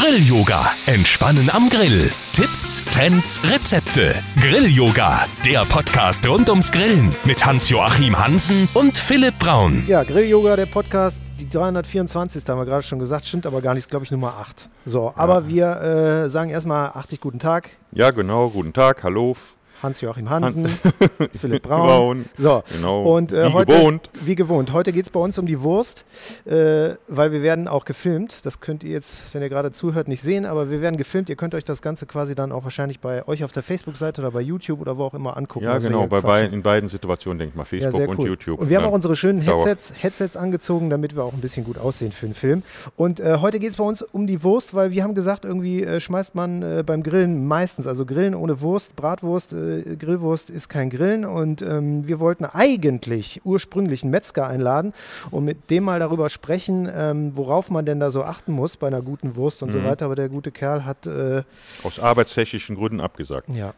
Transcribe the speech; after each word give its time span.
Grill-Yoga. 0.00 0.64
Entspannen 0.86 1.50
am 1.50 1.68
Grill. 1.68 2.08
Tipps, 2.32 2.84
Trends, 2.84 3.40
Rezepte. 3.42 4.14
Grill-Yoga. 4.40 5.26
Der 5.44 5.64
Podcast 5.64 6.28
rund 6.28 6.48
ums 6.48 6.70
Grillen 6.70 7.12
mit 7.24 7.44
Hans-Joachim 7.44 8.16
Hansen 8.16 8.68
und 8.74 8.96
Philipp 8.96 9.36
Braun. 9.40 9.82
Ja, 9.88 10.04
Grill-Yoga, 10.04 10.54
der 10.54 10.66
Podcast, 10.66 11.20
die 11.40 11.50
324. 11.50 12.44
haben 12.46 12.58
wir 12.58 12.64
gerade 12.64 12.84
schon 12.84 13.00
gesagt, 13.00 13.26
stimmt 13.26 13.44
aber 13.44 13.60
gar 13.60 13.74
nicht, 13.74 13.90
glaube 13.90 14.04
ich, 14.04 14.12
Nummer 14.12 14.34
8. 14.34 14.68
So, 14.84 15.12
aber 15.16 15.48
wir 15.48 15.66
äh, 15.66 16.30
sagen 16.30 16.50
erstmal 16.50 16.90
80 16.90 17.20
guten 17.20 17.40
Tag. 17.40 17.70
Ja, 17.90 18.12
genau. 18.12 18.50
Guten 18.50 18.72
Tag. 18.72 19.02
Hallo. 19.02 19.34
Hans-Joachim 19.82 20.28
Hansen, 20.30 20.66
Philipp 21.38 21.62
Braun. 21.62 21.86
Braun. 21.86 22.24
So, 22.36 22.62
Genau. 22.74 23.14
und 23.16 23.32
äh, 23.32 23.48
Wie 23.48 23.52
heute, 23.52 23.72
gewohnt. 23.72 24.10
wie 24.24 24.34
gewohnt. 24.34 24.72
Heute 24.72 24.92
geht 24.92 25.04
es 25.04 25.10
bei 25.10 25.20
uns 25.20 25.38
um 25.38 25.46
die 25.46 25.60
Wurst, 25.62 26.04
äh, 26.46 26.90
weil 27.08 27.32
wir 27.32 27.42
werden 27.42 27.68
auch 27.68 27.84
gefilmt. 27.84 28.44
Das 28.44 28.60
könnt 28.60 28.82
ihr 28.84 28.90
jetzt, 28.90 29.32
wenn 29.34 29.42
ihr 29.42 29.48
gerade 29.48 29.72
zuhört, 29.72 30.08
nicht 30.08 30.20
sehen, 30.22 30.46
aber 30.46 30.70
wir 30.70 30.80
werden 30.80 30.96
gefilmt. 30.96 31.28
Ihr 31.30 31.36
könnt 31.36 31.54
euch 31.54 31.64
das 31.64 31.82
Ganze 31.82 32.06
quasi 32.06 32.34
dann 32.34 32.52
auch 32.52 32.64
wahrscheinlich 32.64 33.00
bei 33.00 33.26
euch 33.28 33.44
auf 33.44 33.52
der 33.52 33.62
Facebook-Seite 33.62 34.20
oder 34.20 34.30
bei 34.32 34.40
YouTube 34.40 34.80
oder 34.80 34.96
wo 34.98 35.04
auch 35.04 35.14
immer 35.14 35.36
angucken. 35.36 35.64
Ja, 35.64 35.78
genau. 35.78 36.06
Bei 36.06 36.20
beiden, 36.20 36.52
in 36.52 36.62
beiden 36.62 36.88
Situationen, 36.88 37.38
denke 37.38 37.52
ich 37.52 37.56
mal. 37.56 37.62
Ja, 37.78 37.90
Facebook 37.90 38.08
und 38.10 38.18
cool. 38.20 38.26
YouTube. 38.28 38.60
Und 38.60 38.68
wir 38.70 38.76
haben 38.78 38.84
Ja. 38.84 38.90
auch 38.90 38.94
unsere 38.94 39.14
schönen. 39.16 39.40
Headsets, 39.40 39.92
Headsets 39.96 40.36
angezogen, 40.36 40.90
damit 40.90 41.14
wir 41.14 41.24
auch 41.24 41.32
ein 41.32 41.40
bisschen 41.40 41.64
gut 41.64 41.78
aussehen 41.78 42.12
für 42.12 42.26
den 42.26 42.34
Film. 42.34 42.62
Und 42.96 43.20
äh, 43.20 43.38
heute 43.40 43.58
geht 43.58 43.70
es 43.70 43.76
bei 43.76 43.84
uns 43.84 44.02
um 44.02 44.26
die 44.26 44.42
Wurst, 44.42 44.74
weil 44.74 44.90
wir 44.90 45.02
haben 45.04 45.14
gesagt, 45.14 45.44
irgendwie 45.44 45.82
äh, 45.84 46.00
schmeißt 46.00 46.34
man 46.34 46.62
äh, 46.62 46.82
beim 46.84 47.02
Grillen 47.02 47.46
meistens, 47.46 47.86
also 47.86 48.04
Grillen 48.06 48.34
ohne 48.34 48.60
Wurst, 48.60 48.96
Bratwurst, 48.96 49.52
äh, 49.52 49.67
Grillwurst 49.98 50.50
ist 50.50 50.68
kein 50.68 50.90
Grillen. 50.90 51.24
Und 51.24 51.62
ähm, 51.62 52.06
wir 52.08 52.20
wollten 52.20 52.44
eigentlich 52.44 53.40
ursprünglich 53.44 54.02
einen 54.02 54.10
Metzger 54.10 54.46
einladen 54.46 54.92
und 55.30 55.44
mit 55.44 55.70
dem 55.70 55.84
mal 55.84 56.00
darüber 56.00 56.28
sprechen, 56.28 56.88
ähm, 56.94 57.36
worauf 57.36 57.70
man 57.70 57.86
denn 57.86 58.00
da 58.00 58.10
so 58.10 58.22
achten 58.24 58.52
muss 58.52 58.76
bei 58.76 58.86
einer 58.86 59.02
guten 59.02 59.36
Wurst 59.36 59.62
und 59.62 59.72
so 59.72 59.80
Mhm. 59.80 59.84
weiter. 59.84 60.04
Aber 60.06 60.14
der 60.16 60.28
gute 60.28 60.50
Kerl 60.52 60.84
hat, 60.84 61.06
äh, 61.06 61.42
Aus 61.82 61.98
arbeitstechnischen 62.00 62.76
Gründen 62.76 63.00
abgesagt. 63.00 63.48
ja, 63.50 63.72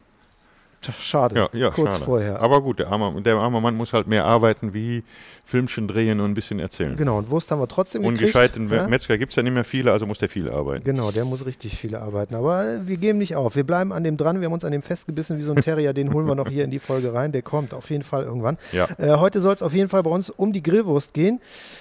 schade, 0.99 1.35
Ja, 1.37 1.49
ja, 1.53 1.71
kurz 1.71 1.95
schade. 1.95 2.05
vorher. 2.05 2.41
Aber 2.41 2.61
gut, 2.63 2.79
der 2.79 2.89
arme, 2.89 3.21
der 3.23 3.37
arme 3.37 3.61
Mann 3.61 3.77
muss 3.77 3.93
halt 3.93 4.07
mehr 4.07 4.25
arbeiten 4.25 4.73
wie 4.75 5.03
Filmchen 5.45 5.89
drehen 5.89 6.21
und 6.21 6.31
ein 6.31 6.35
bisschen 6.35 6.61
erzählen. 6.61 6.97
Genau, 6.97 7.19
und 7.19 7.29
Wurst 7.31 7.51
haben 7.51 7.61
wir 7.61 7.67
trotzdem 7.69 8.05
Und 8.05 8.15
gekriegt. 8.15 8.33
gescheiten 8.35 8.71
ja? 8.71 8.87
Metzger 8.87 9.19
gibt 9.19 9.33
es 9.33 9.37
ja 9.37 9.43
nicht 9.43 9.53
mehr 9.53 9.65
viele, 9.65 9.91
also 9.93 10.07
muss 10.07 10.19
der 10.19 10.29
viel 10.29 10.49
arbeiten. 10.49 10.85
Genau, 10.85 11.11
der 11.11 11.25
muss 11.25 11.45
richtig 11.45 11.77
viel 11.77 11.97
arbeiten. 11.97 12.35
Aber 12.37 12.65
äh, 12.65 12.87
wir 12.87 12.97
geben 12.99 13.19
nicht 13.19 13.35
auf. 13.35 13.57
Wir 13.57 13.65
bleiben 13.65 13.93
an 13.93 14.05
dem 14.05 14.17
dran. 14.17 14.41
Wir 14.41 14.47
haben 14.47 14.53
uns 14.53 14.65
an 14.65 14.71
dem 14.73 14.83
festgebissen 14.83 15.39
wie 15.39 15.43
so 15.43 15.53
ein 15.53 15.61
Terrier. 15.61 15.93
Den 15.93 16.13
holen 16.15 16.27
wir 16.27 16.35
noch 16.37 16.49
hier 16.49 16.63
in 16.65 16.71
die 16.71 16.79
Folge 16.79 17.13
rein. 17.13 17.33
Der 17.33 17.43
kommt 17.43 17.75
auf 17.75 17.91
jeden 17.91 18.05
Fall 18.05 18.23
irgendwann. 18.23 18.59
Ja. 18.73 18.89
Äh, 18.99 19.17
heute 19.17 19.41
soll 19.41 19.55
es 19.55 19.63
auf 19.63 19.75
jeden 19.75 19.89
Fall 19.89 20.03
bei 20.05 20.11
uns 20.11 20.31
um 20.31 20.53
die 20.53 20.63
Grillwurst 20.63 21.15
gehen. 21.15 21.41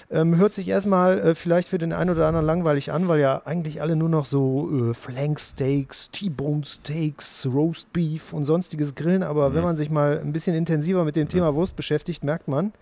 Ähm, 0.10 0.38
hört 0.38 0.56
sich 0.56 0.68
erstmal 0.68 1.20
äh, 1.20 1.36
vielleicht 1.36 1.68
für 1.70 1.78
den 1.78 1.94
einen 1.94 2.10
oder 2.10 2.26
anderen 2.28 2.48
langweilig 2.48 2.92
an, 2.92 3.08
weil 3.08 3.20
ja 3.20 3.44
eigentlich 3.46 3.82
alle 3.84 3.96
nur 3.96 4.10
noch 4.10 4.26
so 4.26 4.90
äh, 4.90 4.94
Flanksteaks, 4.96 6.10
T-Bone 6.12 6.64
Steaks, 6.66 7.46
Roast 7.52 7.92
Beef 7.94 8.34
und 8.34 8.46
sonstiges 8.46 8.89
grillen. 8.96 9.24
Aber 9.24 9.50
Mhm. 9.50 9.54
wenn 9.56 9.64
man 9.64 9.76
sich 9.78 9.90
mal 9.90 10.20
ein 10.20 10.32
bisschen 10.34 10.56
intensiver 10.56 11.04
mit 11.04 11.16
dem 11.16 11.28
Thema 11.30 11.54
Wurst 11.56 11.76
beschäftigt, 11.76 12.24
merkt 12.24 12.48
man, 12.48 12.74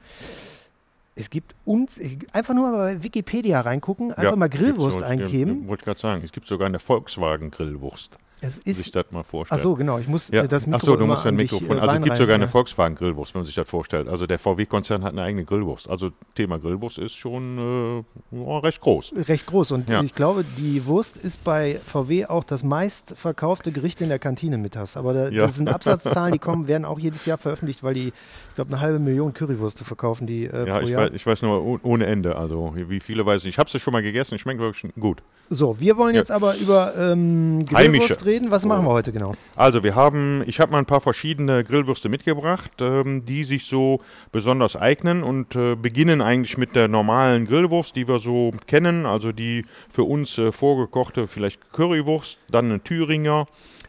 es 1.16 1.30
gibt 1.30 1.56
uns, 1.66 2.00
einfach 2.32 2.54
nur 2.54 2.70
mal 2.72 2.78
bei 2.96 3.04
Wikipedia 3.04 3.62
reingucken, 3.62 4.12
einfach 4.12 4.24
Ja, 4.24 4.36
mal 4.36 4.50
Grillwurst 4.50 5.02
eingeben. 5.02 5.68
Wollte 5.68 5.86
gerade 5.86 6.00
sagen, 6.00 6.22
es 6.24 6.32
gibt 6.32 6.48
sogar 6.48 6.68
eine 6.68 6.80
Volkswagen-Grillwurst. 6.80 8.18
Es 8.40 8.58
Sich 8.58 8.68
ist. 8.68 8.96
das 8.96 9.06
mal 9.12 9.24
vorstellen. 9.24 9.60
Ach 9.60 9.64
so, 9.64 9.74
genau. 9.74 9.98
Ich 9.98 10.08
muss 10.08 10.30
Ja. 10.30 10.44
äh, 10.44 10.48
das 10.48 10.68
Mikro 10.68 10.78
Ach 10.78 10.82
so, 10.84 10.96
du 10.96 11.06
musst 11.08 11.24
ein 11.26 11.30
an 11.30 11.38
dich, 11.38 11.52
Mikrofon. 11.52 11.78
äh, 11.78 11.82
Also 11.82 11.96
es 11.96 12.04
gibt 12.04 12.18
sogar 12.18 12.36
eine 12.36 12.44
ja. 12.44 12.50
Volkswagen-Grillwurst, 12.52 13.34
wenn 13.34 13.40
man 13.42 13.46
sich 13.48 13.56
das 13.56 13.68
vorstellt. 13.68 14.08
Also 14.08 14.28
der 14.28 14.38
VW-Konzern 14.38 15.04
hat 15.04 15.14
eine 15.14 15.24
eigene 15.24 15.44
Grillwurst. 15.44 15.90
Also 15.90 16.12
Thema 16.36 16.60
Grillwurst 16.60 17.00
ist 17.00 17.16
schon 17.16 18.04
äh, 18.32 18.38
recht 18.60 18.80
groß. 18.82 19.14
Recht 19.28 19.48
groß. 19.48 19.72
Und 19.72 19.90
Ja. 19.90 20.04
ich 20.04 20.14
glaube, 20.14 20.46
die 20.58 20.86
Wurst 20.86 21.18
ist 21.18 21.44
bei 21.44 21.80
VW 21.84 22.26
auch 22.28 22.44
das 22.44 22.64
meistverkaufte 22.64 23.72
Gericht 23.72 24.02
in 24.02 24.10
der 24.10 24.20
Kantine 24.20 24.58
mittags. 24.58 24.98
Aber 24.98 25.14
da, 25.14 25.30
das 25.32 25.56
sind 25.56 25.68
Absatzzahlen, 25.70 26.34
die 26.34 26.40
kommen, 26.40 26.68
werden 26.68 26.86
auch 26.86 27.00
jedes 27.00 27.26
Jahr 27.26 27.38
veröffentlicht, 27.40 27.82
weil 27.84 27.94
die, 27.96 28.08
ich 28.50 28.56
glaube, 28.56 28.72
eine 28.72 28.82
halbe 28.82 29.00
Million 29.00 29.34
Currywürste 29.34 29.84
verkaufen 29.84 30.28
die 30.28 30.46
äh, 30.46 30.68
Ja, 30.68 30.76
pro 30.78 30.84
ich 30.84 30.90
Jahr. 30.90 31.04
weiß, 31.06 31.12
ich 31.14 31.26
weiß 31.26 31.42
nur 31.42 31.64
oh- 31.66 31.80
ohne 31.84 32.06
Ende. 32.06 32.36
Also 32.36 32.74
wie 32.76 33.00
viele 33.00 33.26
weiß 33.26 33.44
ich. 33.44 33.50
Ich 33.50 33.58
habe 33.60 33.70
es 33.74 33.82
schon 33.82 33.94
mal 33.94 34.02
gegessen. 34.04 34.38
Schmeckt 34.38 34.60
wirklich 34.60 34.94
gut. 35.00 35.24
So, 35.50 35.80
wir 35.80 35.98
wollen 35.98 36.14
jetzt 36.14 36.30
aber 36.32 36.56
über 36.58 36.94
ähm, 36.98 37.66
Grillwurst 37.66 37.76
Heimische. 37.76 38.18
Reden. 38.28 38.52
Was 38.52 38.66
machen 38.66 38.86
wir 38.86 38.92
heute 38.92 39.12
genau? 39.12 39.34
Also 39.56 39.84
wir 39.84 39.96
haben, 39.96 40.44
ich 40.46 40.60
habe 40.60 40.72
mal 40.72 40.78
ein 40.80 40.86
paar 40.86 41.02
verschiedene 41.02 41.64
Grillwürste 41.64 42.10
mitgebracht, 42.10 42.72
ähm, 42.82 43.26
die 43.26 43.44
sich 43.44 43.66
so 43.66 44.02
besonders 44.32 44.76
eignen 44.76 45.24
und 45.24 45.56
äh, 45.56 45.76
beginnen 45.76 46.22
eigentlich 46.22 46.58
mit 46.58 46.76
der 46.76 46.88
normalen 46.88 47.48
Grillwurst, 47.48 47.96
die 47.96 48.08
wir 48.08 48.20
so 48.20 48.52
kennen, 48.68 49.06
also 49.06 49.32
die 49.32 49.66
für 49.90 50.04
uns 50.04 50.38
äh, 50.38 50.52
vorgekochte 50.52 51.28
vielleicht 51.28 51.74
Currywurst, 51.74 52.40
dann 52.52 52.66
eine 52.66 52.84
Thüringer, 52.84 53.48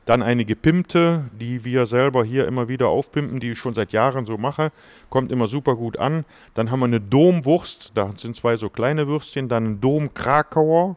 dann 0.09 0.23
eine 0.23 0.47
gepimpte, 0.47 1.29
die 1.39 1.67
wir 1.67 1.85
selber 1.85 2.25
hier 2.25 2.47
immer 2.47 2.69
wieder 2.69 2.89
aufpimpen, 2.89 3.41
die 3.41 3.51
ich 3.51 3.59
schon 3.59 3.75
seit 3.75 3.93
Jahren 3.93 4.25
so 4.25 4.39
mache, 4.39 4.73
kommt 5.11 5.31
immer 5.31 5.47
super 5.47 5.77
gut 5.77 5.99
an. 5.99 6.25
Dann 6.55 6.71
haben 6.71 6.81
wir 6.81 6.87
eine 6.87 7.01
Domwurst, 7.01 7.93
da 7.95 8.13
sind 8.17 8.35
zwei 8.35 8.57
so 8.57 8.71
kleine 8.71 9.07
Würstchen, 9.07 9.51
dann 9.51 9.67
ein 9.67 9.81
Dom-Krakauer, 9.83 10.97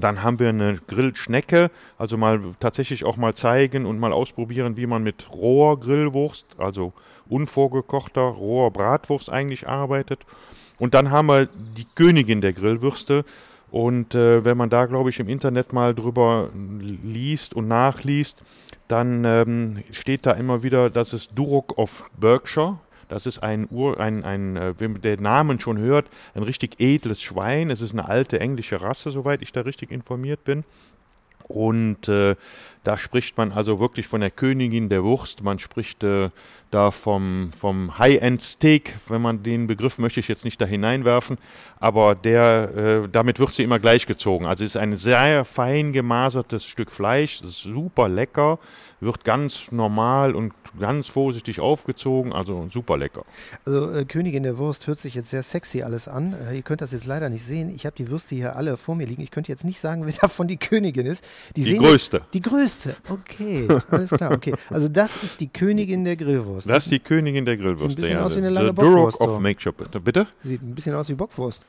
dann 0.00 0.22
haben 0.22 0.38
wir 0.38 0.48
eine 0.48 0.78
Grillschnecke, 0.86 1.70
also 1.98 2.16
mal 2.16 2.40
tatsächlich 2.60 3.04
auch 3.04 3.16
mal 3.16 3.34
zeigen 3.34 3.86
und 3.86 3.98
mal 3.98 4.12
ausprobieren, 4.12 4.76
wie 4.76 4.86
man 4.86 5.02
mit 5.02 5.26
roher 5.32 5.78
Grillwurst, 5.78 6.46
also 6.58 6.92
unvorgekochter 7.28 8.22
roher 8.22 8.70
Bratwurst 8.70 9.30
eigentlich 9.30 9.68
arbeitet. 9.68 10.20
Und 10.78 10.94
dann 10.94 11.10
haben 11.10 11.26
wir 11.26 11.46
die 11.46 11.86
Königin 11.94 12.40
der 12.40 12.52
Grillwürste. 12.52 13.24
Und 13.70 14.14
äh, 14.14 14.44
wenn 14.44 14.56
man 14.56 14.70
da, 14.70 14.86
glaube 14.86 15.10
ich, 15.10 15.18
im 15.18 15.28
Internet 15.28 15.72
mal 15.72 15.94
drüber 15.94 16.50
liest 17.02 17.54
und 17.54 17.66
nachliest, 17.66 18.42
dann 18.88 19.24
ähm, 19.24 19.82
steht 19.90 20.26
da 20.26 20.32
immer 20.32 20.62
wieder, 20.62 20.90
dass 20.90 21.12
es 21.12 21.28
Duroc 21.28 21.76
of 21.78 22.08
Berkshire. 22.18 22.78
Das 23.08 23.26
ist 23.26 23.40
ein 23.40 23.68
Ur, 23.70 24.00
ein, 24.00 24.24
ein, 24.24 24.56
äh, 24.56 24.74
wenn 24.78 25.00
den 25.00 25.22
Namen 25.22 25.60
schon 25.60 25.78
hört, 25.78 26.06
ein 26.34 26.42
richtig 26.42 26.80
edles 26.80 27.22
Schwein. 27.22 27.70
Es 27.70 27.80
ist 27.80 27.92
eine 27.92 28.08
alte 28.08 28.40
englische 28.40 28.80
Rasse, 28.80 29.10
soweit 29.10 29.42
ich 29.42 29.52
da 29.52 29.62
richtig 29.62 29.90
informiert 29.90 30.44
bin. 30.44 30.64
Und 31.46 32.08
äh, 32.08 32.36
da 32.84 32.98
spricht 32.98 33.36
man 33.36 33.52
also 33.52 33.78
wirklich 33.80 34.06
von 34.06 34.20
der 34.20 34.30
Königin 34.30 34.88
der 34.88 35.04
Wurst. 35.04 35.42
Man 35.42 35.58
spricht 35.58 36.02
äh, 36.02 36.30
da 36.70 36.90
vom, 36.90 37.50
vom 37.58 37.98
High-End-Steak, 37.98 38.94
wenn 39.08 39.22
man 39.22 39.42
den 39.42 39.66
Begriff 39.66 39.98
möchte 39.98 40.20
ich 40.20 40.28
jetzt 40.28 40.44
nicht 40.44 40.60
da 40.60 40.64
hineinwerfen, 40.64 41.38
aber 41.78 42.14
der, 42.14 43.04
äh, 43.04 43.08
damit 43.10 43.38
wird 43.38 43.52
sie 43.52 43.62
immer 43.62 43.78
gleichgezogen. 43.78 44.46
Also 44.46 44.64
es 44.64 44.74
ist 44.74 44.80
ein 44.80 44.96
sehr 44.96 45.44
fein 45.44 45.92
gemasertes 45.92 46.64
Stück 46.64 46.90
Fleisch, 46.90 47.40
super 47.42 48.08
lecker, 48.08 48.58
wird 49.04 49.24
ganz 49.24 49.70
normal 49.70 50.34
und 50.34 50.52
ganz 50.78 51.06
vorsichtig 51.06 51.60
aufgezogen, 51.60 52.32
also 52.32 52.68
super 52.72 52.96
lecker. 52.96 53.24
Also 53.64 53.90
äh, 53.92 54.04
Königin 54.04 54.42
der 54.42 54.58
Wurst 54.58 54.86
hört 54.86 54.98
sich 54.98 55.14
jetzt 55.14 55.30
sehr 55.30 55.42
sexy 55.42 55.82
alles 55.82 56.08
an. 56.08 56.34
Äh, 56.48 56.56
ihr 56.56 56.62
könnt 56.62 56.80
das 56.80 56.92
jetzt 56.92 57.06
leider 57.06 57.28
nicht 57.28 57.44
sehen. 57.44 57.72
Ich 57.74 57.86
habe 57.86 57.94
die 57.96 58.08
Würste 58.08 58.34
hier 58.34 58.56
alle 58.56 58.76
vor 58.76 58.96
mir 58.96 59.06
liegen. 59.06 59.22
Ich 59.22 59.30
könnte 59.30 59.52
jetzt 59.52 59.64
nicht 59.64 59.80
sagen, 59.80 60.06
wer 60.06 60.12
davon 60.20 60.48
die 60.48 60.56
Königin 60.56 61.06
ist. 61.06 61.24
Die 61.56 61.62
sehen 61.62 61.78
größte. 61.78 62.18
Jetzt, 62.18 62.34
die 62.34 62.42
größte. 62.42 62.96
Okay, 63.08 63.68
alles 63.90 64.10
klar. 64.10 64.32
Okay, 64.32 64.54
also 64.70 64.88
das 64.88 65.22
ist 65.22 65.40
die 65.40 65.48
Königin 65.48 66.04
der 66.04 66.16
Grillwurst. 66.16 66.68
Das 66.68 66.84
ist 66.84 66.90
die 66.90 66.98
Königin 66.98 67.44
der 67.44 67.56
Grillwurst. 67.56 67.96
bisschen 67.96 68.12
ja. 68.12 68.24
aus 68.24 68.34
wie 68.34 68.38
eine 68.38 68.50
lange 68.50 68.72
Bockwurst, 68.72 69.20
of. 69.20 69.40
Makeup. 69.40 69.76
Bitte? 70.04 70.26
Sieht 70.42 70.62
ein 70.62 70.74
bisschen 70.74 70.94
aus 70.94 71.08
wie 71.08 71.14
Bockwurst. 71.14 71.64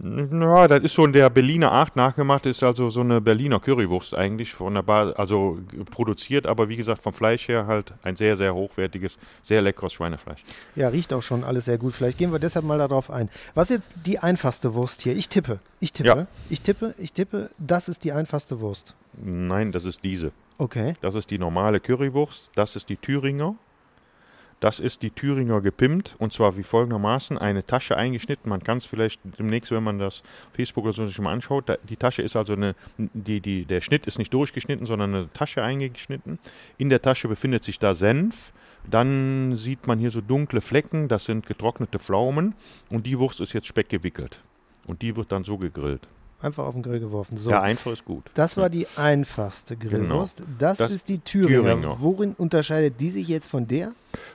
Ja, 0.00 0.68
das 0.68 0.82
ist 0.82 0.98
in 0.98 1.12
der 1.12 1.30
Berliner 1.30 1.72
Art 1.72 1.96
nachgemacht, 1.96 2.46
ist 2.46 2.62
also 2.62 2.90
so 2.90 3.00
eine 3.00 3.20
Berliner 3.20 3.60
Currywurst 3.60 4.14
eigentlich 4.14 4.52
von 4.52 4.74
der 4.74 4.82
Bar, 4.82 5.18
also 5.18 5.58
produziert, 5.90 6.46
aber 6.46 6.68
wie 6.68 6.73
gesagt 6.76 7.02
vom 7.02 7.12
Fleisch 7.12 7.48
her 7.48 7.66
halt 7.66 7.92
ein 8.02 8.16
sehr, 8.16 8.36
sehr 8.36 8.54
hochwertiges, 8.54 9.18
sehr 9.42 9.62
leckeres 9.62 9.92
Schweinefleisch. 9.92 10.44
Ja, 10.76 10.88
riecht 10.88 11.12
auch 11.12 11.22
schon 11.22 11.44
alles 11.44 11.66
sehr 11.66 11.78
gut. 11.78 11.94
Vielleicht 11.94 12.18
gehen 12.18 12.32
wir 12.32 12.38
deshalb 12.38 12.64
mal 12.64 12.78
darauf 12.78 13.10
ein. 13.10 13.28
Was 13.54 13.70
ist 13.70 13.76
jetzt 13.76 13.96
die 14.06 14.18
einfachste 14.18 14.74
Wurst 14.74 15.02
hier? 15.02 15.16
Ich 15.16 15.28
tippe. 15.28 15.58
Ich 15.80 15.92
tippe. 15.92 16.08
Ja. 16.08 16.26
Ich 16.50 16.60
tippe. 16.60 16.94
Ich 16.98 17.12
tippe. 17.12 17.50
Das 17.58 17.88
ist 17.88 18.04
die 18.04 18.12
einfachste 18.12 18.60
Wurst. 18.60 18.94
Nein, 19.22 19.72
das 19.72 19.84
ist 19.84 20.04
diese. 20.04 20.32
Okay. 20.58 20.94
Das 21.00 21.14
ist 21.14 21.30
die 21.30 21.38
normale 21.38 21.80
Currywurst, 21.80 22.50
das 22.54 22.76
ist 22.76 22.88
die 22.88 22.96
Thüringer. 22.96 23.56
Das 24.64 24.80
ist 24.80 25.02
die 25.02 25.10
Thüringer 25.10 25.60
gepimpt 25.60 26.16
und 26.18 26.32
zwar 26.32 26.56
wie 26.56 26.62
folgendermaßen: 26.62 27.36
eine 27.36 27.66
Tasche 27.66 27.98
eingeschnitten. 27.98 28.48
Man 28.48 28.64
kann 28.64 28.78
es 28.78 28.86
vielleicht 28.86 29.20
demnächst, 29.38 29.70
wenn 29.72 29.82
man 29.82 29.98
das 29.98 30.22
Facebook 30.54 30.84
oder 30.84 30.94
so 30.94 31.06
sich 31.06 31.18
mal 31.18 31.34
anschaut, 31.34 31.68
da, 31.68 31.76
die 31.86 31.98
Tasche 31.98 32.22
ist 32.22 32.34
also 32.34 32.54
eine, 32.54 32.74
die, 32.96 33.42
die, 33.42 33.66
der 33.66 33.82
Schnitt 33.82 34.06
ist 34.06 34.16
nicht 34.16 34.32
durchgeschnitten, 34.32 34.86
sondern 34.86 35.14
eine 35.14 35.30
Tasche 35.34 35.62
eingeschnitten. 35.62 36.38
In 36.78 36.88
der 36.88 37.02
Tasche 37.02 37.28
befindet 37.28 37.62
sich 37.62 37.78
da 37.78 37.92
Senf. 37.92 38.54
Dann 38.90 39.54
sieht 39.54 39.86
man 39.86 39.98
hier 39.98 40.10
so 40.10 40.22
dunkle 40.22 40.62
Flecken, 40.62 41.08
das 41.08 41.26
sind 41.26 41.44
getrocknete 41.44 41.98
Pflaumen 41.98 42.54
und 42.88 43.06
die 43.06 43.18
Wurst 43.18 43.42
ist 43.42 43.52
jetzt 43.52 43.66
speckgewickelt. 43.66 44.42
Und 44.86 45.02
die 45.02 45.14
wird 45.14 45.30
dann 45.30 45.44
so 45.44 45.58
gegrillt. 45.58 46.08
Einfach 46.42 46.66
auf 46.66 46.74
den 46.74 46.82
Grill 46.82 47.00
geworfen. 47.00 47.38
So. 47.38 47.48
Ja, 47.50 47.62
einfach 47.62 47.90
ist 47.92 48.04
gut. 48.04 48.24
Das 48.34 48.58
war 48.58 48.68
die 48.68 48.86
einfachste 48.96 49.76
Grillwurst. 49.78 50.42
Das, 50.58 50.76
Das- 50.76 50.92
ist 50.92 51.08
die 51.08 51.18
Thüringer. 51.20 51.62
Thüringer. 51.62 51.96
Worin 52.00 52.34
unterscheidet 52.34 53.00
die 53.00 53.10
sich 53.10 53.28
jetzt 53.28 53.46
von 53.46 53.66
der? 53.66 53.92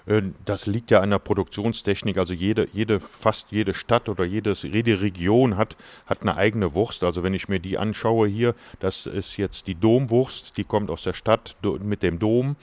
Äh, 0.07 0.24
Das 0.44 0.66
liegt 0.66 0.90
ja 0.90 1.01
an 1.01 1.12
der 1.12 1.19
Produktionstechnik. 1.19 2.18
Also 2.18 2.34
jede, 2.34 2.68
jede, 2.74 3.00
fast 3.00 3.51
jede 3.51 3.75
Stadt 3.75 4.10
oder 4.10 4.24
jedes, 4.25 4.63
jede 4.63 5.01
Region 5.01 5.56
hat, 5.56 5.78
hat 6.07 6.24
eine 6.24 6.36
eigene 6.36 6.74
Wurst. 6.74 7.04
Also 7.04 7.22
wenn 7.22 7.36
ich 7.36 7.48
mir 7.48 7.60
die 7.60 7.78
anschaue 7.78 8.28
hier, 8.28 8.56
das 8.80 9.06
ist 9.06 9.38
jetzt 9.38 9.68
die 9.68 9.75
Domwurst, 9.75 10.57
die 10.57 10.63
kommt 10.63 10.90
aus 10.90 11.04
der 11.04 11.13
Stadt 11.13 11.56
mit 11.84 12.02
dem 12.02 12.18
Dom. 12.18 12.56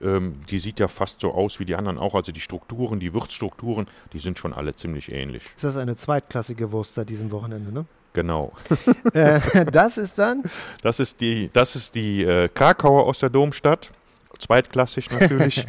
Ähm, 0.00 0.36
die 0.48 0.58
sieht 0.60 0.78
ja 0.78 0.86
fast 0.86 1.20
so 1.20 1.32
aus 1.32 1.58
wie 1.58 1.64
die 1.64 1.74
anderen 1.74 1.98
auch. 1.98 2.14
Also 2.14 2.30
die 2.30 2.40
Strukturen, 2.40 3.00
die 3.00 3.12
Würzstrukturen, 3.14 3.88
die 4.12 4.20
sind 4.20 4.38
schon 4.38 4.52
alle 4.52 4.76
ziemlich 4.76 5.10
ähnlich. 5.10 5.42
Ist 5.56 5.64
das 5.64 5.76
eine 5.76 5.96
zweitklassige 5.96 6.70
Wurst 6.70 6.94
seit 6.94 7.08
diesem 7.10 7.32
Wochenende, 7.32 7.72
ne? 7.72 7.84
Genau. 8.12 8.52
äh, 9.14 9.40
das 9.72 9.98
ist 9.98 10.18
dann, 10.18 10.42
Das 10.82 11.00
ist 11.00 11.20
die, 11.20 11.50
das 11.52 11.76
ist 11.76 11.94
die 11.94 12.24
äh, 12.24 12.48
Krakauer 12.48 13.06
aus 13.06 13.18
der 13.18 13.30
Domstadt. 13.30 13.90
Zweitklassig 14.42 15.10
natürlich. 15.10 15.64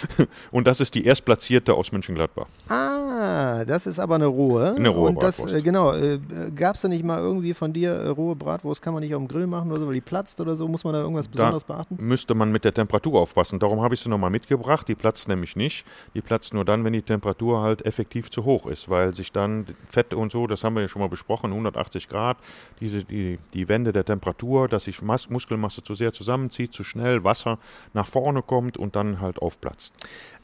Und 0.50 0.66
das 0.66 0.80
ist 0.80 0.94
die 0.94 1.04
Erstplatzierte 1.04 1.74
aus 1.74 1.92
München-Gladbach. 1.92 2.46
ah, 2.68 3.64
das 3.66 3.86
ist 3.86 3.98
aber 3.98 4.14
eine 4.16 4.26
rohe. 4.26 4.74
Eine 4.74 4.88
rohe 4.88 5.08
Und 5.10 5.22
das, 5.22 5.36
Bratwurst. 5.36 5.54
äh, 5.54 5.62
genau, 5.62 5.92
äh, 5.92 6.18
gab 6.54 6.76
es 6.76 6.82
da 6.82 6.88
nicht 6.88 7.04
mal 7.04 7.18
irgendwie 7.18 7.54
von 7.54 7.72
dir 7.72 7.92
äh, 7.92 8.08
rohe 8.08 8.34
Bratwurst, 8.34 8.82
kann 8.82 8.94
man 8.94 9.02
nicht 9.02 9.14
auf 9.14 9.20
dem 9.22 9.28
Grill 9.28 9.46
machen 9.46 9.70
oder 9.70 9.80
so, 9.80 9.86
weil 9.86 9.94
die 9.94 10.00
platzt 10.00 10.40
oder 10.40 10.56
so? 10.56 10.66
Muss 10.68 10.84
man 10.84 10.94
da 10.94 11.00
irgendwas 11.00 11.28
besonders 11.28 11.64
beachten? 11.64 11.96
müsste 11.98 12.34
man 12.34 12.50
mit 12.50 12.64
der 12.64 12.72
Temperatur 12.74 13.20
aufpassen. 13.20 13.58
Darum 13.58 13.82
habe 13.82 13.94
ich 13.94 14.00
sie 14.00 14.08
nochmal 14.08 14.30
mitgebracht. 14.30 14.88
Die 14.88 14.94
platzt 14.94 15.28
nämlich 15.28 15.54
nicht. 15.56 15.84
Die 16.14 16.20
platzt 16.20 16.54
nur 16.54 16.64
dann, 16.64 16.84
wenn 16.84 16.92
die 16.92 17.02
Temperatur 17.02 17.60
halt 17.60 17.84
effektiv 17.86 18.30
zu 18.30 18.44
hoch 18.44 18.66
ist, 18.66 18.88
weil 18.88 19.14
sich 19.14 19.32
dann 19.32 19.66
Fett 19.88 20.14
und 20.14 20.32
so, 20.32 20.46
das 20.46 20.64
haben 20.64 20.74
wir 20.74 20.82
ja 20.82 20.88
schon 20.88 21.00
mal 21.02 21.08
besprochen, 21.08 21.50
180 21.50 22.08
Grad, 22.08 22.36
diese, 22.80 23.04
die, 23.04 23.38
die 23.52 23.68
Wende 23.68 23.92
der 23.92 24.04
Temperatur, 24.04 24.68
dass 24.68 24.84
sich 24.84 25.02
Mas 25.02 25.28
Muskelmasse 25.30 25.82
zu 25.82 25.94
sehr 25.94 26.12
zusammenzieht, 26.12 26.72
zu 26.72 26.84
schnell 26.84 27.24
Wasser 27.24 27.58
nach 27.92 28.06
vorne 28.14 28.42
kommt 28.42 28.76
und 28.76 28.94
dann 28.94 29.20
halt 29.20 29.42
aufplatzt. 29.42 29.92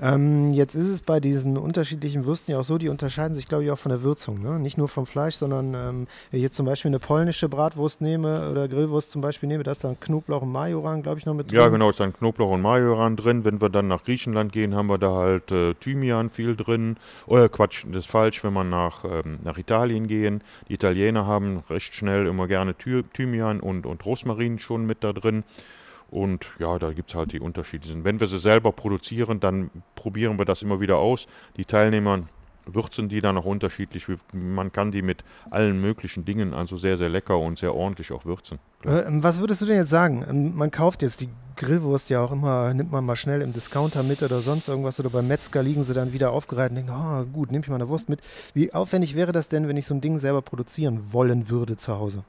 Ähm, 0.03 0.53
jetzt 0.53 0.75
ist 0.75 0.89
es 0.89 1.03
bei 1.03 1.21
diesen 1.21 1.57
unterschiedlichen 1.57 2.25
Würsten 2.25 2.51
ja 2.51 2.59
auch 2.59 2.65
so, 2.65 2.79
die 2.79 2.89
unterscheiden 2.89 3.35
sich, 3.35 3.47
glaube 3.47 3.63
ich, 3.63 3.71
auch 3.71 3.79
von 3.79 3.91
der 3.91 4.03
Würzung. 4.03 4.43
Ne? 4.43 4.59
Nicht 4.59 4.77
nur 4.77 4.89
vom 4.89 5.07
Fleisch, 5.07 5.37
sondern 5.37 5.75
ähm, 5.75 6.07
wenn 6.31 6.39
ich 6.39 6.43
jetzt 6.43 6.57
zum 6.57 6.67
Beispiel 6.67 6.89
eine 6.89 6.99
polnische 6.99 7.49
Bratwurst 7.49 8.01
nehme 8.01 8.51
oder 8.51 8.67
Grillwurst 8.67 9.13
zum 9.13 9.21
Beispiel 9.21 9.49
nehme, 9.49 9.63
da 9.63 9.71
ist 9.71 9.85
dann 9.85 10.01
Knoblauch 10.01 10.43
und 10.43 10.51
Majoran, 10.51 11.05
glaube 11.05 11.21
ich, 11.21 11.27
noch 11.27 11.35
mit 11.35 11.53
drin. 11.53 11.61
Ja, 11.61 11.69
genau, 11.69 11.91
ist 11.91 12.01
dann 12.01 12.13
Knoblauch 12.13 12.51
und 12.51 12.61
Majoran 12.61 13.15
drin. 13.15 13.45
Wenn 13.45 13.61
wir 13.61 13.69
dann 13.69 13.87
nach 13.87 14.03
Griechenland 14.03 14.53
gehen, 14.53 14.75
haben 14.75 14.89
wir 14.89 14.99
da 14.99 15.13
halt 15.13 15.53
äh, 15.53 15.75
Thymian 15.75 16.29
viel 16.31 16.57
drin. 16.57 16.97
Oder 17.29 17.49
Quatsch, 17.49 17.85
das 17.87 18.05
ist 18.05 18.11
falsch, 18.11 18.43
wenn 18.43 18.55
wir 18.55 18.65
nach, 18.65 19.05
ähm, 19.05 19.39
nach 19.45 19.59
Italien 19.59 20.09
gehen. 20.09 20.43
Die 20.69 20.75
Italiener 20.75 21.27
haben 21.27 21.63
recht 21.71 21.95
schnell 21.95 22.27
immer 22.27 22.49
gerne 22.49 22.75
Thy 22.75 23.05
Thymian 23.13 23.61
und, 23.61 23.87
und 23.87 24.05
Rosmarin 24.05 24.59
schon 24.59 24.87
mit 24.87 25.05
da 25.05 25.13
drin. 25.13 25.45
Und 26.11 26.51
ja, 26.59 26.79
da 26.79 26.93
gibt 26.93 27.11
es 27.11 27.15
halt 27.15 27.33
die 27.33 27.41
Unterschiede. 27.41 27.87
Wenn 28.05 28.19
wir 28.19 28.27
sie 28.27 28.39
selber 28.39 28.73
produzieren, 28.73 29.39
dann 29.41 29.71
probieren 29.95 30.39
wir 30.39 30.45
das 30.45 30.63
immer 30.63 30.81
wieder 30.81 30.99
aus. 30.99 31.27
Die 31.57 31.65
Teilnehmer 31.65 32.23
würzen 32.67 33.09
die 33.09 33.21
dann 33.21 33.37
auch 33.39 33.45
unterschiedlich. 33.45 34.07
Man 34.33 34.73
kann 34.73 34.93
die 34.93 35.03
mit 35.03 35.25
allen 35.51 35.81
möglichen 35.81 36.25
Dingen 36.25 36.53
also 36.53 36.77
sehr, 36.77 36.97
sehr 36.97 37.09
lecker 37.09 37.39
und 37.39 37.59
sehr 37.59 37.75
ordentlich 37.75 38.13
auch 38.13 38.25
würzen. 38.25 38.59
Äh, 38.85 39.05
was 39.07 39.41
würdest 39.41 39.63
du 39.63 39.67
denn 39.67 39.77
jetzt 39.77 39.91
sagen? 39.91 40.25
Ähm, 40.29 40.57
Man 40.57 40.71
kauft 40.71 41.03
jetzt 41.03 41.21
die 41.21 41.29
Grillwurst 41.61 42.09
ja 42.09 42.25
auch 42.25 42.33
immer, 42.33 42.73
nimmt 42.73 42.91
man 42.91 43.05
mal 43.05 43.17
schnell 43.17 43.43
im 43.43 43.53
Discounter 43.53 44.03
mit 44.03 44.23
oder 44.23 44.41
sonst 44.41 44.67
irgendwas 44.67 44.99
oder 44.99 45.11
beim 45.11 45.29
Metzger 45.29 45.63
liegen 45.63 45.85
sie 45.85 45.93
dann 45.93 46.15
wieder 46.15 46.33
aufgereiht 46.33 46.71
und 46.71 46.77
denken, 46.77 46.91
ah 46.91 47.27
gut, 47.31 47.53
nehme 47.53 47.63
ich 47.63 47.69
mal 47.69 47.75
eine 47.75 47.89
Wurst 47.91 48.09
mit. 48.09 48.21
Wie 48.55 48.73
aufwendig 48.73 49.15
wäre 49.15 49.33
das 49.33 49.51
denn, 49.51 49.69
wenn 49.69 49.77
ich 49.77 49.85
so 49.85 49.93
ein 49.93 50.01
Ding 50.01 50.19
selber 50.19 50.41
produzieren 50.41 51.13
wollen 51.13 51.51
würde 51.51 51.77
zu 51.77 51.99
Hause? 51.99 52.25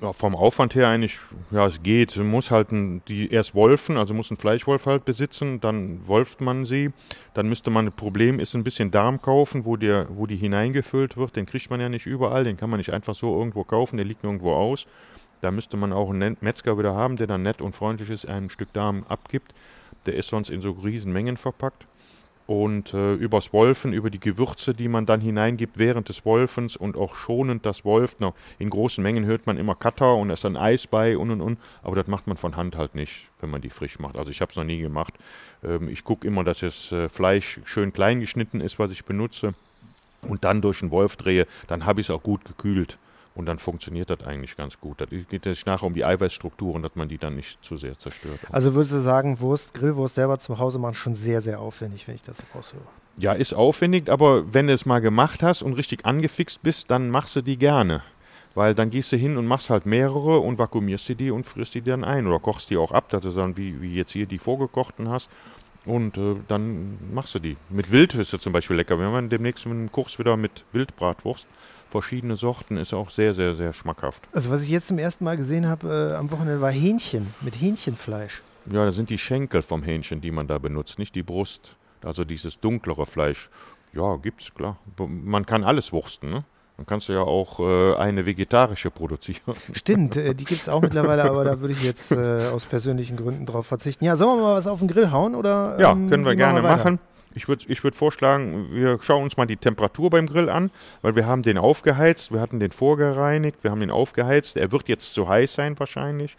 Ja, 0.00 0.14
vom 0.14 0.34
Aufwand 0.34 0.74
her 0.74 0.88
eigentlich, 0.88 1.18
ja, 1.50 1.66
es 1.66 1.82
geht. 1.82 2.16
Man 2.16 2.30
muss 2.30 2.50
halt 2.50 2.72
ein, 2.72 3.02
die 3.06 3.30
erst 3.30 3.54
wolfen, 3.54 3.98
also 3.98 4.14
muss 4.14 4.30
ein 4.30 4.38
Fleischwolf 4.38 4.86
halt 4.86 5.04
besitzen, 5.04 5.60
dann 5.60 6.06
wolft 6.08 6.40
man 6.40 6.64
sie. 6.64 6.90
Dann 7.34 7.50
müsste 7.50 7.70
man, 7.70 7.92
Problem 7.92 8.40
ist, 8.40 8.54
ein 8.54 8.64
bisschen 8.64 8.90
Darm 8.90 9.20
kaufen, 9.20 9.66
wo, 9.66 9.76
der, 9.76 10.06
wo 10.08 10.26
die 10.26 10.36
hineingefüllt 10.36 11.18
wird. 11.18 11.36
Den 11.36 11.44
kriegt 11.44 11.68
man 11.68 11.80
ja 11.80 11.90
nicht 11.90 12.06
überall, 12.06 12.44
den 12.44 12.56
kann 12.56 12.70
man 12.70 12.78
nicht 12.78 12.94
einfach 12.94 13.14
so 13.14 13.38
irgendwo 13.38 13.62
kaufen, 13.64 13.98
der 13.98 14.06
liegt 14.06 14.24
nirgendwo 14.24 14.54
aus. 14.54 14.86
Da 15.40 15.50
müsste 15.50 15.76
man 15.76 15.92
auch 15.92 16.10
einen 16.10 16.36
Metzger 16.40 16.78
wieder 16.78 16.94
haben, 16.94 17.16
der 17.16 17.26
dann 17.26 17.42
nett 17.42 17.60
und 17.60 17.74
freundlich 17.74 18.10
ist, 18.10 18.26
einem 18.26 18.46
ein 18.46 18.50
Stück 18.50 18.72
Darm 18.72 19.04
abgibt. 19.08 19.54
Der 20.06 20.14
ist 20.14 20.28
sonst 20.28 20.50
in 20.50 20.60
so 20.60 20.72
riesen 20.72 21.12
Mengen 21.12 21.36
verpackt. 21.36 21.86
Und 22.46 22.94
äh, 22.94 23.12
übers 23.12 23.52
Wolfen, 23.52 23.92
über 23.92 24.08
die 24.08 24.20
Gewürze, 24.20 24.72
die 24.72 24.88
man 24.88 25.04
dann 25.04 25.20
hineingibt 25.20 25.78
während 25.78 26.08
des 26.08 26.24
Wolfens 26.24 26.78
und 26.78 26.96
auch 26.96 27.14
schonend 27.14 27.66
das 27.66 27.84
Wolft. 27.84 28.20
Na, 28.20 28.32
in 28.58 28.70
großen 28.70 29.04
Mengen 29.04 29.26
hört 29.26 29.46
man 29.46 29.58
immer 29.58 29.74
Cutter 29.74 30.14
und 30.14 30.30
ist 30.30 30.44
dann 30.44 30.56
Eis 30.56 30.86
bei 30.86 31.18
und 31.18 31.30
und 31.30 31.42
und. 31.42 31.58
Aber 31.82 31.94
das 31.94 32.06
macht 32.06 32.26
man 32.26 32.38
von 32.38 32.56
Hand 32.56 32.74
halt 32.74 32.94
nicht, 32.94 33.28
wenn 33.40 33.50
man 33.50 33.60
die 33.60 33.68
frisch 33.68 33.98
macht. 33.98 34.16
Also 34.16 34.30
ich 34.30 34.40
habe 34.40 34.50
es 34.50 34.56
noch 34.56 34.64
nie 34.64 34.80
gemacht. 34.80 35.12
Ähm, 35.62 35.90
ich 35.90 36.04
gucke 36.04 36.26
immer, 36.26 36.42
dass 36.42 36.60
das 36.60 36.90
äh, 36.90 37.10
Fleisch 37.10 37.60
schön 37.64 37.92
klein 37.92 38.20
geschnitten 38.20 38.62
ist, 38.62 38.78
was 38.78 38.92
ich 38.92 39.04
benutze. 39.04 39.52
Und 40.22 40.44
dann 40.44 40.62
durch 40.62 40.80
den 40.80 40.90
Wolf 40.90 41.16
drehe, 41.16 41.46
dann 41.66 41.84
habe 41.84 42.00
ich 42.00 42.06
es 42.06 42.10
auch 42.10 42.22
gut 42.22 42.46
gekühlt. 42.46 42.96
Und 43.38 43.46
dann 43.46 43.60
funktioniert 43.60 44.10
das 44.10 44.26
eigentlich 44.26 44.56
ganz 44.56 44.80
gut. 44.80 45.00
Da 45.00 45.04
geht 45.06 45.46
es 45.46 45.64
nachher 45.64 45.86
um 45.86 45.94
die 45.94 46.04
Eiweißstrukturen, 46.04 46.82
dass 46.82 46.96
man 46.96 47.08
die 47.08 47.18
dann 47.18 47.36
nicht 47.36 47.64
zu 47.64 47.76
sehr 47.76 47.96
zerstört. 47.96 48.40
Also 48.50 48.74
würdest 48.74 48.92
du 48.92 48.98
sagen, 48.98 49.38
Wurst, 49.38 49.74
Grillwurst 49.74 50.16
selber 50.16 50.40
zu 50.40 50.58
Hause 50.58 50.80
machen, 50.80 50.94
schon 50.94 51.14
sehr, 51.14 51.40
sehr 51.40 51.60
aufwendig, 51.60 52.08
wenn 52.08 52.16
ich 52.16 52.22
das 52.22 52.38
so 52.38 52.44
raushöre. 52.52 52.82
Ja, 53.16 53.34
ist 53.34 53.52
aufwendig, 53.52 54.10
aber 54.10 54.52
wenn 54.52 54.66
du 54.66 54.72
es 54.72 54.86
mal 54.86 54.98
gemacht 54.98 55.44
hast 55.44 55.62
und 55.62 55.74
richtig 55.74 56.04
angefixt 56.04 56.64
bist, 56.64 56.90
dann 56.90 57.10
machst 57.10 57.36
du 57.36 57.40
die 57.40 57.56
gerne. 57.56 58.02
Weil 58.56 58.74
dann 58.74 58.90
gehst 58.90 59.12
du 59.12 59.16
hin 59.16 59.36
und 59.36 59.46
machst 59.46 59.70
halt 59.70 59.86
mehrere 59.86 60.40
und 60.40 60.58
vakuumierst 60.58 61.08
die, 61.08 61.14
die 61.14 61.30
und 61.30 61.46
frisst 61.46 61.76
die 61.76 61.82
dann 61.82 62.02
ein. 62.02 62.26
Oder 62.26 62.40
kochst 62.40 62.70
die 62.70 62.76
auch 62.76 62.90
ab, 62.90 63.08
dass 63.10 63.22
du 63.22 63.30
dann 63.30 63.56
wie, 63.56 63.80
wie 63.80 63.94
jetzt 63.94 64.10
hier 64.10 64.26
die 64.26 64.38
vorgekochten 64.38 65.08
hast. 65.08 65.30
Und 65.84 66.18
äh, 66.18 66.34
dann 66.48 66.98
machst 67.14 67.36
du 67.36 67.38
die. 67.38 67.56
Mit 67.70 67.92
Wild 67.92 68.14
ist 68.14 68.34
es 68.34 68.40
zum 68.40 68.52
Beispiel 68.52 68.74
lecker. 68.74 68.98
Wir 68.98 69.06
haben 69.06 69.28
demnächst 69.28 69.64
einen 69.64 69.92
Kurs 69.92 70.18
wieder 70.18 70.36
mit 70.36 70.64
Wildbratwurst. 70.72 71.46
Verschiedene 71.90 72.36
Sorten 72.36 72.76
ist 72.76 72.92
auch 72.92 73.08
sehr, 73.10 73.32
sehr, 73.34 73.54
sehr 73.54 73.72
schmackhaft. 73.72 74.22
Also 74.32 74.50
was 74.50 74.62
ich 74.62 74.68
jetzt 74.68 74.88
zum 74.88 74.98
ersten 74.98 75.24
Mal 75.24 75.36
gesehen 75.36 75.66
habe 75.68 76.12
äh, 76.12 76.16
am 76.16 76.30
Wochenende 76.30 76.60
war 76.60 76.70
Hähnchen 76.70 77.26
mit 77.40 77.54
Hähnchenfleisch. 77.60 78.42
Ja, 78.70 78.84
das 78.84 78.96
sind 78.96 79.08
die 79.08 79.16
Schenkel 79.18 79.62
vom 79.62 79.82
Hähnchen, 79.82 80.20
die 80.20 80.30
man 80.30 80.46
da 80.46 80.58
benutzt, 80.58 80.98
nicht 80.98 81.14
die 81.14 81.22
Brust. 81.22 81.74
Also 82.04 82.24
dieses 82.24 82.60
dunklere 82.60 83.06
Fleisch. 83.06 83.48
Ja, 83.94 84.16
gibt's, 84.16 84.52
klar. 84.54 84.76
Man 84.98 85.46
kann 85.46 85.64
alles 85.64 85.92
wursten, 85.92 86.30
ne? 86.30 86.44
Dann 86.76 86.86
kannst 86.86 87.08
du 87.08 87.12
ja 87.14 87.22
auch 87.22 87.58
äh, 87.58 87.96
eine 87.96 88.24
vegetarische 88.24 88.90
produzieren. 88.92 89.40
Stimmt, 89.72 90.16
äh, 90.16 90.32
die 90.34 90.44
gibt 90.44 90.60
es 90.60 90.68
auch 90.68 90.80
mittlerweile, 90.80 91.24
aber 91.24 91.42
da 91.44 91.60
würde 91.60 91.72
ich 91.72 91.82
jetzt 91.82 92.12
äh, 92.12 92.48
aus 92.52 92.66
persönlichen 92.66 93.16
Gründen 93.16 93.46
drauf 93.46 93.66
verzichten. 93.66 94.04
Ja, 94.04 94.14
sollen 94.14 94.38
wir 94.38 94.42
mal 94.44 94.54
was 94.54 94.68
auf 94.68 94.78
den 94.78 94.86
Grill 94.86 95.10
hauen? 95.10 95.34
Oder, 95.34 95.76
Ja, 95.80 95.90
ähm, 95.92 96.08
können 96.08 96.24
wir 96.24 96.36
gerne 96.36 96.62
weiter? 96.62 96.76
machen. 96.76 96.98
Ich 97.38 97.46
würde 97.46 97.64
ich 97.68 97.84
würd 97.84 97.94
vorschlagen, 97.94 98.66
wir 98.72 98.98
schauen 99.00 99.22
uns 99.22 99.36
mal 99.36 99.46
die 99.46 99.56
Temperatur 99.56 100.10
beim 100.10 100.26
Grill 100.26 100.48
an, 100.48 100.72
weil 101.02 101.14
wir 101.14 101.24
haben 101.24 101.42
den 101.42 101.56
aufgeheizt, 101.56 102.32
wir 102.32 102.40
hatten 102.40 102.58
den 102.58 102.72
vorgereinigt, 102.72 103.62
wir 103.62 103.70
haben 103.70 103.78
den 103.78 103.92
aufgeheizt. 103.92 104.56
Er 104.56 104.72
wird 104.72 104.88
jetzt 104.88 105.14
zu 105.14 105.28
heiß 105.28 105.54
sein 105.54 105.78
wahrscheinlich. 105.78 106.36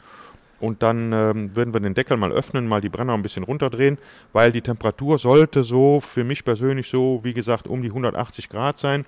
Und 0.60 0.84
dann 0.84 1.14
ähm, 1.14 1.56
würden 1.56 1.74
wir 1.74 1.80
den 1.80 1.94
Deckel 1.94 2.18
mal 2.18 2.34
öffnen, 2.34 2.68
mal 2.68 2.82
die 2.82 2.90
Brenner 2.90 3.14
ein 3.14 3.22
bisschen 3.22 3.44
runterdrehen, 3.44 3.98
weil 4.34 4.52
die 4.52 4.62
Temperatur 4.62 5.18
sollte 5.18 5.64
so 5.64 6.02
für 6.02 6.26
mich 6.26 6.44
persönlich 6.44 6.90
so, 6.90 7.22
wie 7.24 7.34
gesagt, 7.34 7.66
um 7.66 7.82
die 7.82 7.88
180 7.88 8.50
Grad 8.50 8.78
sein. 8.78 9.06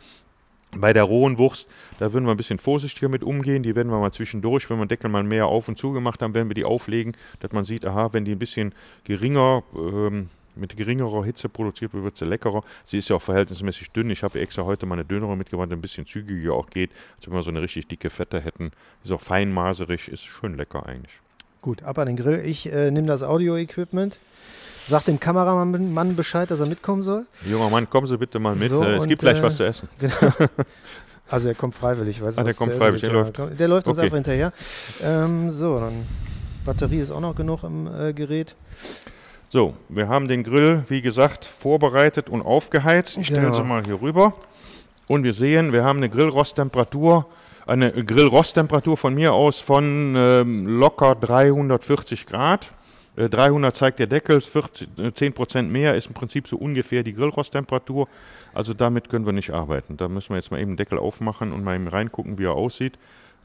Bei 0.78 0.94
der 0.94 1.04
rohen 1.04 1.38
Wurst, 1.38 1.70
da 2.00 2.14
würden 2.14 2.24
wir 2.24 2.32
ein 2.32 2.38
bisschen 2.38 2.58
vorsichtiger 2.58 3.10
mit 3.10 3.22
umgehen. 3.22 3.64
Die 3.64 3.76
werden 3.76 3.92
wir 3.92 4.00
mal 4.00 4.14
zwischendurch, 4.14 4.70
wenn 4.70 4.78
wir 4.78 4.86
den 4.86 4.90
Deckel 4.90 5.10
mal 5.10 5.24
mehr 5.24 5.48
auf 5.48 5.68
und 5.68 5.78
zu 5.78 5.92
gemacht 5.92 6.22
haben, 6.22 6.34
werden 6.34 6.50
wir 6.50 6.56
die 6.56 6.64
auflegen, 6.64 7.18
dass 7.42 7.52
man 7.52 7.66
sieht, 7.66 7.84
aha, 7.84 8.14
wenn 8.14 8.24
die 8.24 8.32
ein 8.32 8.40
bisschen 8.40 8.74
geringer, 9.04 9.64
ähm, 9.76 10.30
mit 10.56 10.76
geringerer 10.76 11.24
Hitze 11.24 11.50
produziert 11.50 11.94
wird, 11.94 12.04
wird 12.04 12.18
sie 12.18 12.26
leckerer. 12.26 12.64
Sie 12.84 12.98
ist 12.98 13.10
ja 13.10 13.16
auch 13.16 13.22
verhältnismäßig 13.22 13.92
dünn. 13.92 14.10
Ich 14.10 14.24
habe 14.24 14.40
extra 14.40 14.64
heute 14.64 14.86
mal 14.86 14.96
eine 14.96 15.06
dünnere 15.06 15.36
mitgebracht, 15.38 15.70
die 15.70 15.76
ein 15.76 15.82
bisschen 15.82 16.06
zügiger 16.06 16.54
auch 16.54 16.70
geht, 16.70 16.92
als 17.18 17.28
wenn 17.28 17.34
wir 17.34 17.42
so 17.42 17.50
eine 17.50 17.62
richtig 17.62 17.88
dicke 17.88 18.10
Fette 18.10 18.40
hätten. 18.42 18.72
Ist 19.04 19.12
auch 19.12 19.22
feinmaserig, 19.22 20.08
ist 20.10 20.24
schön 20.24 20.58
lecker 20.58 20.86
eigentlich. 20.86 21.20
Gut, 21.62 21.84
ab 21.84 21.98
an 22.00 22.08
den 22.08 22.18
Grill. 22.18 22.40
Ich 22.46 22.72
äh, 22.72 22.90
nehme 22.92 23.08
das 23.08 23.24
Audio-Equipment. 23.24 24.20
Sag 24.88 25.06
dem 25.06 25.20
Kameramann 25.20 25.94
Mann 25.94 26.16
Bescheid, 26.16 26.50
dass 26.50 26.60
er 26.60 26.68
mitkommen 26.68 27.04
soll. 27.04 27.28
Junger 27.46 27.70
Mann, 27.70 27.88
kommen 27.90 28.08
Sie 28.08 28.18
bitte 28.18 28.40
mal 28.40 28.56
mit. 28.56 28.70
So, 28.70 28.84
äh, 28.84 28.96
es 28.96 29.08
gibt 29.08 29.22
gleich 29.22 29.38
äh, 29.38 29.44
was 29.44 29.58
zu 29.58 29.64
essen. 29.64 29.88
Also 31.30 31.48
er 31.48 31.56
kommt 31.56 31.76
freiwillig, 31.76 32.22
weiß 32.22 32.38
Ah, 32.38 32.44
der 32.44 32.54
kommt 32.54 32.74
freiwillig, 32.74 33.02
der 33.02 33.14
läuft. 33.14 33.38
Der 33.58 33.68
läuft 33.70 33.88
uns 33.88 33.98
Okay. 33.98 34.06
einfach 34.08 34.18
hinterher. 34.18 34.52
Ähm, 35.02 35.50
so, 35.50 35.80
dann 35.80 36.06
Batterie 36.66 37.00
ist 37.00 37.10
auch 37.10 37.22
noch 37.22 37.36
genug 37.36 37.64
im 37.64 37.88
äh, 37.88 38.12
Gerät. 38.12 38.54
So, 39.54 39.74
wir 39.90 40.08
haben 40.08 40.30
den 40.30 40.46
Grill, 40.46 40.86
wie 40.88 41.02
gesagt, 41.02 41.44
vorbereitet 41.44 42.30
und 42.30 42.42
aufgeheizt. 42.42 43.18
Ich 43.18 43.26
stelle 43.28 43.48
Genau. 43.48 43.54
sie 43.56 43.64
mal 43.64 43.84
hier 43.84 44.02
rüber. 44.02 44.32
Und 45.10 45.26
wir 45.26 45.34
sehen, 45.34 45.74
wir 45.74 45.84
haben 45.84 45.98
eine 45.98 46.10
Grillrosttemperatur, 46.10 47.26
eine 47.68 47.92
Grillrosttemperatur 47.92 48.96
von 48.96 49.14
mir 49.14 49.34
aus 49.34 49.60
von 49.60 50.14
ähm, 50.16 50.68
locker 50.80 51.16
340 51.16 52.28
Grad. 52.28 52.72
Äh, 53.18 53.28
300 53.28 53.76
zeigt 53.76 54.00
der 54.00 54.08
Deckel, 54.08 54.40
40, 54.40 54.88
äh, 54.98 55.12
10% 55.12 55.64
mehr 55.64 55.96
ist 55.96 56.08
im 56.08 56.14
Prinzip 56.14 56.48
so 56.48 56.56
ungefähr 56.56 57.04
die 57.04 57.12
Grillrosttemperatur. 57.14 58.08
Also 58.54 58.74
damit 58.74 59.10
können 59.10 59.26
wir 59.26 59.34
nicht 59.34 59.52
arbeiten. 59.52 59.98
Da 59.98 60.08
müssen 60.08 60.30
wir 60.30 60.38
jetzt 60.38 60.52
mal 60.52 60.62
eben 60.62 60.72
den 60.72 60.78
Deckel 60.78 60.98
aufmachen 60.98 61.52
und 61.52 61.66
mal 61.66 61.76
eben 61.76 61.90
reingucken, 61.90 62.40
wie 62.40 62.46
er 62.46 62.54
aussieht. 62.54 62.98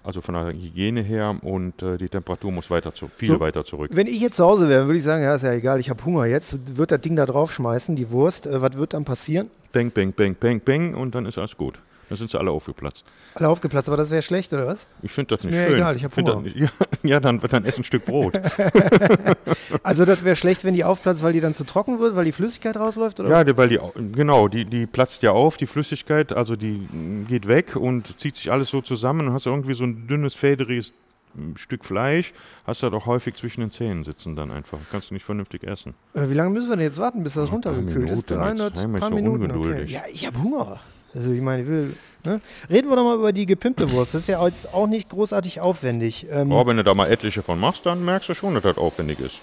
Also 0.06 0.20
von 0.20 0.34
der 0.34 0.46
Hygiene 0.52 1.02
her 1.02 1.34
und 1.42 1.82
äh, 1.82 1.96
die 1.98 2.08
Temperatur 2.08 2.52
muss 2.52 2.70
weiter 2.70 2.94
zu, 2.94 3.08
viel 3.08 3.32
So, 3.32 3.40
weiter 3.40 3.64
zurück. 3.64 3.90
Wenn 3.92 4.06
ich 4.06 4.20
jetzt 4.20 4.36
zu 4.36 4.44
Hause 4.44 4.68
wäre, 4.68 4.86
würde 4.86 4.98
ich 4.98 5.02
sagen, 5.02 5.24
ja, 5.24 5.34
ist 5.34 5.42
ja 5.42 5.52
egal, 5.52 5.80
ich 5.80 5.90
habe 5.90 6.04
Hunger 6.04 6.26
jetzt. 6.26 6.76
Wird 6.78 6.92
das 6.92 7.00
Ding 7.00 7.16
da 7.16 7.26
draufschmeißen, 7.26 7.96
die 7.96 8.08
Wurst. 8.10 8.46
Äh, 8.46 8.62
was 8.62 8.74
wird 8.74 8.94
dann 8.94 9.04
passieren? 9.04 9.50
Bang, 9.72 9.90
bang, 9.90 10.12
bang, 10.12 10.36
bang, 10.38 10.60
bang 10.64 10.94
und 10.94 11.16
dann 11.16 11.26
ist 11.26 11.38
alles 11.38 11.56
gut. 11.56 11.80
Dann 12.08 12.16
sind 12.18 12.30
sie 12.30 12.38
alle 12.38 12.52
aufgeplatzt. 12.52 13.04
Alle 13.34 13.48
aufgeplatzt, 13.48 13.88
aber 13.88 13.96
das 13.96 14.10
wäre 14.10 14.22
schlecht, 14.22 14.52
oder 14.52 14.66
was? 14.66 14.86
Ich 15.02 15.10
finde 15.12 15.34
das 15.36 15.44
nicht 15.44 15.54
Mir 15.54 15.66
schön. 15.66 15.74
egal, 15.74 15.96
ich 15.96 16.04
hab 16.04 16.12
Find 16.14 16.28
das 16.28 16.36
Hunger. 16.36 16.44
nicht- 16.46 16.56
Ja, 17.02 17.10
ja, 17.10 17.20
dann, 17.20 17.40
dann 17.40 17.64
ess 17.64 17.78
ein 17.78 17.84
Stück 17.84 18.04
Brot. 18.04 18.38
Also 19.82 20.04
das 20.04 20.24
wäre 20.24 20.36
schlecht, 20.36 20.64
wenn 20.64 20.74
die 20.74 20.84
aufplatzt, 20.84 21.22
weil 21.22 21.32
die 21.32 21.40
dann 21.40 21.54
zu 21.54 21.64
trocken 21.64 21.98
wird, 21.98 22.16
weil 22.16 22.24
die 22.24 22.32
Flüssigkeit 22.32 22.76
rausläuft? 22.76 23.20
Oder? 23.20 23.28
Ja, 23.30 23.44
die- 23.44 23.56
weil 23.56 23.68
die, 23.68 23.78
au- 23.80 23.92
genau, 24.12 24.48
die, 24.48 24.64
die 24.64 24.86
platzt 24.86 25.22
ja 25.22 25.32
auf, 25.32 25.56
die 25.56 25.66
Flüssigkeit, 25.66 26.32
also 26.32 26.56
die 26.56 26.86
mm, 26.90 27.26
geht 27.28 27.48
weg 27.48 27.76
und 27.76 28.18
zieht 28.20 28.36
sich 28.36 28.50
alles 28.52 28.70
so 28.70 28.80
zusammen 28.80 29.28
und 29.28 29.32
hast 29.32 29.46
irgendwie 29.46 29.74
so 29.74 29.84
ein 29.84 30.06
dünnes, 30.06 30.34
federiges 30.34 30.94
mm, 31.34 31.56
Stück 31.56 31.84
Fleisch, 31.84 32.32
hast 32.66 32.82
du 32.82 32.90
doch 32.90 33.06
häufig 33.06 33.34
zwischen 33.34 33.60
den 33.60 33.70
Zähnen 33.70 34.04
sitzen 34.04 34.36
dann 34.36 34.50
einfach. 34.50 34.78
Kannst 34.90 35.10
du 35.10 35.14
nicht 35.14 35.24
vernünftig 35.24 35.64
essen. 35.64 35.94
Äh, 36.14 36.28
wie 36.30 36.34
lange 36.34 36.50
müssen 36.50 36.68
wir 36.68 36.76
denn 36.76 36.84
jetzt 36.86 36.98
warten, 36.98 37.22
bis 37.22 37.34
das 37.34 37.50
runtergekühlt 37.50 38.10
ist? 38.10 38.30
Minuten 38.30 38.48
jetzt. 38.58 38.70
300 38.72 38.78
Einmal 38.78 38.94
ist 38.98 39.00
paar 39.00 39.10
Minuten. 39.10 39.44
Okay. 39.44 39.52
ungeduldig. 39.52 39.90
Ja, 39.90 40.02
ich 40.12 40.26
habe 40.26 40.40
Hunger. 40.42 40.80
Also 41.14 41.30
ich 41.32 41.40
meine, 41.40 41.62
ich 41.62 41.68
will. 41.68 41.94
Ne? 42.24 42.40
Reden 42.68 42.88
wir 42.90 42.96
doch 42.96 43.04
mal 43.04 43.14
über 43.16 43.32
die 43.32 43.46
gepimpte 43.46 43.90
Wurst. 43.92 44.12
Das 44.14 44.22
ist 44.22 44.26
ja 44.28 44.44
jetzt 44.44 44.74
auch 44.74 44.86
nicht 44.86 45.08
großartig 45.08 45.60
aufwendig. 45.60 46.26
Ähm, 46.30 46.50
Aber 46.52 46.68
wenn 46.68 46.76
du 46.76 46.84
da 46.84 46.92
mal 46.94 47.08
etliche 47.10 47.42
von 47.42 47.58
machst, 47.60 47.86
dann 47.86 48.04
merkst 48.04 48.28
du 48.28 48.34
schon, 48.34 48.54
dass 48.54 48.64
das 48.64 48.78
aufwendig 48.78 49.20
ist. 49.20 49.38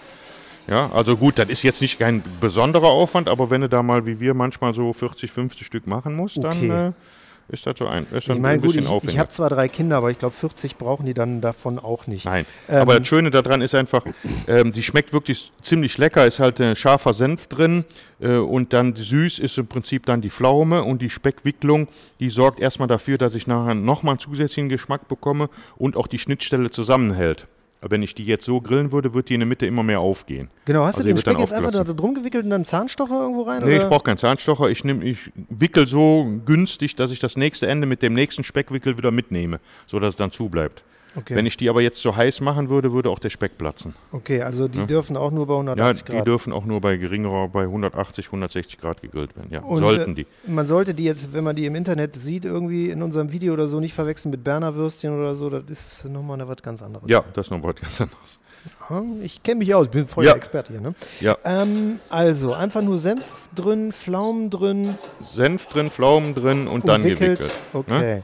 Ja, 0.67 0.91
also 0.93 1.17
gut, 1.17 1.39
das 1.39 1.49
ist 1.49 1.63
jetzt 1.63 1.81
nicht 1.81 1.99
kein 1.99 2.23
besonderer 2.39 2.89
Aufwand, 2.89 3.27
aber 3.27 3.49
wenn 3.49 3.61
du 3.61 3.69
da 3.69 3.83
mal 3.83 4.05
wie 4.05 4.19
wir 4.19 4.33
manchmal 4.33 4.73
so 4.73 4.93
40, 4.93 5.31
50 5.31 5.65
Stück 5.67 5.87
machen 5.87 6.15
musst, 6.15 6.37
Okay. 6.37 6.67
dann 6.69 6.89
äh, 6.89 6.91
ist 7.49 7.65
das 7.65 7.77
so 7.77 7.87
ein, 7.87 8.05
ist 8.11 8.25
schon 8.25 8.37
ich 8.37 8.41
meine, 8.41 8.55
ein 8.55 8.61
gut, 8.61 8.69
bisschen 8.69 8.83
ich, 8.83 8.89
aufwendig. 8.89 9.15
ich 9.15 9.19
habe 9.19 9.29
zwar 9.29 9.49
drei 9.49 9.67
Kinder, 9.67 9.97
aber 9.97 10.11
ich 10.11 10.17
glaube, 10.17 10.35
40 10.35 10.77
brauchen 10.77 11.05
die 11.05 11.13
dann 11.13 11.41
davon 11.41 11.79
auch 11.79 12.07
nicht. 12.07 12.25
Nein, 12.25 12.45
Ähm, 12.69 12.81
aber 12.81 12.99
das 12.99 13.07
Schöne 13.07 13.31
daran 13.31 13.61
ist 13.61 13.75
einfach, 13.75 14.03
ähm, 14.47 14.71
die 14.71 14.83
schmeckt 14.83 15.13
wirklich 15.13 15.51
ziemlich 15.61 15.97
lecker, 15.97 16.25
ist 16.25 16.39
halt 16.39 16.59
ein 16.61 16.75
scharfer 16.75 17.13
Senf 17.13 17.47
drin 17.47 17.85
äh, 18.19 18.35
und 18.37 18.73
dann 18.73 18.95
süß 18.95 19.39
ist 19.39 19.57
im 19.57 19.67
Prinzip 19.67 20.05
dann 20.05 20.21
die 20.21 20.29
Pflaume 20.29 20.83
und 20.83 21.01
die 21.01 21.09
Speckwicklung, 21.09 21.87
die 22.19 22.29
sorgt 22.29 22.59
erstmal 22.59 22.87
dafür, 22.87 23.17
dass 23.17 23.35
ich 23.35 23.47
nachher 23.47 23.75
nochmal 23.75 24.13
einen 24.13 24.19
zusätzlichen 24.19 24.69
Geschmack 24.69 25.07
bekomme 25.07 25.49
und 25.77 25.97
auch 25.97 26.07
die 26.07 26.19
Schnittstelle 26.19 26.71
zusammenhält. 26.71 27.47
Aber 27.83 27.91
Wenn 27.91 28.01
ich 28.01 28.15
die 28.15 28.23
jetzt 28.23 28.45
so 28.45 28.61
grillen 28.61 28.93
würde, 28.93 29.13
wird 29.13 29.27
die 29.27 29.33
in 29.33 29.41
der 29.41 29.47
Mitte 29.47 29.65
immer 29.65 29.83
mehr 29.83 29.99
aufgehen. 29.99 30.49
Genau, 30.63 30.85
hast 30.85 30.95
Also 30.95 31.05
du 31.05 31.13
den 31.13 31.17
Speck 31.17 31.37
jetzt 31.37 31.51
einfach 31.51 31.71
da 31.71 31.83
drum 31.83 32.15
gewickelt 32.15 32.45
und 32.45 32.49
dann 32.49 32.63
Zahnstocher 32.63 33.23
irgendwo 33.23 33.41
rein? 33.41 33.61
Nee, 33.61 33.75
oder? 33.75 33.83
ich 33.83 33.89
brauche 33.89 34.03
keinen 34.03 34.17
Zahnstocher. 34.17 34.69
Ich, 34.69 34.85
nehm, 34.85 35.01
ich 35.01 35.31
wickel 35.49 35.85
so 35.85 36.25
günstig, 36.45 36.95
dass 36.95 37.11
ich 37.11 37.19
das 37.19 37.35
nächste 37.35 37.67
Ende 37.67 37.85
mit 37.85 38.01
dem 38.01 38.13
nächsten 38.13 38.45
Speckwickel 38.45 38.97
wieder 38.97 39.11
mitnehme, 39.11 39.59
sodass 39.85 40.11
es 40.11 40.15
dann 40.15 40.31
zubleibt. 40.31 40.85
Okay. 41.15 41.35
Wenn 41.35 41.45
ich 41.45 41.57
die 41.57 41.69
aber 41.69 41.81
jetzt 41.81 42.01
so 42.01 42.15
heiß 42.15 42.41
machen 42.41 42.69
würde, 42.69 42.91
würde 42.91 43.09
auch 43.09 43.19
der 43.19 43.29
Speck 43.29 43.57
platzen. 43.57 43.93
okay, 44.11 44.41
also 44.41 44.67
die 44.67 44.79
Ja. 44.79 44.85
dürfen 44.85 45.15
auch 45.15 45.29
nur 45.31 45.45
bei 45.45 45.53
Ja, 45.53 45.59
180 45.59 46.03
die 46.05 46.11
Grad. 46.13 46.27
dürfen 46.27 46.51
auch 46.53 46.65
nur 46.65 46.81
bei 46.81 46.97
geringerer, 46.97 47.47
bei 47.49 47.67
180, 47.67 48.31
160 48.31 48.79
Grad 48.79 49.01
gegrillt 49.01 49.35
werden. 49.35 49.49
Ja, 49.51 49.61
Und, 49.61 49.79
sollten 49.79 50.11
äh, 50.13 50.15
die. 50.15 50.27
Man 50.47 50.65
sollte 50.65 50.93
die 50.95 51.03
jetzt, 51.03 51.31
wenn 51.33 51.43
man 51.43 51.55
die 51.55 51.65
im 51.67 51.75
Internet 51.75 52.15
sieht, 52.15 52.45
irgendwie 52.45 52.89
in 52.89 53.03
unserem 53.03 53.31
Video 53.31 53.53
oder 53.53 53.67
so 53.67 53.79
nicht 53.79 53.93
verwechseln 53.93 54.31
mit 54.31 54.43
Berner 54.43 54.73
Würstchen 54.75 55.15
oder 55.15 55.35
so. 55.35 55.49
Das 55.49 55.69
ist 55.69 56.05
nochmal 56.05 56.39
was 56.47 56.63
ganz 56.63 56.81
anderes. 56.81 57.07
Ja, 57.07 57.23
das 57.33 57.47
ist 57.47 57.51
noch 57.51 57.61
was 57.63 57.75
ganz 57.75 58.01
anderes. 58.01 58.39
Aha, 58.79 59.03
Ich 59.21 59.43
kenne 59.43 59.59
mich 59.59 59.75
aus, 59.75 59.85
ich 59.85 59.91
bin 59.91 60.07
voll 60.07 60.25
Ja. 60.25 60.33
Experte 60.35 60.71
hier. 60.73 60.81
Ne? 60.81 60.95
Ja, 61.19 61.37
Ähm, 61.43 61.99
also, 62.09 62.53
einfach 62.53 62.81
nur 62.81 62.97
Senf 62.97 63.23
drin, 63.53 63.91
Pflaumen 63.91 64.49
drin, 64.49 64.87
Senf 65.33 65.67
drin, 65.67 65.89
Pflaumen 65.91 66.33
drin 66.33 66.67
und 66.67 66.87
dann 66.87 67.01
umwickelt. 67.01 67.37
gewickelt. 67.39 67.59
Okay. 67.73 68.21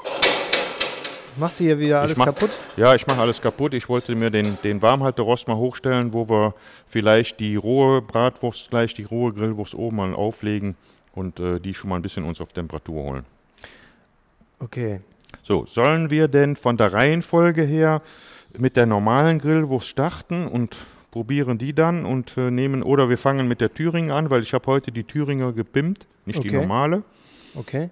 Machst 1.40 1.60
du 1.60 1.64
hier 1.64 1.80
wieder 1.80 2.02
alles 2.02 2.18
mach- 2.18 2.26
kaputt? 2.26 2.52
Ja, 2.78 2.94
ich 2.96 3.08
mache 3.08 3.22
alles 3.22 3.42
kaputt. 3.42 3.74
Ich 3.74 3.88
wollte 3.88 4.16
mir 4.16 4.30
den, 4.30 4.58
den 4.64 4.82
Warmhalterost 4.82 5.48
mal 5.48 5.56
hochstellen, 5.58 6.14
wo 6.14 6.28
wir 6.30 6.54
vielleicht 6.88 7.40
die 7.40 7.56
rohe 7.56 8.02
Bratwurst, 8.02 8.70
gleich 8.70 8.94
die 8.94 9.04
rohe 9.04 9.34
Grillwurst 9.34 9.74
oben 9.76 9.98
mal 9.98 10.14
auflegen 10.14 10.76
und 11.14 11.40
äh, 11.40 11.60
die 11.60 11.74
schon 11.74 11.90
mal 11.90 11.96
ein 11.98 12.02
bisschen 12.02 12.24
uns 12.26 12.42
auf 12.42 12.52
Temperatur 12.54 13.04
holen. 13.04 13.26
Okay. 14.60 15.00
So, 15.44 15.66
sollen 15.66 16.10
wir 16.10 16.28
denn 16.28 16.56
von 16.56 16.76
der 16.78 16.92
Reihenfolge 16.92 17.62
her 17.64 18.02
mit 18.58 18.76
der 18.76 18.86
normalen 18.86 19.40
Grillwurst 19.40 19.88
starten 19.88 20.48
und 20.48 20.76
probieren 21.12 21.58
die 21.58 21.74
dann 21.74 22.06
und 22.06 22.36
äh, 22.38 22.52
nehmen, 22.52 22.84
oder 22.84 23.10
wir 23.10 23.18
fangen 23.18 23.48
mit 23.48 23.62
der 23.62 23.74
Thüringer 23.74 24.16
an, 24.16 24.30
weil 24.30 24.42
ich 24.42 24.54
habe 24.54 24.66
heute 24.68 24.92
die 24.92 25.04
Thüringer 25.04 25.54
gepimpt, 25.54 26.06
nicht 26.26 26.44
die 26.44 26.50
Okay. 26.50 26.58
normale. 26.58 27.04
Okay. 27.56 27.90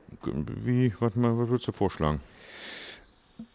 Wie, 0.63 0.93
was, 0.99 1.15
mal- 1.15 1.37
was 1.37 1.47
würdest 1.49 1.67
du 1.67 1.71
vorschlagen? 1.71 2.19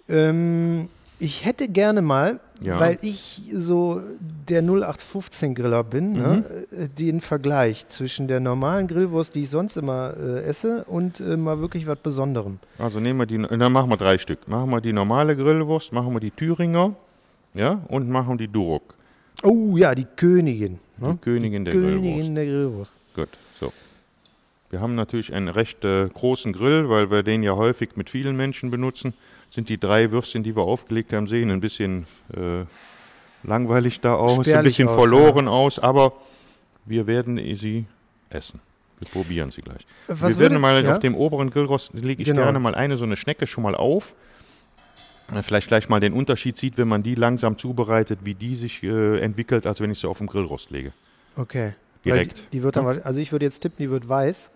Ähm, 0.08 0.88
ich 1.18 1.44
hätte 1.44 1.68
gerne 1.68 2.02
mal, 2.02 2.40
Ja. 2.60 2.80
weil 2.80 2.98
ich 3.02 3.42
so 3.54 4.00
der 4.48 4.60
0815 4.62 5.54
Griller 5.54 5.84
bin, 5.84 6.12
ne, 6.14 6.44
Mhm. 6.72 6.84
äh, 6.84 6.88
den 6.88 7.20
Vergleich 7.20 7.86
zwischen 7.88 8.26
der 8.28 8.40
normalen 8.40 8.88
Grillwurst, 8.88 9.34
die 9.34 9.42
ich 9.42 9.50
sonst 9.50 9.76
immer 9.76 10.14
äh, 10.16 10.42
esse, 10.44 10.84
und 10.84 11.20
äh, 11.20 11.36
mal 11.36 11.60
wirklich 11.60 11.86
was 11.86 11.98
Besonderem. 11.98 12.58
Also 12.78 12.98
nehmen 13.00 13.18
wir 13.20 13.26
die, 13.26 13.38
dann 13.38 13.72
machen 13.72 13.90
wir 13.90 13.96
drei 13.96 14.18
Stück. 14.18 14.48
Machen 14.48 14.70
wir 14.70 14.80
die 14.80 14.92
normale 14.92 15.36
Grillwurst, 15.36 15.92
machen 15.92 16.12
wir 16.12 16.20
die 16.20 16.30
Thüringer, 16.32 16.94
ja, 17.54 17.80
und 17.88 18.08
machen 18.08 18.38
die 18.38 18.48
Durok, 18.48 18.94
Oh 19.44 19.76
ja, 19.76 19.94
die 19.94 20.06
Königin. 20.16 20.78
Ne? 20.98 21.12
die 21.14 21.18
Königin 21.18 21.64
der 21.64 21.74
Grillwurst. 21.74 22.02
Königin 22.02 22.34
der 22.34 22.44
Grillwurst. 22.46 22.92
Gut, 23.16 23.28
so. 23.60 23.72
Wir 24.70 24.80
haben 24.80 24.94
natürlich 24.94 25.34
einen 25.34 25.48
recht 25.48 25.84
äh, 25.84 26.08
großen 26.08 26.52
Grill, 26.52 26.88
weil 26.88 27.10
wir 27.10 27.22
den 27.22 27.42
ja 27.42 27.56
häufig 27.56 27.96
mit 27.96 28.08
vielen 28.10 28.36
Menschen 28.36 28.70
benutzen. 28.70 29.14
Sind 29.52 29.68
die 29.68 29.78
drei 29.78 30.10
Würstchen, 30.10 30.42
die 30.42 30.56
wir 30.56 30.62
aufgelegt 30.62 31.12
haben, 31.12 31.26
sehen 31.26 31.50
ein 31.50 31.60
bisschen 31.60 32.06
äh, 32.34 32.64
langweilig 33.44 34.00
da 34.00 34.14
aus, 34.14 34.38
ein 34.38 34.44
Spärlich 34.44 34.76
bisschen 34.76 34.88
aus, 34.88 34.94
verloren 34.96 35.46
aus, 35.46 35.78
aber 35.78 36.14
wir 36.86 37.06
werden 37.06 37.36
sie 37.54 37.84
essen. 38.30 38.60
Wir 38.98 39.08
probieren 39.08 39.50
sie 39.50 39.60
gleich. 39.60 39.84
Was 40.08 40.30
wir 40.30 40.38
werden 40.38 40.58
mal 40.58 40.82
ja? 40.82 40.92
auf 40.92 41.00
dem 41.00 41.14
oberen 41.14 41.50
Grillrost 41.50 41.92
lege 41.92 42.22
ich 42.22 42.28
Genau. 42.28 42.44
gerne 42.44 42.60
mal 42.60 42.74
eine 42.74 42.96
so 42.96 43.04
eine 43.04 43.16
Schnecke 43.16 43.46
schon 43.46 43.62
mal 43.62 43.74
auf. 43.74 44.14
Vielleicht 45.42 45.68
gleich 45.68 45.88
mal 45.88 46.00
den 46.00 46.12
Unterschied 46.14 46.56
sieht, 46.56 46.78
wenn 46.78 46.88
man 46.88 47.02
die 47.02 47.14
langsam 47.14 47.58
zubereitet, 47.58 48.20
wie 48.24 48.34
die 48.34 48.54
sich 48.54 48.82
äh, 48.82 49.18
entwickelt, 49.20 49.66
als 49.66 49.80
wenn 49.80 49.90
ich 49.90 49.98
sie 49.98 50.08
auf 50.08 50.18
dem 50.18 50.28
Grillrost 50.28 50.70
lege. 50.70 50.92
Okay. 51.36 51.72
Direkt. 52.04 52.38
Die, 52.38 52.58
die 52.58 52.62
wird 52.62 52.76
dann, 52.76 52.86
also 53.02 53.20
ich 53.20 53.32
würde 53.32 53.44
jetzt 53.44 53.60
tippen, 53.60 53.76
die 53.78 53.90
wird 53.90 54.08
weiß. 54.08 54.50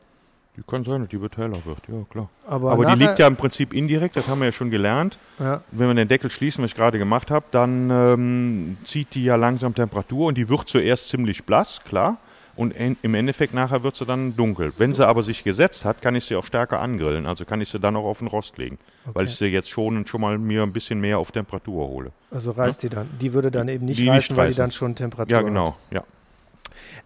Die 0.57 0.63
kann 0.67 0.85
sein, 0.85 1.01
dass 1.03 1.11
die 1.11 1.19
heller 1.19 1.65
wird, 1.67 1.79
ja 1.89 1.95
klar. 2.11 2.29
Aber, 2.47 2.73
Aber 2.73 2.87
die 2.87 2.95
liegt 3.03 3.19
ja 3.19 3.27
im 3.27 3.37
Prinzip 3.37 3.75
indirekt, 3.75 4.17
das 4.17 4.27
haben 4.27 4.39
wir 4.41 4.47
ja 4.47 4.53
schon 4.53 4.71
gelernt. 4.71 5.19
Ja, 5.39 5.63
Wenn 5.71 5.89
wir 5.89 5.95
den 5.95 6.09
Deckel 6.09 6.31
schließen, 6.31 6.65
was 6.65 6.71
ich 6.71 6.77
gerade 6.77 6.99
gemacht 6.99 7.31
habe, 7.31 7.45
dann 7.51 7.91
ähm, 7.91 8.77
zieht 8.85 9.15
die 9.15 9.25
ja 9.25 9.37
langsam 9.37 9.75
Temperatur 9.75 10.29
und 10.29 10.39
die 10.39 10.49
wird 10.49 10.67
zuerst 10.69 11.11
ziemlich 11.11 11.45
blass, 11.45 11.83
klar. 11.85 12.17
Und 12.55 12.71
im 13.03 13.15
Endeffekt 13.15 13.53
nachher 13.53 13.83
wird 13.83 13.97
sie 13.97 14.07
dann 14.07 14.35
dunkel. 14.35 14.73
Wenn 14.79 14.95
sie 14.95 15.07
aber 15.07 15.23
sich 15.23 15.45
gesetzt 15.45 15.85
hat, 15.85 16.01
kann 16.01 16.15
ich 16.17 16.25
sie 16.25 16.37
auch 16.37 16.47
stärker 16.47 16.81
angrillen. 16.81 17.27
Also 17.27 17.45
kann 17.45 17.61
ich 17.61 17.69
sie 17.69 17.79
dann 17.79 17.95
auch 17.97 18.07
auf 18.07 18.21
den 18.21 18.29
Rost 18.29 18.57
legen. 18.57 18.79
Weil 19.05 19.25
Okay. 19.25 19.31
ich 19.31 19.37
sie 19.37 19.47
jetzt 19.49 19.69
schon 19.69 19.95
und 19.99 20.09
schon 20.09 20.23
mal 20.23 20.39
mir 20.39 20.63
ein 20.63 20.73
bisschen 20.73 20.99
mehr 20.99 21.19
auf 21.19 21.33
Temperatur 21.33 21.87
hole. 21.87 22.13
also 22.31 22.53
reißt 22.53 22.83
die 22.83 22.89
dann. 22.89 23.11
Die 23.21 23.35
würde 23.35 23.51
dann 23.51 23.69
eben 23.69 23.85
nicht 23.85 23.99
Die 23.99 24.05
nicht 24.05 24.11
reißen, 24.11 24.37
weil 24.39 24.47
die 24.47 24.53
reißen. 24.53 24.63
dann 24.63 24.71
schon 24.73 24.95
Temperatur 24.95 25.31
Ja, 25.31 25.37
hat. 25.41 25.45
genau. 25.45 25.77
Ja. 25.91 26.03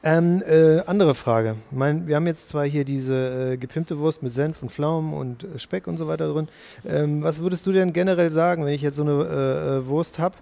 Ähm, 0.02 0.42
äh, 0.46 0.80
andere 0.86 1.14
Frage. 1.14 1.56
Mein, 1.70 2.06
wir 2.06 2.16
haben 2.16 2.26
jetzt 2.26 2.48
zwar 2.48 2.64
hier 2.64 2.84
diese 2.84 3.52
äh, 3.52 3.56
gepimpte 3.56 3.98
Wurst 3.98 4.22
mit 4.22 4.32
Senf 4.32 4.62
und 4.62 4.72
Pflaumen 4.72 5.12
und 5.12 5.44
äh, 5.44 5.58
Speck 5.58 5.86
und 5.86 5.98
so 5.98 6.08
weiter 6.08 6.32
drin. 6.32 6.48
Ähm, 6.86 7.22
was 7.22 7.40
würdest 7.40 7.66
du 7.66 7.72
denn 7.72 7.92
generell 7.92 8.30
sagen, 8.30 8.64
wenn 8.64 8.72
ich 8.72 8.82
jetzt 8.82 8.96
so 8.96 9.02
eine 9.02 9.12
äh, 9.12 9.76
äh, 9.78 9.86
Wurst 9.86 10.18
habe? 10.18 10.36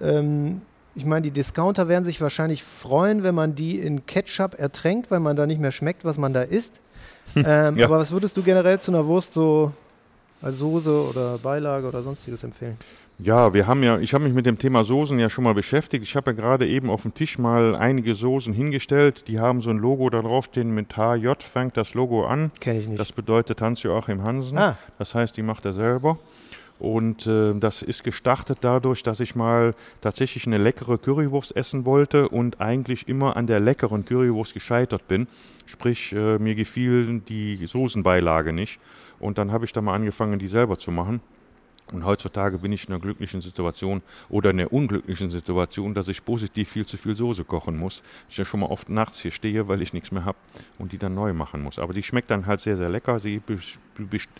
Ähm, 0.00 0.62
ich 0.94 1.04
meine, 1.04 1.22
die 1.22 1.30
Discounter 1.30 1.88
werden 1.88 2.04
sich 2.04 2.20
wahrscheinlich 2.20 2.62
freuen, 2.62 3.22
wenn 3.22 3.34
man 3.34 3.54
die 3.54 3.78
in 3.78 4.04
Ketchup 4.06 4.58
ertränkt, 4.58 5.10
weil 5.10 5.20
man 5.20 5.36
da 5.36 5.46
nicht 5.46 5.60
mehr 5.60 5.72
schmeckt, 5.72 6.04
was 6.04 6.18
man 6.18 6.32
da 6.32 6.42
isst. 6.42 6.74
ähm, 7.36 7.76
Ja. 7.76 7.86
Aber 7.86 7.98
was 7.98 8.12
würdest 8.12 8.36
du 8.36 8.42
generell 8.42 8.80
zu 8.80 8.90
einer 8.90 9.06
Wurst 9.06 9.32
so 9.32 9.72
als 10.40 10.58
Soße 10.58 11.08
oder 11.08 11.38
Beilage 11.38 11.86
oder 11.86 12.02
sonstiges 12.02 12.44
empfehlen? 12.44 12.76
Ja, 13.18 13.54
wir 13.54 13.66
haben 13.66 13.82
ja, 13.82 13.98
ich 13.98 14.14
habe 14.14 14.24
mich 14.24 14.32
mit 14.32 14.46
dem 14.46 14.58
Thema 14.58 14.82
Soßen 14.82 15.18
ja 15.18 15.30
schon 15.30 15.44
mal 15.44 15.54
beschäftigt. 15.54 16.02
Ich 16.02 16.16
habe 16.16 16.32
ja 16.32 16.36
gerade 16.36 16.66
eben 16.66 16.90
auf 16.90 17.02
dem 17.02 17.14
Tisch 17.14 17.38
mal 17.38 17.76
einige 17.76 18.14
Soßen 18.14 18.52
hingestellt. 18.52 19.28
Die 19.28 19.38
haben 19.38 19.60
so 19.60 19.70
ein 19.70 19.78
Logo 19.78 20.10
da 20.10 20.22
draufstehen 20.22 20.74
mit 20.74 20.96
HJ, 20.96 21.28
fängt 21.40 21.76
das 21.76 21.94
Logo 21.94 22.26
an. 22.26 22.50
Kenne 22.58 22.80
ich 22.80 22.88
nicht. 22.88 22.98
Das 22.98 23.12
bedeutet 23.12 23.60
Hans-Joachim 23.60 24.22
Hansen. 24.22 24.58
Ah. 24.58 24.76
Das 24.98 25.14
heißt, 25.14 25.36
die 25.36 25.42
macht 25.42 25.64
er 25.64 25.72
selber. 25.72 26.18
Und 26.82 27.28
äh, 27.28 27.54
das 27.54 27.82
ist 27.82 28.02
gestartet 28.02 28.58
dadurch, 28.62 29.04
dass 29.04 29.20
ich 29.20 29.36
mal 29.36 29.74
tatsächlich 30.00 30.48
eine 30.48 30.56
leckere 30.56 30.98
Currywurst 30.98 31.54
essen 31.54 31.84
wollte 31.84 32.28
und 32.28 32.60
eigentlich 32.60 33.06
immer 33.06 33.36
an 33.36 33.46
der 33.46 33.60
leckeren 33.60 34.04
Currywurst 34.04 34.52
gescheitert 34.52 35.06
bin. 35.06 35.28
Sprich, 35.66 36.12
äh, 36.12 36.38
mir 36.38 36.56
gefiel 36.56 37.20
die 37.20 37.64
Soßenbeilage 37.66 38.52
nicht. 38.52 38.80
Und 39.20 39.38
dann 39.38 39.52
habe 39.52 39.64
ich 39.64 39.72
da 39.72 39.80
mal 39.80 39.94
angefangen, 39.94 40.40
die 40.40 40.48
selber 40.48 40.76
zu 40.76 40.90
machen. 40.90 41.20
Und 41.92 42.04
heutzutage 42.04 42.58
bin 42.58 42.72
ich 42.72 42.86
in 42.86 42.92
einer 42.92 43.00
glücklichen 43.00 43.40
Situation 43.40 44.02
oder 44.28 44.50
in 44.50 44.60
einer 44.60 44.72
unglücklichen 44.72 45.30
Situation, 45.30 45.94
dass 45.94 46.08
ich 46.08 46.24
positiv 46.24 46.70
viel 46.70 46.86
zu 46.86 46.96
viel 46.96 47.14
Soße 47.14 47.44
kochen 47.44 47.76
muss. 47.76 48.02
Ich 48.30 48.38
ja 48.38 48.44
schon 48.44 48.60
mal 48.60 48.66
oft 48.66 48.88
nachts 48.88 49.20
hier 49.20 49.30
stehe, 49.30 49.68
weil 49.68 49.82
ich 49.82 49.92
nichts 49.92 50.10
mehr 50.10 50.24
habe 50.24 50.38
und 50.78 50.92
die 50.92 50.98
dann 50.98 51.14
neu 51.14 51.32
machen 51.32 51.62
muss. 51.62 51.78
Aber 51.78 51.92
die 51.92 52.02
schmeckt 52.02 52.30
dann 52.30 52.46
halt 52.46 52.60
sehr, 52.60 52.76
sehr 52.76 52.88
lecker. 52.88 53.18
Sie 53.20 53.42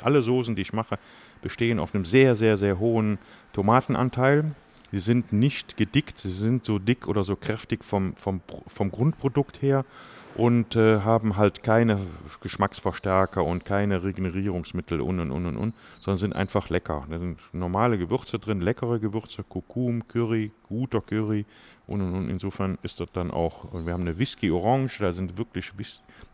alle 0.03 0.23
Soßen, 0.23 0.57
die 0.57 0.63
ich 0.63 0.73
mache, 0.73 0.99
bestehen 1.43 1.79
auf 1.79 1.95
einem 1.95 2.05
sehr, 2.05 2.37
sehr, 2.37 2.57
sehr 2.57 2.79
hohen 2.79 3.19
Tomatenanteil. 3.53 4.55
Sie 4.91 4.99
sind 4.99 5.33
nicht 5.33 5.77
gedickt, 5.77 6.19
sie 6.19 6.31
sind 6.31 6.65
so 6.65 6.79
dick 6.79 7.09
oder 7.09 7.25
so 7.25 7.37
kräftig 7.37 7.83
vom, 7.85 8.15
vom, 8.17 8.41
vom 8.67 8.91
Grundprodukt 8.91 9.63
her 9.63 9.85
und 10.35 10.77
äh, 10.77 11.01
haben 11.01 11.37
halt 11.37 11.63
keine 11.63 11.99
Geschmacksverstärker 12.41 13.45
und 13.45 13.65
keine 13.65 14.03
Regenerierungsmittel 14.03 15.01
und 15.01 15.21
und 15.21 15.31
und 15.31 15.47
und, 15.47 15.57
und 15.57 15.75
sondern 16.01 16.19
sind 16.19 16.33
einfach 16.35 16.71
lecker. 16.71 17.07
Da 17.11 17.19
sind 17.19 17.39
normale 17.53 17.99
Gewürze 17.99 18.39
drin, 18.39 18.61
leckere 18.61 18.99
Gewürze, 18.99 19.43
Kurkum, 19.43 20.07
Curry, 20.09 20.53
guter 20.69 21.01
Curry 21.01 21.45
und 21.87 22.01
und 22.01 22.15
und. 22.15 22.31
Insofern 22.31 22.79
ist 22.83 23.01
das 23.01 23.09
dann 23.13 23.31
auch, 23.31 23.73
wir 23.73 23.93
haben 23.93 24.03
eine 24.03 24.19
Whisky 24.19 24.51
Orange, 24.51 24.99
da 25.01 25.13
sind 25.13 25.37
wirklich, 25.37 25.73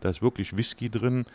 da 0.00 0.10
ist 0.10 0.22
wirklich 0.22 0.56
Whisky 0.56 0.88
drin, 0.88 1.26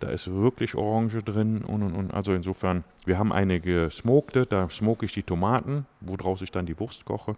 da 0.00 0.08
ist 0.08 0.30
wirklich 0.30 0.74
Orange 0.74 1.22
drin 1.22 1.64
und 1.64 1.82
und 1.82 1.94
und. 1.94 2.14
Also 2.14 2.32
insofern, 2.32 2.84
wir 3.04 3.18
haben 3.18 3.32
eine 3.32 3.60
gesmokte, 3.60 4.46
da 4.46 4.68
smoke 4.70 5.04
ich 5.04 5.12
die 5.12 5.22
Tomaten, 5.22 5.86
woraus 6.00 6.40
ich 6.40 6.50
dann 6.50 6.66
die 6.66 6.78
Wurst 6.78 7.04
koche. 7.04 7.36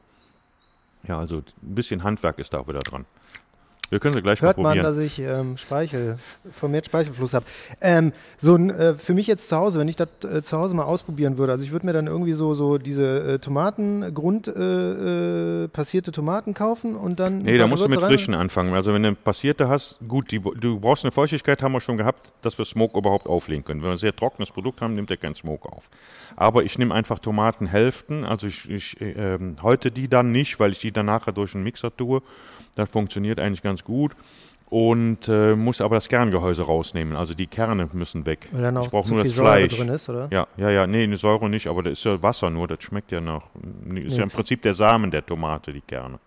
Ja, 1.06 1.18
also 1.18 1.38
ein 1.38 1.74
bisschen 1.74 2.02
Handwerk 2.02 2.38
ist 2.38 2.52
da 2.52 2.66
wieder 2.66 2.80
dran. 2.80 3.04
Wir 3.90 4.00
können 4.00 4.14
sie 4.14 4.22
gleich 4.22 4.42
Hört 4.42 4.58
mal 4.58 4.64
probieren. 4.64 4.84
man, 4.84 4.94
dass 4.94 5.02
ich 5.02 5.18
ähm, 5.18 5.56
Speichel, 5.56 6.18
vermehrt 6.52 6.86
Speichelfluss 6.86 7.32
habe. 7.32 7.46
Ähm, 7.80 8.12
so 8.36 8.54
ein, 8.54 8.68
äh, 8.70 8.94
für 8.94 9.14
mich 9.14 9.26
jetzt 9.26 9.48
zu 9.48 9.56
Hause, 9.56 9.78
wenn 9.78 9.88
ich 9.88 9.96
das 9.96 10.08
äh, 10.24 10.42
zu 10.42 10.58
Hause 10.58 10.74
mal 10.74 10.84
ausprobieren 10.84 11.38
würde, 11.38 11.52
also 11.52 11.64
ich 11.64 11.72
würde 11.72 11.86
mir 11.86 11.94
dann 11.94 12.06
irgendwie 12.06 12.34
so, 12.34 12.52
so 12.52 12.76
diese 12.76 13.34
äh, 13.34 13.38
Tomaten, 13.38 14.12
Grund 14.12 14.46
äh, 14.46 15.64
äh, 15.64 15.68
passierte 15.68 16.12
Tomaten 16.12 16.52
kaufen 16.52 16.96
und 16.96 17.18
dann. 17.18 17.38
Nee, 17.38 17.56
da 17.56 17.66
musst 17.66 17.84
du 17.84 17.88
mit 17.88 18.00
frischen 18.00 18.34
anfangen. 18.34 18.74
Also 18.74 18.92
wenn 18.92 19.02
du 19.02 19.14
passierte 19.14 19.68
hast, 19.68 19.98
gut, 20.06 20.30
die, 20.32 20.40
du 20.40 20.80
brauchst 20.80 21.04
eine 21.04 21.12
Feuchtigkeit, 21.12 21.62
haben 21.62 21.72
wir 21.72 21.80
schon 21.80 21.96
gehabt, 21.96 22.32
dass 22.42 22.58
wir 22.58 22.66
Smoke 22.66 22.98
überhaupt 22.98 23.26
auflegen 23.26 23.64
können. 23.64 23.80
Wenn 23.80 23.88
wir 23.88 23.92
ein 23.92 23.98
sehr 23.98 24.14
trockenes 24.14 24.50
Produkt 24.50 24.82
haben, 24.82 24.94
nimmt 24.94 25.10
er 25.10 25.16
keinen 25.16 25.34
Smoke 25.34 25.66
auf. 25.66 25.88
Aber 26.36 26.62
ich 26.62 26.78
nehme 26.78 26.94
einfach 26.94 27.18
Tomatenhälften, 27.18 28.24
also 28.24 28.46
ich, 28.46 28.68
ich 28.68 29.00
äh, 29.00 29.38
häute 29.62 29.90
die 29.90 30.08
dann 30.08 30.30
nicht, 30.30 30.60
weil 30.60 30.72
ich 30.72 30.78
die 30.78 30.92
dann 30.92 31.06
nachher 31.06 31.32
durch 31.32 31.54
einen 31.54 31.64
Mixer 31.64 31.96
tue 31.96 32.22
das 32.78 32.90
funktioniert 32.92 33.40
eigentlich 33.40 33.62
ganz 33.62 33.77
gut. 33.84 34.12
Und 34.70 35.28
äh, 35.28 35.56
muss 35.56 35.80
aber 35.80 35.94
das 35.94 36.08
Kerngehäuse 36.08 36.62
rausnehmen. 36.62 37.16
Also 37.16 37.32
die 37.32 37.46
Kerne 37.46 37.88
müssen 37.94 38.26
weg. 38.26 38.48
Weil 38.52 38.62
dann 38.62 38.76
auch 38.76 38.84
ich 38.84 38.90
brauche 38.90 39.08
nur 39.08 39.24
das 39.24 39.34
Säure 39.34 39.48
Fleisch. 39.48 39.76
drin 39.76 39.88
ist, 39.88 40.08
oder? 40.10 40.28
Ja, 40.30 40.46
ja, 40.58 40.68
ja. 40.68 40.86
Nee, 40.86 41.04
eine 41.04 41.16
Säure 41.16 41.48
nicht, 41.48 41.68
aber 41.68 41.82
das 41.82 41.94
ist 41.94 42.04
ja 42.04 42.20
Wasser 42.22 42.50
nur. 42.50 42.68
Das 42.68 42.82
schmeckt 42.82 43.10
ja 43.10 43.20
nach. 43.22 43.44
Ist 43.54 43.86
Nix. 43.86 44.16
ja 44.18 44.24
im 44.24 44.28
Prinzip 44.28 44.60
der 44.60 44.74
Samen 44.74 45.10
der 45.10 45.24
Tomate, 45.24 45.72
die 45.72 45.80
Kerne. 45.80 46.18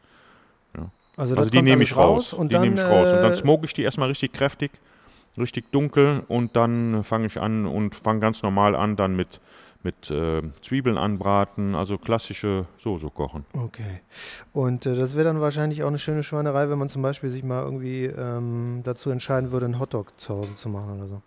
Also, 1.18 1.34
Also 1.34 1.36
das 1.36 1.52
die 1.52 1.62
nehme 1.62 1.84
ich 1.84 1.96
raus. 1.96 2.34
Und 2.34 2.50
die 2.50 2.54
dann, 2.54 2.64
nehme 2.64 2.76
ich 2.78 2.82
raus. 2.82 3.10
Und 3.10 3.22
dann 3.22 3.34
äh, 3.34 3.36
smoke 3.36 3.66
ich 3.66 3.74
die 3.74 3.84
erstmal 3.84 4.08
richtig 4.08 4.34
kräftig, 4.34 4.72
richtig 5.38 5.72
dunkel. 5.72 6.24
Und 6.28 6.56
dann 6.56 7.04
fange 7.04 7.28
ich 7.28 7.40
an 7.40 7.68
und 7.68 7.96
fange 7.96 8.22
ganz 8.22 8.42
normal 8.42 8.76
an, 8.76 8.96
dann 8.96 9.16
mit, 9.16 9.40
mit 9.84 10.10
äh, 10.12 10.42
Zwiebeln 10.62 10.98
anbraten. 10.98 11.76
Also 11.76 11.98
klassische 11.98 12.66
Soße 12.80 13.10
kochen. 13.10 13.46
Okay. 13.54 14.02
Und 14.54 14.86
äh, 14.86 14.96
das 14.96 15.16
wäre 15.16 15.26
dann 15.26 15.42
wahrscheinlich 15.42 15.84
auch 15.84 15.88
eine 15.88 16.00
schöne 16.00 16.24
Schweinerei, 16.24 16.70
wenn 16.70 16.78
man 16.78 16.90
zum 16.90 17.02
Beispiel 17.02 17.30
sich 17.30 17.44
mal 17.44 17.64
irgendwie 17.64 18.06
ähm, 18.06 18.82
dazu 18.84 19.10
entscheiden 19.10 19.52
würde, 19.52 19.66
einen 19.66 19.80
Hotdog 19.80 20.20
zu 20.20 20.36
Hause 20.36 20.56
zu 20.56 20.70
machen 20.70 20.98
oder 20.98 21.08
so. 21.08 21.22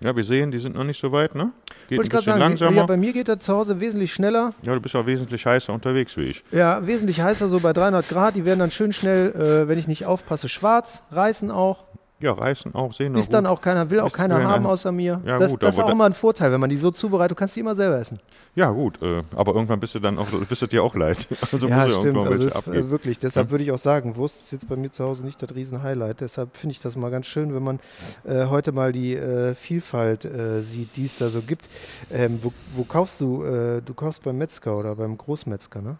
Ja, 0.00 0.16
wir 0.16 0.24
sehen, 0.24 0.50
die 0.50 0.58
sind 0.58 0.74
noch 0.74 0.82
nicht 0.82 1.00
so 1.00 1.12
weit, 1.12 1.36
ne? 1.36 1.52
Geht 1.88 1.98
Wollte 1.98 2.10
ein 2.10 2.18
bisschen 2.18 2.24
sagen, 2.24 2.40
langsamer. 2.40 2.76
ja, 2.76 2.86
bei 2.86 2.96
mir 2.96 3.12
geht 3.12 3.28
das 3.28 3.38
zu 3.38 3.54
Hause 3.54 3.78
wesentlich 3.78 4.12
schneller. 4.12 4.52
Ja, 4.62 4.74
du 4.74 4.80
bist 4.80 4.96
auch 4.96 5.06
wesentlich 5.06 5.46
heißer 5.46 5.72
unterwegs 5.72 6.16
wie 6.16 6.22
ich. 6.22 6.42
Ja, 6.50 6.84
wesentlich 6.84 7.20
heißer, 7.20 7.48
so 7.48 7.60
bei 7.60 7.72
300 7.72 8.08
Grad. 8.08 8.34
Die 8.34 8.44
werden 8.44 8.58
dann 8.58 8.72
schön 8.72 8.92
schnell, 8.92 9.30
äh, 9.30 9.68
wenn 9.68 9.78
ich 9.78 9.86
nicht 9.86 10.04
aufpasse, 10.04 10.48
schwarz, 10.48 11.04
reißen 11.12 11.52
auch. 11.52 11.84
Ja, 12.22 12.32
reißen 12.32 12.74
auch, 12.74 12.92
sehen 12.92 13.14
Ist 13.16 13.32
dann 13.32 13.46
auch 13.46 13.60
keiner, 13.60 13.90
will 13.90 14.00
auch 14.00 14.06
Ist- 14.06 14.12
keiner 14.14 14.42
haben 14.42 14.64
außer 14.64 14.92
mir. 14.92 15.20
Ja, 15.26 15.38
das, 15.38 15.50
gut, 15.50 15.62
das 15.62 15.74
ist 15.74 15.80
auch 15.82 15.90
immer 15.90 16.06
ein 16.06 16.14
Vorteil, 16.14 16.52
wenn 16.52 16.60
man 16.60 16.70
die 16.70 16.76
so 16.76 16.90
zubereitet, 16.90 17.32
du 17.32 17.34
kannst 17.34 17.56
die 17.56 17.60
immer 17.60 17.74
selber 17.74 17.98
essen. 17.98 18.20
Ja, 18.54 18.70
gut, 18.70 19.00
äh, 19.02 19.22
aber 19.34 19.54
irgendwann 19.54 19.80
bist 19.80 19.94
du 19.94 19.98
dann 19.98 20.18
auch, 20.18 20.26
bist 20.48 20.62
du 20.62 20.66
dir 20.66 20.82
auch 20.82 20.94
leid. 20.94 21.26
Also 21.52 21.68
ja, 21.68 21.84
muss 21.84 21.96
stimmt. 21.98 22.18
Also 22.26 22.44
ist, 22.44 22.56
abgeben. 22.56 22.76
äh, 22.76 22.90
wirklich, 22.90 23.18
deshalb 23.18 23.48
Ja. 23.48 23.50
würde 23.50 23.64
ich 23.64 23.72
auch 23.72 23.78
sagen, 23.78 24.16
Wurst 24.16 24.42
ist 24.44 24.52
jetzt 24.52 24.68
bei 24.68 24.76
mir 24.76 24.90
zu 24.92 25.04
Hause 25.04 25.24
nicht 25.24 25.42
das 25.42 25.54
Riesen-Highlight. 25.54 26.20
Deshalb 26.20 26.56
finde 26.56 26.72
ich 26.72 26.80
das 26.80 26.96
mal 26.96 27.10
ganz 27.10 27.26
schön, 27.26 27.54
wenn 27.54 27.62
man 27.62 27.80
äh, 28.24 28.46
heute 28.46 28.72
mal 28.72 28.92
die 28.92 29.14
äh, 29.16 29.54
Vielfalt 29.54 30.24
äh, 30.24 30.60
sieht, 30.62 30.96
die 30.96 31.04
es 31.06 31.18
da 31.18 31.28
so 31.28 31.40
gibt. 31.42 31.68
Ähm, 32.12 32.38
wo, 32.42 32.52
wo 32.74 32.84
kaufst 32.84 33.20
du? 33.20 33.42
Äh, 33.44 33.82
du 33.82 33.92
kaufst 33.94 34.22
beim 34.22 34.38
Metzger 34.38 34.76
oder 34.78 34.94
beim 34.94 35.18
Großmetzger, 35.18 35.82
ne? 35.82 35.96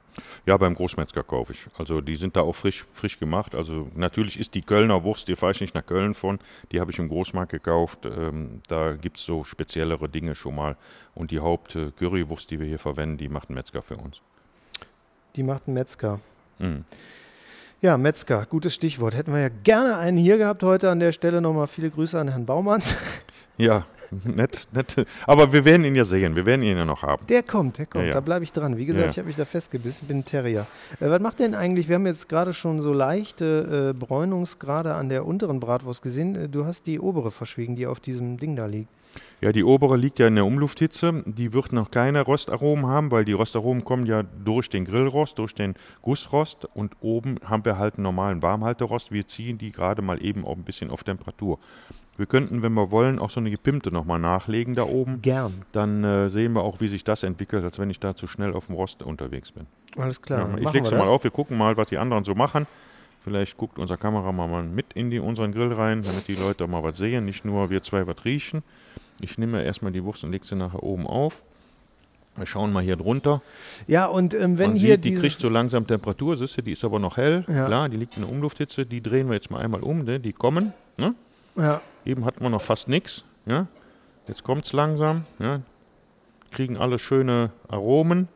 Ja, 0.46 0.56
beim 0.56 0.74
Großmetzger 0.74 1.22
kaufe 1.22 1.52
ich. 1.52 1.66
Also 1.78 2.00
die 2.00 2.16
sind 2.16 2.36
da 2.36 2.42
auch 2.42 2.54
frisch, 2.54 2.84
frisch 2.92 3.18
gemacht. 3.18 3.54
Also 3.54 3.88
natürlich 3.94 4.38
ist 4.38 4.54
die 4.54 4.60
Kölner 4.62 5.02
Wurst, 5.04 5.26
die 5.28 5.36
fahre 5.36 5.52
ich 5.52 5.60
nicht 5.60 5.74
nach 5.74 5.84
Köln 5.86 6.11
von, 6.14 6.38
die 6.70 6.80
habe 6.80 6.90
ich 6.90 6.98
im 6.98 7.08
Großmarkt 7.08 7.52
gekauft. 7.52 8.06
Ähm, 8.06 8.60
da 8.68 8.92
gibt 8.92 9.18
es 9.18 9.24
so 9.24 9.44
speziellere 9.44 10.08
Dinge 10.08 10.34
schon 10.34 10.54
mal. 10.54 10.76
Und 11.14 11.30
die 11.30 11.40
Haupt-Currywurst, 11.40 12.50
die 12.50 12.60
wir 12.60 12.66
hier 12.66 12.78
verwenden, 12.78 13.18
die 13.18 13.28
macht 13.28 13.50
ein 13.50 13.54
Metzger 13.54 13.82
für 13.82 13.96
uns. 13.96 14.20
Die 15.36 15.42
macht 15.42 15.68
ein 15.68 15.74
Metzger. 15.74 16.20
Mhm. 16.58 16.84
Ja, 17.80 17.98
Metzger, 17.98 18.46
gutes 18.46 18.74
Stichwort. 18.74 19.16
Hätten 19.16 19.32
wir 19.32 19.40
ja 19.40 19.48
gerne 19.48 19.96
einen 19.96 20.16
hier 20.16 20.38
gehabt 20.38 20.62
heute 20.62 20.90
an 20.90 21.00
der 21.00 21.10
Stelle. 21.10 21.40
Nochmal 21.40 21.66
viele 21.66 21.90
Grüße 21.90 22.18
an 22.18 22.28
Herrn 22.28 22.46
Baumanns. 22.46 22.94
Ja, 23.56 23.86
nett, 24.24 24.68
nett. 24.72 25.06
Aber 25.26 25.52
wir 25.52 25.64
werden 25.64 25.84
ihn 25.84 25.94
ja 25.94 26.04
sehen, 26.04 26.36
wir 26.36 26.46
werden 26.46 26.62
ihn 26.62 26.76
ja 26.76 26.84
noch 26.84 27.02
haben. 27.02 27.26
Der 27.26 27.42
kommt, 27.42 27.78
der 27.78 27.86
kommt. 27.86 28.02
Ja, 28.04 28.08
ja. 28.08 28.14
Da 28.14 28.20
bleibe 28.20 28.44
ich 28.44 28.52
dran. 28.52 28.76
Wie 28.76 28.86
gesagt, 28.86 29.06
Ja. 29.06 29.10
ich 29.10 29.18
habe 29.18 29.26
mich 29.28 29.36
da 29.36 29.44
festgebissen, 29.44 30.06
bin 30.08 30.18
ein 30.18 30.24
Terrier. 30.24 30.66
Äh, 31.00 31.08
was 31.10 31.20
macht 31.20 31.40
denn 31.40 31.54
eigentlich? 31.54 31.88
Wir 31.88 31.96
haben 31.96 32.06
jetzt 32.06 32.28
gerade 32.28 32.52
schon 32.54 32.82
so 32.82 32.92
leichte 32.92 33.90
äh, 33.90 33.98
Bräunungsgrade 33.98 34.94
an 34.94 35.08
der 35.08 35.26
unteren 35.26 35.60
Bratwurst 35.60 36.02
gesehen. 36.02 36.34
Äh, 36.36 36.48
Du 36.48 36.66
hast 36.66 36.86
die 36.86 37.00
obere 37.00 37.30
verschwiegen, 37.30 37.76
die 37.76 37.86
auf 37.86 37.98
diesem 38.00 38.36
Ding 38.38 38.56
da 38.56 38.66
liegt. 38.66 38.88
Ja, 39.42 39.52
die 39.52 39.64
obere 39.64 39.96
liegt 39.96 40.18
ja 40.20 40.26
in 40.28 40.36
der 40.36 40.46
Umlufthitze. 40.46 41.22
Die 41.26 41.52
wird 41.52 41.72
noch 41.72 41.90
keine 41.90 42.22
Rostaromen 42.22 42.86
haben, 42.86 43.10
weil 43.10 43.24
die 43.24 43.32
Rostaromen 43.32 43.84
kommen 43.84 44.06
ja 44.06 44.22
durch 44.22 44.70
den 44.70 44.84
Grillrost, 44.84 45.38
durch 45.38 45.54
den 45.54 45.74
Gussrost. 46.00 46.66
Und 46.74 46.94
oben 47.00 47.36
haben 47.44 47.64
wir 47.64 47.76
halt 47.76 47.96
einen 47.96 48.04
normalen 48.04 48.40
Warmhalterost. 48.42 49.10
Wir 49.12 49.26
ziehen 49.26 49.58
die 49.58 49.72
gerade 49.72 50.00
mal 50.00 50.22
eben 50.24 50.46
auch 50.46 50.56
ein 50.56 50.62
bisschen 50.62 50.90
auf 50.90 51.04
Temperatur. 51.04 51.58
Wir 52.16 52.26
könnten, 52.26 52.62
wenn 52.62 52.74
wir 52.74 52.90
wollen, 52.90 53.18
auch 53.18 53.30
so 53.30 53.40
eine 53.40 53.50
gepimpte 53.50 53.90
nochmal 53.90 54.18
nachlegen 54.18 54.74
da 54.74 54.84
oben. 54.84 55.22
Gern. 55.22 55.62
Dann 55.72 56.04
äh, 56.04 56.28
sehen 56.28 56.52
wir 56.52 56.62
auch, 56.62 56.80
wie 56.80 56.88
sich 56.88 57.04
das 57.04 57.22
entwickelt, 57.22 57.64
als 57.64 57.78
wenn 57.78 57.88
ich 57.88 58.00
da 58.00 58.14
zu 58.14 58.26
schnell 58.26 58.52
auf 58.52 58.66
dem 58.66 58.74
Rost 58.74 59.02
unterwegs 59.02 59.52
bin. 59.52 59.66
Alles 59.96 60.20
klar. 60.20 60.50
Ja, 60.50 60.58
ich 60.58 60.72
lege 60.72 60.86
sie 60.86 60.94
mal 60.94 61.08
auf, 61.08 61.24
wir 61.24 61.30
gucken 61.30 61.56
mal, 61.56 61.76
was 61.76 61.88
die 61.88 61.98
anderen 61.98 62.24
so 62.24 62.34
machen. 62.34 62.66
Vielleicht 63.24 63.56
guckt 63.56 63.78
unser 63.78 63.96
Kameramann 63.96 64.50
mal 64.50 64.62
mit 64.62 64.92
in 64.94 65.10
die, 65.10 65.20
unseren 65.20 65.52
Grill 65.52 65.72
rein, 65.72 66.02
damit 66.02 66.26
die 66.28 66.34
Leute 66.34 66.66
mal 66.66 66.82
was 66.82 66.96
sehen, 66.96 67.24
nicht 67.24 67.44
nur 67.44 67.70
wir 67.70 67.82
zwei 67.82 68.06
was 68.06 68.24
riechen. 68.24 68.62
Ich 69.20 69.38
nehme 69.38 69.62
erstmal 69.62 69.92
die 69.92 70.02
Wurst 70.02 70.24
und 70.24 70.32
lege 70.32 70.44
sie 70.44 70.56
nachher 70.56 70.82
oben 70.82 71.06
auf. 71.06 71.44
Wir 72.36 72.46
schauen 72.46 72.72
mal 72.72 72.82
hier 72.82 72.96
drunter. 72.96 73.42
Ja, 73.86 74.06
und 74.06 74.34
ähm, 74.34 74.58
wenn 74.58 74.70
Man 74.70 74.76
hier 74.76 74.96
sieht, 74.96 75.04
die 75.04 75.14
kriegt 75.14 75.36
so 75.36 75.48
langsam 75.48 75.86
Temperatur, 75.86 76.36
siehst 76.36 76.56
du, 76.56 76.62
die 76.62 76.72
ist 76.72 76.84
aber 76.84 76.98
noch 76.98 77.16
hell. 77.16 77.44
Ja. 77.46 77.66
Klar, 77.66 77.88
die 77.90 77.96
liegt 77.96 78.16
in 78.16 78.22
der 78.22 78.32
Umlufthitze, 78.32 78.86
die 78.86 79.02
drehen 79.02 79.28
wir 79.28 79.34
jetzt 79.34 79.50
mal 79.50 79.60
einmal 79.60 79.82
um, 79.82 80.04
ne? 80.04 80.18
die 80.18 80.32
kommen. 80.32 80.72
Ne? 80.96 81.14
ja, 81.56 81.80
Eben 82.04 82.24
hatten 82.24 82.42
wir 82.42 82.50
noch 82.50 82.62
fast 82.62 82.88
nichts. 82.88 83.24
Ja? 83.46 83.66
Jetzt 84.28 84.44
kommt 84.44 84.66
es 84.66 84.72
langsam. 84.72 85.22
Ja? 85.38 85.60
Kriegen 86.50 86.76
alle 86.76 86.98
schöne 86.98 87.50
Aromen, 87.68 88.28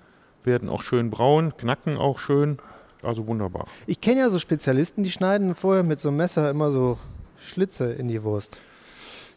werden 0.44 0.68
auch 0.68 0.82
schön 0.82 1.10
braun, 1.10 1.56
knacken 1.56 1.96
auch 1.96 2.18
schön. 2.18 2.58
Also 3.02 3.26
wunderbar. 3.26 3.66
ich 3.86 4.00
kenne 4.00 4.20
ja 4.20 4.30
so 4.30 4.38
Spezialisten, 4.38 5.04
die 5.04 5.10
schneiden 5.10 5.54
vorher 5.54 5.84
mit 5.84 6.00
so 6.00 6.08
einem 6.08 6.16
Messer 6.16 6.50
immer 6.50 6.70
so 6.70 6.98
Schlitze 7.38 7.92
in 7.92 8.08
die 8.08 8.22
Wurst. 8.22 8.58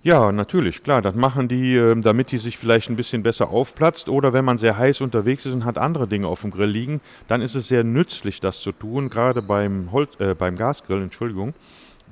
Ja, 0.01 0.31
natürlich, 0.31 0.81
klar. 0.81 1.01
Das 1.01 1.13
machen 1.13 1.49
die, 1.49 1.75
ähm, 1.75 2.01
damit 2.01 2.31
die 2.31 2.37
sich 2.37 2.57
vielleicht 2.57 2.89
ein 2.89 2.95
bisschen 2.95 3.21
besser 3.21 3.49
aufplatzt. 3.49 4.07
Oder 4.07 4.31
wenn 4.31 4.45
man 4.45 4.57
sehr 4.57 4.77
heiß 4.77 5.01
unterwegs 5.01 5.45
ist 5.45 5.51
und 5.51 5.65
hat 5.65 5.77
andere 5.77 6.07
Dinge 6.07 6.27
auf 6.27 6.41
dem 6.41 6.51
Grill 6.51 6.69
liegen, 6.69 7.01
dann 7.27 7.41
ist 7.41 7.55
es 7.55 7.67
sehr 7.67 7.83
nützlich, 7.83 8.39
das 8.39 8.61
zu 8.61 8.71
tun. 8.71 9.09
Gerade 9.09 9.41
beim, 9.41 9.91
Holz, 9.91 10.17
äh, 10.19 10.35
beim 10.35 10.55
Gasgrill, 10.55 11.01
Entschuldigung. 11.01 11.53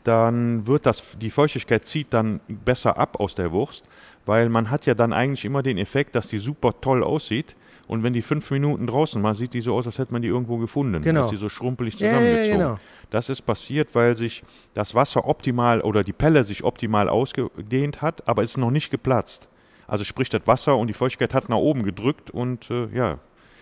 Dann 0.07 0.65
wird 0.65 0.85
das, 0.85 1.03
die 1.19 1.29
Feuchtigkeit 1.29 1.85
zieht 1.85 2.13
dann 2.13 2.39
besser 2.47 2.97
ab 2.97 3.19
aus 3.19 3.35
der 3.35 3.51
Wurst, 3.51 3.83
weil 4.25 4.47
man 4.47 4.69
hat 4.71 4.85
ja 4.85 4.93
dann 4.93 5.11
eigentlich 5.11 5.43
immer 5.43 5.61
den 5.63 5.77
Effekt, 5.77 6.15
dass 6.15 6.27
die 6.27 6.37
super 6.37 6.79
toll 6.79 7.03
aussieht. 7.03 7.57
Und 7.87 8.03
wenn 8.03 8.13
die 8.13 8.21
fünf 8.21 8.49
Minuten 8.51 8.87
draußen 8.87 9.21
mal 9.21 9.35
sieht 9.35 9.53
die 9.53 9.59
so 9.59 9.75
aus, 9.75 9.85
als 9.85 9.99
hätte 9.99 10.13
man 10.13 10.21
die 10.21 10.29
irgendwo 10.29 10.57
gefunden. 10.59 11.01
Genau. 11.01 11.21
Dass 11.21 11.29
die 11.29 11.35
so 11.35 11.49
schrumpelig 11.49 11.99
Ja, 11.99 12.07
ja, 12.07 12.13
ja, 12.13 12.19
zusammengezogen. 12.19 12.57
genau. 12.59 12.79
Das 13.09 13.29
ist 13.29 13.41
passiert, 13.41 13.89
weil 13.95 14.15
sich 14.15 14.43
das 14.73 14.95
Wasser 14.95 15.27
optimal 15.27 15.81
oder 15.81 16.03
die 16.05 16.13
Pelle 16.13 16.45
sich 16.45 16.63
optimal 16.63 17.09
ausgedehnt 17.09 18.01
hat, 18.01 18.25
aber 18.29 18.43
es 18.43 18.51
ist 18.51 18.57
noch 18.57 18.71
nicht 18.71 18.89
geplatzt. 18.91 19.49
Also 19.87 20.05
sprich, 20.05 20.29
das 20.29 20.47
Wasser 20.47 20.77
und 20.77 20.87
die 20.87 20.93
Feuchtigkeit 20.93 21.33
hat 21.33 21.49
nach 21.49 21.57
oben 21.57 21.83
gedrückt 21.83 22.29
und 22.31 22.69
äh, 22.71 22.87
ja, 22.93 23.19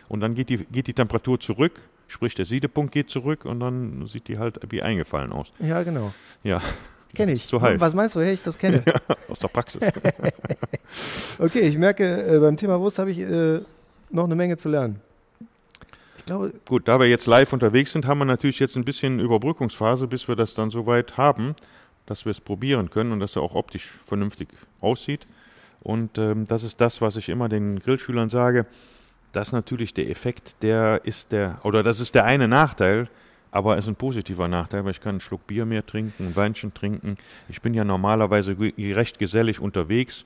und 0.10 0.20
dann 0.22 0.36
geht 0.36 0.50
die, 0.50 0.58
geht 0.58 0.86
die 0.88 0.94
Temperatur 0.94 1.40
zurück, 1.40 1.82
sprich 2.08 2.36
der 2.36 2.46
Siedepunkt 2.46 2.92
geht 2.92 3.10
zurück 3.10 3.46
und 3.46 3.60
dann 3.60 4.08
sieht 4.08 4.28
die 4.28 4.38
halt 4.38 4.60
wie 4.70 4.82
eingefallen 4.82 5.32
aus. 5.32 5.52
Ja, 5.60 5.84
genau. 5.84 6.14
Ja, 6.44 6.62
Kenne 7.16 7.32
ich. 7.32 7.48
Zu 7.48 7.62
heiß. 7.62 7.80
Was 7.82 7.94
meinst 7.94 8.16
du, 8.16 8.20
woher 8.20 8.34
ich 8.34 8.44
das 8.44 8.58
kenne? 8.58 8.84
aus 9.30 9.40
der 9.40 9.48
Praxis. 9.48 9.82
Okay, 11.38 11.62
ich 11.62 11.78
merke, 11.78 12.06
äh, 12.06 12.40
beim 12.40 12.56
Thema 12.56 12.80
Wurst 12.80 12.98
habe 12.98 13.12
ich 13.12 13.20
äh, 13.20 13.60
noch 14.10 14.24
eine 14.24 14.36
Menge 14.36 14.56
zu 14.56 14.70
lernen. 14.70 15.02
Ich 16.18 16.26
glaube, 16.26 16.54
Gut, 16.66 16.88
da 16.88 16.98
wir 16.98 17.08
jetzt 17.08 17.26
live 17.26 17.52
unterwegs 17.52 17.92
sind, 17.92 18.08
haben 18.08 18.20
wir 18.20 18.26
natürlich 18.26 18.60
jetzt 18.60 18.78
ein 18.78 18.86
bisschen 18.86 19.20
Überbrückungsphase, 19.20 20.08
bis 20.08 20.30
wir 20.30 20.38
das 20.38 20.54
dann 20.54 20.70
so 20.70 20.86
weit 20.86 21.18
haben, 21.18 21.56
dass 22.06 22.24
wir 22.24 22.32
es 22.32 22.40
probieren 22.40 22.90
können 22.90 23.12
und 23.12 23.20
dass 23.20 23.36
er 23.36 23.42
auch 23.42 23.56
optisch 23.56 24.00
vernünftig 24.06 24.48
aussieht. 24.80 25.28
Und 25.82 26.18
ähm, 26.18 26.46
das 26.48 26.64
ist 26.64 26.80
das, 26.80 27.02
was 27.02 27.18
ich 27.18 27.28
immer 27.28 27.50
den 27.50 27.80
Grillschülern 27.80 28.30
sage. 28.30 28.66
Das 29.36 29.50
ist 29.50 29.52
natürlich 29.54 29.94
der 29.94 30.10
Effekt, 30.10 30.56
der 30.64 31.02
ist 31.04 31.34
der, 31.34 31.60
oder 31.64 31.84
das 31.84 32.00
ist 32.00 32.16
der 32.16 32.24
eine 32.24 32.48
Nachteil, 32.48 33.10
aber 33.52 33.78
es 33.78 33.84
ist 33.84 33.90
ein 33.90 33.96
positiver 33.98 34.48
Nachteil, 34.48 34.86
weil 34.86 34.92
ich 34.92 35.02
kann 35.02 35.12
einen 35.12 35.20
Schluck 35.20 35.46
Bier 35.46 35.66
mehr 35.66 35.86
trinken, 35.86 36.28
ein 36.28 36.36
Weinchen 36.38 36.74
trinken. 36.74 37.18
Ich 37.50 37.62
bin 37.62 37.74
ja 37.74 37.84
normalerweise 37.84 38.56
recht 38.58 39.20
gesellig 39.20 39.60
unterwegs 39.60 40.24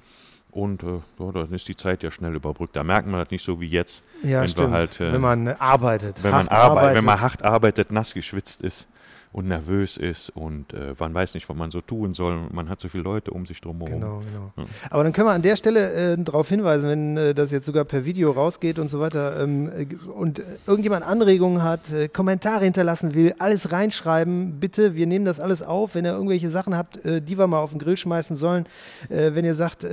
und 0.51 0.83
äh, 0.83 0.99
ja, 1.19 1.31
dann 1.31 1.51
ist 1.53 1.67
die 1.67 1.75
Zeit 1.75 2.03
ja 2.03 2.11
schnell 2.11 2.35
überbrückt. 2.35 2.75
Da 2.75 2.83
merkt 2.83 3.07
man 3.07 3.19
das 3.19 3.31
nicht 3.31 3.43
so 3.43 3.59
wie 3.59 3.67
jetzt, 3.67 4.03
Ja, 4.21 4.43
wenn 4.43 4.71
halt, 4.71 4.99
äh, 4.99 5.11
wenn 5.11 5.21
man 5.21 5.47
arbeitet. 5.47 6.21
wenn 6.21 6.31
man 6.31 6.47
hart 6.47 6.51
arbeitet, 6.51 6.95
wenn 6.97 7.05
man 7.05 7.21
hart 7.21 7.43
arbeitet, 7.43 7.91
nass 7.91 8.13
geschwitzt 8.13 8.61
ist 8.61 8.87
und 9.31 9.47
nervös 9.47 9.97
ist 9.97 10.31
und 10.31 10.73
äh, 10.73 10.95
man 10.97 11.13
weiß 11.13 11.35
nicht, 11.35 11.47
was 11.47 11.55
man 11.55 11.69
so 11.69 11.81
tun 11.81 12.15
soll. 12.15 12.39
Man 12.51 12.67
hat 12.67 12.79
so 12.79 12.89
viele 12.89 13.03
Leute 13.03 13.29
um 13.29 13.45
sich 13.45 13.61
drumherum. 13.61 13.99
Genau, 13.99 14.19
genau. 14.19 14.51
Ja. 14.57 14.65
Aber 14.89 15.03
dann 15.03 15.13
können 15.13 15.27
wir 15.27 15.33
an 15.33 15.43
der 15.43 15.55
Stelle 15.55 16.13
äh, 16.13 16.17
darauf 16.17 16.49
hinweisen, 16.49 16.89
wenn 16.89 17.17
äh, 17.17 17.35
das 17.35 17.51
jetzt 17.51 17.67
sogar 17.67 17.85
per 17.85 18.05
Video 18.05 18.31
rausgeht 18.31 18.79
und 18.79 18.89
so 18.89 18.99
weiter 18.99 19.43
ähm, 19.43 19.69
äh, 19.69 20.09
und 20.09 20.41
irgendjemand 20.65 21.05
Anregungen 21.05 21.61
hat, 21.61 21.91
äh, 21.91 22.07
Kommentare 22.07 22.63
hinterlassen 22.63 23.13
will, 23.13 23.35
alles 23.37 23.71
reinschreiben, 23.71 24.59
bitte, 24.59 24.95
wir 24.95 25.05
nehmen 25.05 25.25
das 25.25 25.39
alles 25.39 25.61
auf. 25.61 25.93
Wenn 25.93 26.05
ihr 26.05 26.13
irgendwelche 26.13 26.49
Sachen 26.49 26.75
habt, 26.75 27.05
äh, 27.05 27.21
die 27.21 27.37
wir 27.37 27.45
mal 27.45 27.59
auf 27.59 27.69
den 27.69 27.79
Grill 27.79 27.97
schmeißen 27.97 28.35
sollen, 28.35 28.65
wenn 29.09 29.45
ihr 29.45 29.55
sagt, 29.55 29.85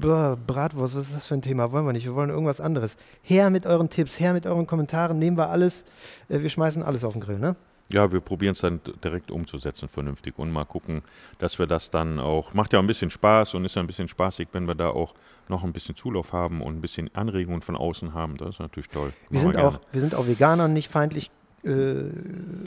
boah, 0.00 0.36
Bratwurst, 0.46 0.96
was 0.96 1.06
ist 1.06 1.14
das 1.14 1.26
für 1.26 1.34
ein 1.34 1.42
Thema, 1.42 1.72
wollen 1.72 1.86
wir 1.86 1.92
nicht, 1.92 2.06
wir 2.06 2.14
wollen 2.14 2.30
irgendwas 2.30 2.60
anderes. 2.60 2.96
Her 3.22 3.50
mit 3.50 3.66
euren 3.66 3.90
Tipps, 3.90 4.18
her 4.20 4.32
mit 4.32 4.46
euren 4.46 4.66
Kommentaren, 4.66 5.18
nehmen 5.18 5.36
wir 5.36 5.48
alles, 5.48 5.84
wir 6.28 6.48
schmeißen 6.48 6.82
alles 6.82 7.04
auf 7.04 7.12
den 7.12 7.20
Grill, 7.22 7.38
ne? 7.38 7.56
Ja, 7.88 8.10
wir 8.10 8.20
probieren 8.20 8.52
es 8.52 8.60
dann 8.60 8.80
direkt 9.04 9.30
umzusetzen, 9.30 9.88
vernünftig 9.88 10.38
und 10.38 10.50
mal 10.50 10.64
gucken, 10.64 11.02
dass 11.38 11.58
wir 11.58 11.66
das 11.66 11.90
dann 11.90 12.18
auch, 12.18 12.54
macht 12.54 12.72
ja 12.72 12.78
ein 12.78 12.86
bisschen 12.86 13.10
Spaß 13.10 13.54
und 13.54 13.64
ist 13.64 13.76
ja 13.76 13.82
ein 13.82 13.86
bisschen 13.86 14.08
spaßig, 14.08 14.48
wenn 14.52 14.66
wir 14.66 14.74
da 14.74 14.88
auch 14.88 15.14
noch 15.48 15.62
ein 15.62 15.72
bisschen 15.72 15.94
Zulauf 15.94 16.32
haben 16.32 16.62
und 16.62 16.76
ein 16.76 16.80
bisschen 16.80 17.14
Anregungen 17.14 17.60
von 17.60 17.76
außen 17.76 18.14
haben. 18.14 18.36
Das 18.38 18.50
ist 18.50 18.60
natürlich 18.60 18.88
toll. 18.88 19.12
Wir 19.28 19.40
sind, 19.40 19.56
auch, 19.58 19.78
wir 19.90 20.00
sind 20.00 20.14
auch 20.14 20.26
Veganern 20.26 20.72
nicht 20.72 20.88
feindlich 20.88 21.30
äh, 21.64 22.10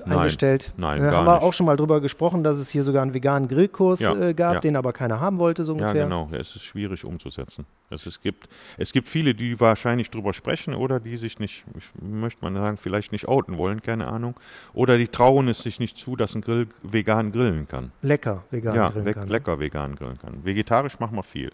eingestellt. 0.09 0.73
nein, 0.77 0.99
äh, 0.99 1.03
gar 1.03 1.13
haben 1.17 1.25
wir 1.25 1.33
nicht. 1.35 1.43
auch 1.43 1.53
schon 1.53 1.65
mal 1.65 1.75
drüber 1.75 2.01
gesprochen, 2.01 2.43
dass 2.43 2.57
es 2.57 2.69
hier 2.69 2.83
sogar 2.83 3.01
einen 3.01 3.13
veganen 3.13 3.47
Grillkurs 3.47 3.99
Ja, 3.99 4.15
äh, 4.15 4.33
gab, 4.33 4.55
ja. 4.55 4.59
den 4.61 4.75
aber 4.75 4.93
keiner 4.93 5.19
haben 5.19 5.37
wollte, 5.39 5.63
so 5.63 5.73
Ja, 5.75 5.79
ungefähr. 5.87 6.03
genau. 6.05 6.29
Ja, 6.31 6.37
Es 6.39 6.55
ist 6.55 6.63
schwierig 6.63 7.03
umzusetzen. 7.05 7.65
Es, 7.89 8.05
es, 8.05 8.21
gibt, 8.21 8.47
es 8.77 8.93
gibt 8.93 9.07
viele, 9.07 9.35
die 9.35 9.59
wahrscheinlich 9.59 10.09
drüber 10.11 10.33
sprechen 10.33 10.73
oder 10.73 10.99
die 10.99 11.17
sich 11.17 11.39
nicht, 11.39 11.65
ich 11.77 11.85
möchte 12.01 12.43
mal 12.43 12.53
sagen, 12.59 12.77
vielleicht 12.77 13.11
nicht 13.11 13.27
outen 13.27 13.57
wollen, 13.57 13.81
keine 13.81 14.07
Ahnung. 14.07 14.35
Oder 14.73 14.97
die 14.97 15.07
trauen 15.07 15.47
es 15.47 15.59
sich 15.59 15.79
nicht 15.79 15.97
zu, 15.97 16.15
dass 16.15 16.33
ein 16.35 16.41
Grill 16.41 16.67
vegan 16.83 17.31
grillen 17.31 17.67
kann. 17.67 17.91
Lecker 18.01 18.43
vegan 18.51 18.75
ja, 18.75 18.89
grillen 18.89 19.05
le 19.05 19.13
kann. 19.13 19.27
lecker 19.27 19.59
vegan 19.59 19.95
grillen 19.95 20.17
kann. 20.19 20.43
Vegetarisch 20.45 20.99
machen 20.99 21.15
wir 21.15 21.23
viel. 21.23 21.51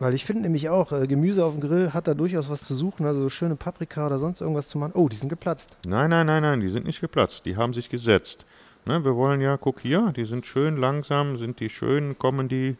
Weil 0.00 0.14
ich 0.14 0.24
finde 0.24 0.42
nämlich 0.42 0.70
auch, 0.70 0.92
äh, 0.92 1.06
Gemüse 1.06 1.44
auf 1.44 1.52
dem 1.52 1.60
Grill 1.60 1.92
hat 1.92 2.08
da 2.08 2.14
durchaus 2.14 2.48
was 2.48 2.62
zu 2.62 2.74
suchen, 2.74 3.04
also 3.04 3.28
schöne 3.28 3.54
Paprika 3.54 4.06
oder 4.06 4.18
sonst 4.18 4.40
irgendwas 4.40 4.68
zu 4.68 4.78
machen. 4.78 4.92
Oh, 4.94 5.08
die 5.08 5.16
sind 5.16 5.28
geplatzt. 5.28 5.76
Nein, 5.86 6.08
nein, 6.08 6.26
nein, 6.26 6.42
nein, 6.42 6.60
die 6.60 6.70
sind 6.70 6.86
nicht 6.86 7.02
geplatzt. 7.02 7.44
Die 7.44 7.56
haben 7.56 7.74
sich 7.74 7.90
gesetzt. 7.90 8.46
Ne, 8.86 9.04
wir 9.04 9.14
wollen 9.14 9.42
ja, 9.42 9.58
guck 9.58 9.80
hier, 9.80 10.10
die 10.16 10.24
sind 10.24 10.46
schön 10.46 10.78
langsam, 10.78 11.36
sind 11.36 11.60
die 11.60 11.68
schön, 11.68 12.18
kommen 12.18 12.48
die, 12.48 12.76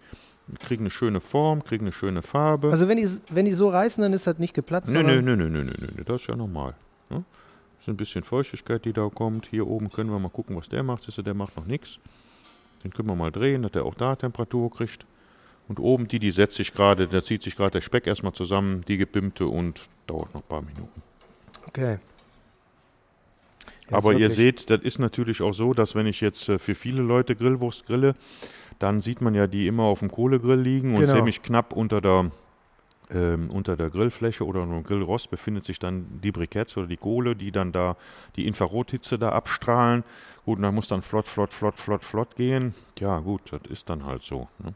kriegen 0.60 0.84
eine 0.84 0.90
schöne 0.90 1.20
Form, 1.20 1.62
kriegen 1.62 1.84
eine 1.84 1.92
schöne 1.92 2.22
Farbe. 2.22 2.70
Also 2.70 2.88
wenn 2.88 2.96
die, 2.96 3.08
wenn 3.30 3.44
die 3.44 3.52
so 3.52 3.68
reißen, 3.68 4.02
dann 4.02 4.14
ist 4.14 4.26
das 4.26 4.38
nicht 4.38 4.54
geplatzt. 4.54 4.90
Nö, 4.90 5.02
nö, 5.02 5.20
nö, 5.20 5.36
nö, 5.36 5.50
nö, 5.50 5.62
nö, 5.62 5.72
nö, 5.78 6.04
das 6.04 6.22
ist 6.22 6.28
ja 6.28 6.36
normal. 6.36 6.74
Ne? 7.10 7.22
Das 7.76 7.82
ist 7.82 7.88
ein 7.88 7.98
bisschen 7.98 8.24
Feuchtigkeit, 8.24 8.86
die 8.86 8.94
da 8.94 9.10
kommt. 9.10 9.46
Hier 9.46 9.66
oben 9.66 9.90
können 9.90 10.10
wir 10.10 10.18
mal 10.18 10.30
gucken, 10.30 10.56
was 10.56 10.70
der 10.70 10.82
macht. 10.82 11.02
Siehst 11.02 11.18
du, 11.18 11.22
der 11.22 11.34
macht 11.34 11.54
noch 11.58 11.66
nichts. 11.66 11.98
Den 12.82 12.94
können 12.94 13.08
wir 13.08 13.16
mal 13.16 13.30
drehen, 13.30 13.62
dass 13.62 13.72
der 13.72 13.84
auch 13.84 13.94
da 13.94 14.16
Temperatur 14.16 14.70
kriegt. 14.70 15.04
Und 15.70 15.78
oben 15.78 16.08
die, 16.08 16.18
die 16.18 16.32
setzt 16.32 16.56
sich 16.56 16.74
gerade, 16.74 17.06
da 17.06 17.22
zieht 17.22 17.42
sich 17.42 17.54
gerade 17.54 17.70
der 17.70 17.80
Speck 17.80 18.08
erstmal 18.08 18.32
zusammen, 18.32 18.84
die 18.88 18.96
gebimmte 18.96 19.46
und 19.46 19.88
dauert 20.08 20.34
noch 20.34 20.40
ein 20.40 20.48
paar 20.48 20.62
Minuten. 20.62 21.00
Okay. 21.68 21.98
Ja, 23.88 23.96
Aber 23.96 24.14
ihr 24.14 24.30
seht, 24.30 24.68
das 24.68 24.80
ist 24.82 24.98
natürlich 24.98 25.42
auch 25.42 25.52
so, 25.52 25.72
dass 25.72 25.94
wenn 25.94 26.08
ich 26.08 26.20
jetzt 26.20 26.48
äh, 26.48 26.58
für 26.58 26.74
viele 26.74 27.02
Leute 27.02 27.36
Grillwurst 27.36 27.86
grille, 27.86 28.14
dann 28.80 29.00
sieht 29.00 29.20
man 29.20 29.36
ja 29.36 29.46
die 29.46 29.68
immer 29.68 29.84
auf 29.84 30.00
dem 30.00 30.10
Kohlegrill 30.10 30.58
liegen 30.60 30.96
und 30.96 31.02
Genau. 31.02 31.12
ziemlich 31.12 31.40
knapp 31.40 31.72
unter 31.72 32.00
der, 32.00 32.32
ähm, 33.12 33.48
unter 33.50 33.76
der 33.76 33.90
Grillfläche 33.90 34.44
oder 34.44 34.62
einem 34.62 34.82
Grillrost 34.82 35.30
befindet 35.30 35.64
sich 35.64 35.78
dann 35.78 36.20
die 36.20 36.32
Briketts 36.32 36.76
oder 36.78 36.88
die 36.88 36.96
Kohle, 36.96 37.36
die 37.36 37.52
dann 37.52 37.70
da 37.70 37.96
die 38.34 38.48
Infrarothitze 38.48 39.20
da 39.20 39.28
abstrahlen. 39.28 40.02
Gut, 40.44 40.56
und 40.56 40.62
da 40.62 40.72
muss 40.72 40.88
dann 40.88 41.02
flott, 41.02 41.28
flott, 41.28 41.52
flott, 41.52 41.78
flott, 41.78 42.04
flott 42.04 42.34
gehen. 42.36 42.74
Ja, 42.98 43.18
gut, 43.18 43.42
das 43.50 43.62
ist 43.70 43.88
dann 43.90 44.04
halt 44.04 44.22
so. 44.22 44.48
Ne? 44.58 44.74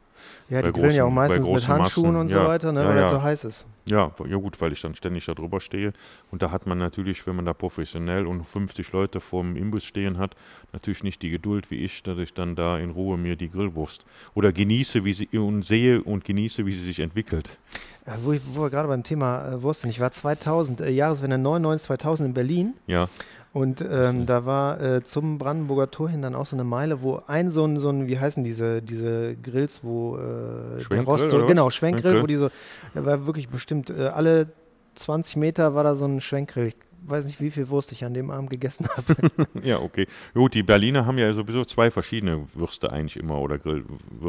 Ja, 0.49 0.63
die 0.63 0.71
bei 0.71 0.79
grillen 0.79 0.95
ja 0.95 1.05
auch 1.05 1.11
meistens 1.11 1.47
mit 1.47 1.69
Handschuhen 1.69 2.13
Massen, 2.13 2.21
und 2.21 2.31
ja. 2.31 2.43
so 2.43 2.49
weiter, 2.49 2.73
ne, 2.73 2.83
Ja, 2.83 2.89
weil 2.89 2.97
das 2.97 3.11
ja. 3.11 3.17
so 3.17 3.23
heiß 3.23 3.45
ist. 3.45 3.67
Ja, 3.87 4.13
ja 4.27 4.37
gut, 4.37 4.61
weil 4.61 4.73
ich 4.73 4.81
dann 4.81 4.95
ständig 4.95 5.27
da 5.27 5.35
drüber 5.35 5.61
stehe. 5.61 5.93
Und 6.31 6.43
da 6.43 6.51
hat 6.51 6.67
man 6.67 6.79
natürlich, 6.79 7.27
wenn 7.27 7.37
man 7.37 7.45
da 7.45 7.53
professionell 7.53 8.27
und 8.27 8.45
50 8.45 8.93
Leute 8.93 9.21
vorm 9.21 9.57
Imbiss 9.57 9.85
stehen 9.85 10.19
hat, 10.19 10.37
natürlich 10.73 11.03
nicht 11.03 11.23
die 11.23 11.31
Geduld 11.31 11.71
wie 11.71 11.77
ich, 11.77 12.03
dass 12.03 12.19
ich 12.19 12.33
dann 12.33 12.57
da 12.57 12.79
in 12.79 12.91
Ruhe 12.91 13.19
mir 13.19 13.37
die 13.37 13.51
Grillwurst 13.51 14.07
oder 14.35 14.53
genieße, 14.53 15.05
wie 15.05 15.13
sie 15.13 15.29
und 15.39 15.65
sehe 15.65 16.03
und 16.03 16.25
genieße, 16.25 16.65
wie 16.65 16.73
sie 16.73 16.85
sich 16.85 17.01
entwickelt. 17.01 17.59
Ja, 18.07 18.17
wo, 18.23 18.33
ich, 18.33 18.43
wo 18.53 18.63
wir 18.63 18.71
gerade 18.71 18.89
beim 18.89 19.03
Thema 19.03 19.53
äh, 19.53 19.63
Wurst 19.63 19.81
sind. 19.81 19.91
Ich 19.91 20.01
war 20.01 20.11
2000, 20.11 20.81
äh, 20.81 20.91
Jahreswende 20.91 21.39
99, 21.39 21.87
2000 21.87 22.29
in 22.29 22.35
Berlin. 22.35 22.75
Ja, 22.87 23.09
Und 23.55 23.87
ähm, 23.89 24.27
da 24.27 24.45
war 24.45 24.81
äh, 24.81 25.05
zum 25.05 25.39
Brandenburger 25.39 25.89
Tor 25.89 26.11
hin 26.11 26.23
dann 26.23 26.35
auch 26.35 26.45
so 26.45 26.57
eine 26.57 26.65
Meile, 26.65 27.03
wo 27.03 27.23
ein 27.29 27.51
so 27.51 27.65
ein, 27.65 27.79
so 27.79 27.89
ein 27.89 28.09
wie 28.09 28.19
heißen 28.19 28.43
diese, 28.43 28.83
diese 28.83 29.37
Grills, 29.37 29.85
wo 29.85 30.17
äh, 30.17 30.21
der 30.21 30.81
Schwenkgrill 30.81 31.05
Rost 31.05 31.31
so, 31.31 31.47
genau, 31.47 31.71
Schwenkgrill, 31.71 32.03
Schwenkgrill. 32.03 32.23
wo 32.23 32.27
die 32.27 32.35
so, 32.35 32.49
da 32.95 33.07
war 33.07 33.27
wirklich 33.27 33.49
bestimmt 33.49 33.91
äh, 33.91 34.09
alle 34.09 34.49
20 34.97 35.37
Meter 35.37 35.77
war 35.77 35.85
da 35.85 35.95
so 35.95 36.05
ein 36.05 36.21
Schwenkgrill. 36.21 36.67
Ich 36.67 36.77
weiß 37.07 37.27
nicht, 37.27 37.41
wie 37.41 37.53
viel 37.53 37.69
Wurst 37.69 37.93
ich 37.93 38.05
an 38.05 38.13
dem 38.13 38.33
Abend 38.33 38.51
gegessen 38.51 38.89
habe. 38.97 39.15
ja, 39.63 39.79
okay. 39.79 40.09
Gut, 40.35 40.55
die 40.55 40.65
Berliner 40.65 41.07
haben 41.07 41.19
ja 41.19 41.33
sowieso 41.33 41.65
zwei 41.65 41.93
verschiedene 41.93 42.49
Würste 42.55 42.93
eigentlich 42.93 43.17
immer 43.17 43.41
oder 43.41 43.59
Grill, 43.59 43.85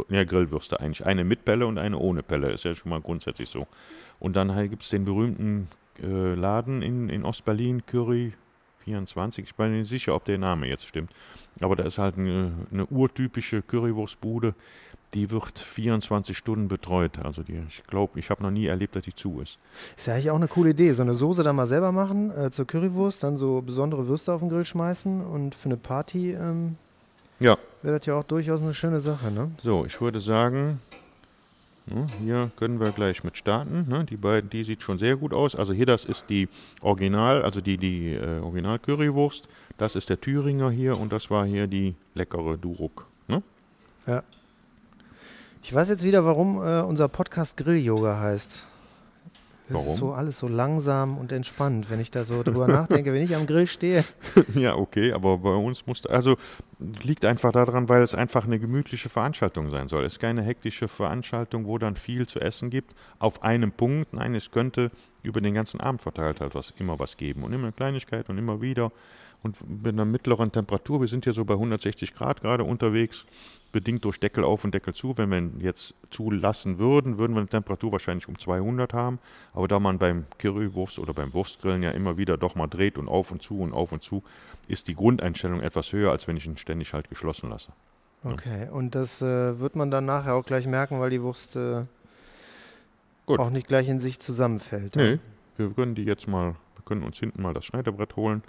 ja, 0.10 0.24
Grillwürste 0.24 0.80
eigentlich. 0.80 1.04
Eine 1.04 1.24
mit 1.24 1.46
Pelle 1.46 1.66
und 1.66 1.80
eine 1.80 1.98
ohne 1.98 2.22
Pelle. 2.22 2.52
Ist 2.52 2.64
ja 2.64 2.76
schon 2.76 2.92
mal 2.92 3.02
grundsätzlich 3.02 3.50
so. 3.50 3.66
Und 4.20 4.36
dann 4.36 4.56
gibt 4.70 4.84
es 4.84 4.90
den 4.90 5.04
berühmten 5.04 5.68
äh, 6.00 6.36
Laden 6.36 6.84
in, 6.84 7.10
in 7.10 7.26
Ostberlin, 7.26 7.88
Curry 7.88 8.34
24. 8.86 9.44
Ich 9.44 9.56
bin 9.56 9.72
mir 9.72 9.80
nicht 9.80 9.90
sicher, 9.90 10.16
ob 10.16 10.26
der 10.26 10.38
Name 10.38 10.68
jetzt 10.68 10.88
stimmt. 10.88 11.12
Aber 11.60 11.76
da 11.76 11.84
ist 11.84 11.98
halt 11.98 12.18
eine, 12.18 12.54
eine 12.72 12.86
urtypische 12.86 13.62
Currywurstbude. 13.62 14.54
Die 15.14 15.32
wird 15.32 15.60
24 15.60 16.38
Stunden 16.38 16.68
betreut. 16.68 17.20
Also 17.24 17.44
die, 17.44 17.62
ich 17.68 17.84
glaube, 17.88 18.20
ich 18.20 18.30
habe 18.30 18.44
noch 18.44 18.52
nie 18.52 18.66
erlebt, 18.66 18.96
dass 18.96 19.06
die 19.06 19.16
zu 19.16 19.40
ist. 19.42 19.60
Ist 19.98 20.08
ja 20.08 20.14
eigentlich 20.14 20.30
auch 20.30 20.36
eine 20.36 20.48
coole 20.48 20.72
Idee. 20.72 20.92
So 20.94 21.04
eine 21.04 21.16
Soße 21.16 21.44
dann 21.44 21.56
mal 21.56 21.68
selber 21.68 21.92
machen 21.92 22.32
äh, 22.32 22.52
zur 22.52 22.68
Currywurst, 22.68 23.24
dann 23.24 23.38
so 23.38 23.62
besondere 23.62 24.08
Würste 24.08 24.34
auf 24.34 24.42
den 24.42 24.50
Grill 24.50 24.66
schmeißen 24.66 25.22
und 25.26 25.56
für 25.56 25.66
eine 25.66 25.78
Party 25.78 26.32
ähm, 26.34 26.76
Ja, 27.40 27.58
wäre 27.82 27.98
das 27.98 28.06
ja 28.06 28.16
auch 28.16 28.24
durchaus 28.24 28.62
eine 28.62 28.74
schöne 28.74 29.00
Sache, 29.00 29.32
ne? 29.32 29.52
So, 29.62 29.86
ich 29.86 30.00
würde 30.02 30.20
sagen, 30.20 30.80
hier 32.20 32.52
können 32.56 32.80
wir 32.80 32.92
gleich 32.92 33.24
mit 33.24 33.38
starten. 33.38 33.86
Ne? 33.88 34.06
Die 34.06 34.18
beiden, 34.18 34.50
die 34.50 34.64
sieht 34.64 34.82
schon 34.82 34.98
sehr 34.98 35.16
gut 35.16 35.34
aus. 35.34 35.56
Also 35.56 35.74
hier, 35.74 35.86
das 35.86 36.06
ist 36.06 36.30
die 36.30 36.50
Original, 36.82 37.44
also 37.44 37.62
die, 37.62 37.78
die 37.78 38.14
äh, 38.14 38.40
Original 38.40 38.80
Currywurst. 38.80 39.48
Das 39.78 39.96
ist 39.96 40.10
der 40.10 40.20
Thüringer 40.20 40.72
hier 40.72 41.00
und 41.00 41.12
das 41.12 41.30
war 41.30 41.46
hier 41.46 41.68
die 41.68 41.96
leckere 42.16 42.58
Duruk. 42.58 43.06
Ne? 43.28 43.44
Ja. 44.08 44.24
Ich 45.62 45.74
weiß 45.74 45.90
jetzt 45.90 46.04
wieder, 46.04 46.26
warum 46.26 46.58
äh, 46.58 46.82
unser 46.82 47.08
Podcast 47.08 47.58
Grill-Yoga 47.58 48.20
heißt. 48.20 48.68
Warum? 49.70 49.88
ist 49.88 49.98
so 49.98 50.12
alles 50.12 50.38
so 50.38 50.48
langsam 50.48 51.18
und 51.18 51.32
entspannt, 51.32 51.90
wenn 51.90 52.00
ich 52.00 52.12
da 52.12 52.24
so 52.24 52.44
drüber 52.44 52.68
nachdenke, 52.68 53.14
wenn 53.14 53.24
ich 53.24 53.36
am 53.36 53.48
Grill 53.48 53.68
stehe. 53.68 54.04
ja, 54.54 54.76
okay, 54.76 55.12
aber 55.12 55.40
bei 55.40 55.56
uns 55.56 55.88
musste, 55.88 56.10
also 56.10 56.38
liegt 57.04 57.26
einfach 57.26 57.52
daran, 57.52 57.90
weil 57.90 58.02
es 58.02 58.14
einfach 58.14 58.46
eine 58.46 58.60
gemütliche 58.60 59.10
Veranstaltung 59.10 59.72
sein 59.72 59.88
soll. 59.88 60.04
Es 60.04 60.14
ist 60.14 60.20
keine 60.20 60.44
hektische 60.44 60.88
Veranstaltung, 60.88 61.66
wo 61.66 61.78
dann 61.78 61.96
viel 61.96 62.28
zu 62.28 62.40
essen 62.40 62.70
gibt, 62.70 62.94
auf 63.20 63.44
einem 63.44 63.72
Punkt. 63.72 64.14
Nein, 64.14 64.36
es 64.36 64.52
könnte 64.52 64.92
über 65.24 65.42
den 65.42 65.54
ganzen 65.54 65.80
Abend 65.80 66.02
verteilt 66.02 66.42
halt 66.42 66.54
was, 66.54 66.74
immer 66.78 67.00
was 67.00 67.18
geben 67.18 67.44
und 67.44 67.54
immer 67.54 67.64
eine 67.64 67.74
Kleinigkeit 67.74 68.30
und 68.30 68.38
immer 68.38 68.62
wieder. 68.62 68.92
Und 69.46 69.84
mit 69.84 69.94
einer 69.94 70.06
mittleren 70.06 70.52
Temperatur, 70.52 71.02
wir 71.02 71.08
sind 71.08 71.28
ja 71.28 71.32
so 71.32 71.46
bei 71.46 71.54
160 71.54 72.16
Grad 72.16 72.42
gerade 72.42 72.64
unterwegs, 72.64 73.28
bedingt 73.72 74.04
durch 74.04 74.20
Deckel 74.20 74.44
auf 74.44 74.64
und 74.64 74.74
Deckel 74.74 74.96
zu. 74.96 75.20
Wenn 75.20 75.30
wir 75.30 75.38
ihn 75.38 75.60
jetzt 75.60 75.94
zulassen 76.10 76.80
würden, 76.80 77.20
würden 77.20 77.34
wir 77.34 77.42
eine 77.42 77.48
Temperatur 77.48 77.92
wahrscheinlich 77.92 78.28
um 78.28 78.40
200 78.40 78.92
haben. 78.96 79.20
Aber 79.54 79.68
da 79.68 79.80
man 79.80 80.00
beim 80.00 80.26
Currywurst 80.40 80.98
oder 80.98 81.14
beim 81.14 81.32
Wurstgrillen 81.36 81.84
ja 81.84 81.92
immer 81.92 82.18
wieder 82.18 82.38
doch 82.38 82.56
mal 82.56 82.66
dreht 82.66 82.98
und 82.98 83.08
auf 83.08 83.30
und 83.30 83.44
zu 83.44 83.60
und 83.60 83.72
auf 83.72 83.92
und 83.92 84.02
zu, 84.02 84.24
ist 84.68 84.88
die 84.88 84.96
Grundeinstellung 84.96 85.62
etwas 85.62 85.94
höher, 85.94 86.10
als 86.10 86.28
wenn 86.28 86.38
ich 86.38 86.48
ihn 86.48 86.58
ständig 86.58 86.96
halt 86.96 87.08
geschlossen 87.10 87.52
lasse. 87.52 87.72
Okay, 88.24 88.68
und 88.72 88.96
das 88.96 89.22
äh, 89.22 89.60
wird 89.60 89.76
man 89.76 89.92
dann 89.92 90.06
nachher 90.06 90.34
auch 90.34 90.46
gleich 90.48 90.66
merken, 90.66 91.00
weil 91.00 91.12
die 91.12 91.22
Wurst 91.22 91.56
äh, 91.56 91.86
auch 93.28 93.52
nicht 93.52 93.68
gleich 93.68 93.88
in 93.90 94.00
sich 94.00 94.20
zusammenfällt. 94.20 94.96
Nee, 94.96 95.20
wir 95.58 95.70
können 95.70 95.94
die 95.94 96.04
jetzt 96.04 96.28
mal, 96.28 96.56
wir 96.76 96.84
können 96.84 97.04
uns 97.04 97.20
hinten 97.20 97.44
mal 97.44 97.54
das 97.54 97.66
Schneidebrett 97.66 98.16
holen. 98.16 98.42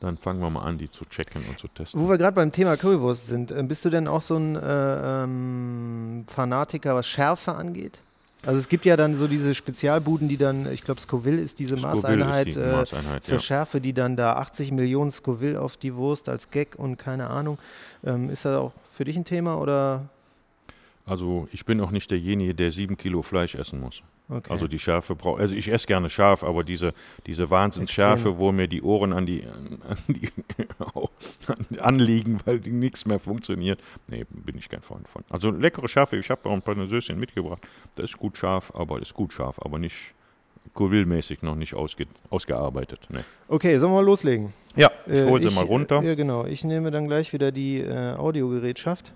Dann 0.00 0.16
fangen 0.16 0.40
wir 0.40 0.50
mal 0.50 0.62
an, 0.62 0.78
die 0.78 0.90
zu 0.90 1.04
checken 1.06 1.42
und 1.48 1.58
zu 1.58 1.66
testen. 1.68 2.00
Wo 2.00 2.08
wir 2.08 2.18
gerade 2.18 2.34
beim 2.34 2.52
Thema 2.52 2.76
Currywurst 2.76 3.26
sind, 3.26 3.50
äh, 3.50 3.62
bist 3.64 3.84
du 3.84 3.90
denn 3.90 4.06
auch 4.06 4.22
so 4.22 4.36
ein 4.36 4.54
äh, 4.54 5.24
ähm, 5.24 6.24
Fanatiker, 6.28 6.94
was 6.94 7.06
Schärfe 7.06 7.54
angeht? 7.54 7.98
Also 8.46 8.60
es 8.60 8.68
gibt 8.68 8.84
ja 8.84 8.96
dann 8.96 9.16
so 9.16 9.26
diese 9.26 9.54
Spezialbuden, 9.54 10.28
die 10.28 10.36
dann, 10.36 10.72
ich 10.72 10.82
glaube 10.82 11.00
Scoville 11.00 11.40
ist 11.40 11.58
diese 11.58 11.76
Scoville 11.76 11.94
ist 11.94 12.02
Maßeinheit, 12.02 12.46
die 12.46 12.60
äh, 12.60 12.72
Maßeinheit, 12.72 13.24
für 13.24 13.32
ja. 13.32 13.38
Schärfe, 13.40 13.80
die 13.80 13.92
dann 13.92 14.16
da 14.16 14.34
80 14.34 14.70
Millionen 14.70 15.10
Scoville 15.10 15.60
auf 15.60 15.76
die 15.76 15.94
Wurst 15.96 16.28
als 16.28 16.50
Gag 16.50 16.76
und 16.76 16.96
keine 16.98 17.30
Ahnung. 17.30 17.58
Ähm, 18.04 18.30
ist 18.30 18.44
das 18.44 18.56
auch 18.56 18.72
für 18.92 19.04
dich 19.04 19.16
ein 19.16 19.24
Thema 19.24 19.60
oder? 19.60 20.08
Also 21.08 21.48
ich 21.52 21.64
bin 21.64 21.80
auch 21.80 21.90
nicht 21.90 22.10
derjenige, 22.10 22.54
der 22.54 22.70
sieben 22.70 22.96
Kilo 22.96 23.22
Fleisch 23.22 23.54
essen 23.54 23.80
muss. 23.80 24.02
Okay. 24.28 24.52
Also 24.52 24.68
die 24.68 24.78
Schärfe 24.78 25.14
braucht. 25.14 25.40
Also 25.40 25.56
ich 25.56 25.72
esse 25.72 25.86
gerne 25.86 26.10
scharf, 26.10 26.44
aber 26.44 26.62
diese, 26.62 26.92
diese 27.26 27.48
Wahnsinnsschärfe, 27.50 28.38
wo 28.38 28.52
mir 28.52 28.68
die 28.68 28.82
Ohren 28.82 29.14
an 29.14 29.24
die, 29.24 29.44
an 29.46 29.98
die 30.08 30.30
anliegen, 31.80 32.38
weil 32.44 32.60
die 32.60 32.70
nichts 32.72 33.06
mehr 33.06 33.18
funktioniert. 33.18 33.80
Nee, 34.06 34.26
bin 34.28 34.58
ich 34.58 34.68
kein 34.68 34.82
Freund 34.82 35.08
von. 35.08 35.24
Also 35.30 35.50
leckere 35.50 35.88
Schärfe, 35.88 36.16
ich 36.18 36.28
habe 36.28 36.46
auch 36.48 36.52
ein 36.52 36.60
paar 36.62 36.74
Söschen 36.86 37.18
mitgebracht. 37.18 37.66
Das 37.96 38.10
ist 38.10 38.18
gut 38.18 38.36
scharf, 38.36 38.70
aber 38.74 39.00
ist 39.00 39.14
gut 39.14 39.32
scharf, 39.32 39.58
aber 39.62 39.78
nicht 39.78 40.12
Coville-mäßig 40.74 41.42
noch 41.42 41.56
nicht 41.56 41.74
ausge, 41.74 42.06
ausgearbeitet. 42.30 43.00
Nee. 43.08 43.20
okay, 43.48 43.78
sollen 43.78 43.92
wir 43.92 44.02
loslegen? 44.02 44.52
Ja, 44.76 44.90
ich 45.06 45.14
Äh, 45.14 45.28
hole 45.28 45.48
sie 45.48 45.54
mal 45.54 45.64
runter. 45.64 46.02
Äh, 46.02 46.08
ja, 46.08 46.14
genau. 46.14 46.44
Ich 46.44 46.64
nehme 46.64 46.90
dann 46.90 47.06
gleich 47.08 47.32
wieder 47.32 47.50
die 47.50 47.78
äh, 47.78 48.12
Audiogerätschaft. 48.14 49.12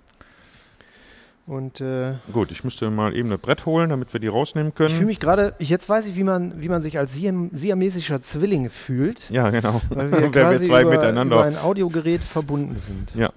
Und 1.44 1.81
äh, 1.81 2.14
Gut, 2.33 2.52
ich 2.52 2.62
müsste 2.62 2.88
mal 2.90 3.14
eben 3.16 3.28
das 3.28 3.40
Brett 3.40 3.66
holen, 3.66 3.90
damit 3.90 4.12
wir 4.12 4.20
die 4.20 4.28
rausnehmen 4.28 4.74
können. 4.74 4.88
ich 4.90 4.94
fühle 4.94 5.07
mich 5.07 5.18
gerade, 5.18 5.55
jetzt 5.59 5.88
weiß 5.88 6.07
ich, 6.07 6.14
wie 6.14 6.22
man, 6.22 6.62
wie 6.62 6.68
man 6.68 6.83
sich 6.83 6.98
als 6.98 7.14
Siam, 7.14 7.50
siamesischer 7.52 8.22
Zwilling 8.22 8.70
fühlt, 8.70 9.28
ja, 9.28 9.50
genau. 9.50 9.81
weil 9.90 10.11
wir 10.12 10.22
Wenn 10.22 10.33
wir 10.35 10.42
quasi 10.42 10.66
zwei 10.68 10.83
über, 10.83 10.92
miteinander 10.92 11.37
über 11.37 11.44
ein 11.44 11.59
Audiogerät 11.59 12.22
verbunden 12.22 12.76
sind. 12.76 13.12
Ja. 13.16 13.31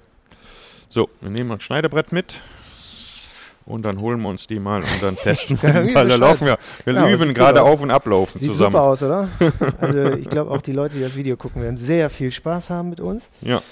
So, 0.89 1.09
wir 1.19 1.31
nehmen 1.31 1.51
ein 1.51 1.59
Schneidebrett 1.59 2.11
mit. 2.11 2.41
Und 3.65 3.81
dann 3.83 3.99
holen 3.99 4.21
wir 4.21 4.29
uns 4.29 4.45
die 4.45 4.59
mal 4.59 4.83
und 4.83 5.01
dann 5.01 5.15
testen 5.23 5.59
wir. 5.59 5.87
Wie 5.87 5.95
Weil 5.95 6.07
da 6.07 6.15
laufen 6.17 6.45
wir. 6.45 6.59
Wir 6.83 6.93
Ja, 6.93 7.09
üben 7.09 7.29
sieht 7.29 7.35
gerade 7.35 7.63
auf 7.63 7.81
und 7.81 7.89
ablaufen 7.89 8.37
Sieht 8.39 8.49
zusammen. 8.51 8.73
super 8.73 8.83
aus, 8.83 9.01
oder? 9.01 9.27
Also 9.81 10.11
ich 10.13 10.29
glaube 10.29 10.51
auch 10.51 10.61
die 10.61 10.73
Leute, 10.73 10.95
die 10.97 11.01
das 11.01 11.15
Video 11.15 11.35
gucken, 11.35 11.63
werden 11.63 11.75
sehr 11.77 12.11
viel 12.11 12.31
Spaß 12.31 12.69
haben 12.69 12.91
mit 12.91 12.99
uns. 12.99 13.31
Ja. 13.41 13.63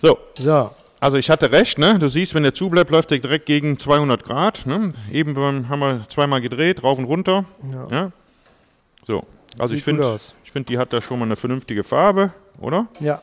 So, 0.00 0.18
So, 0.36 0.70
also 1.02 1.16
ich 1.16 1.30
hatte 1.30 1.50
recht, 1.50 1.78
ne? 1.78 1.98
Du 1.98 2.08
siehst, 2.08 2.32
wenn 2.34 2.44
der 2.44 2.54
zubleibt, 2.54 2.90
läuft 2.90 3.10
der 3.10 3.18
direkt 3.18 3.46
gegen 3.46 3.76
200 3.76 4.22
Grad. 4.22 4.66
Ne? 4.66 4.92
Eben 5.10 5.34
beim, 5.34 5.68
haben 5.68 5.80
wir 5.80 6.08
zweimal 6.08 6.40
gedreht, 6.40 6.84
rauf 6.84 6.96
und 6.96 7.06
runter. 7.06 7.44
ja. 7.72 7.88
Ja. 7.90 8.12
So, 9.04 9.24
also 9.58 9.74
ich 9.74 9.80
Sieht 9.80 9.96
finde, 9.96 10.16
ich 10.44 10.52
finde, 10.52 10.68
die 10.68 10.78
hat 10.78 10.92
da 10.92 11.02
schon 11.02 11.18
mal 11.18 11.24
eine 11.24 11.34
vernünftige 11.34 11.82
Farbe, 11.82 12.32
oder? 12.60 12.86
ja, 13.00 13.20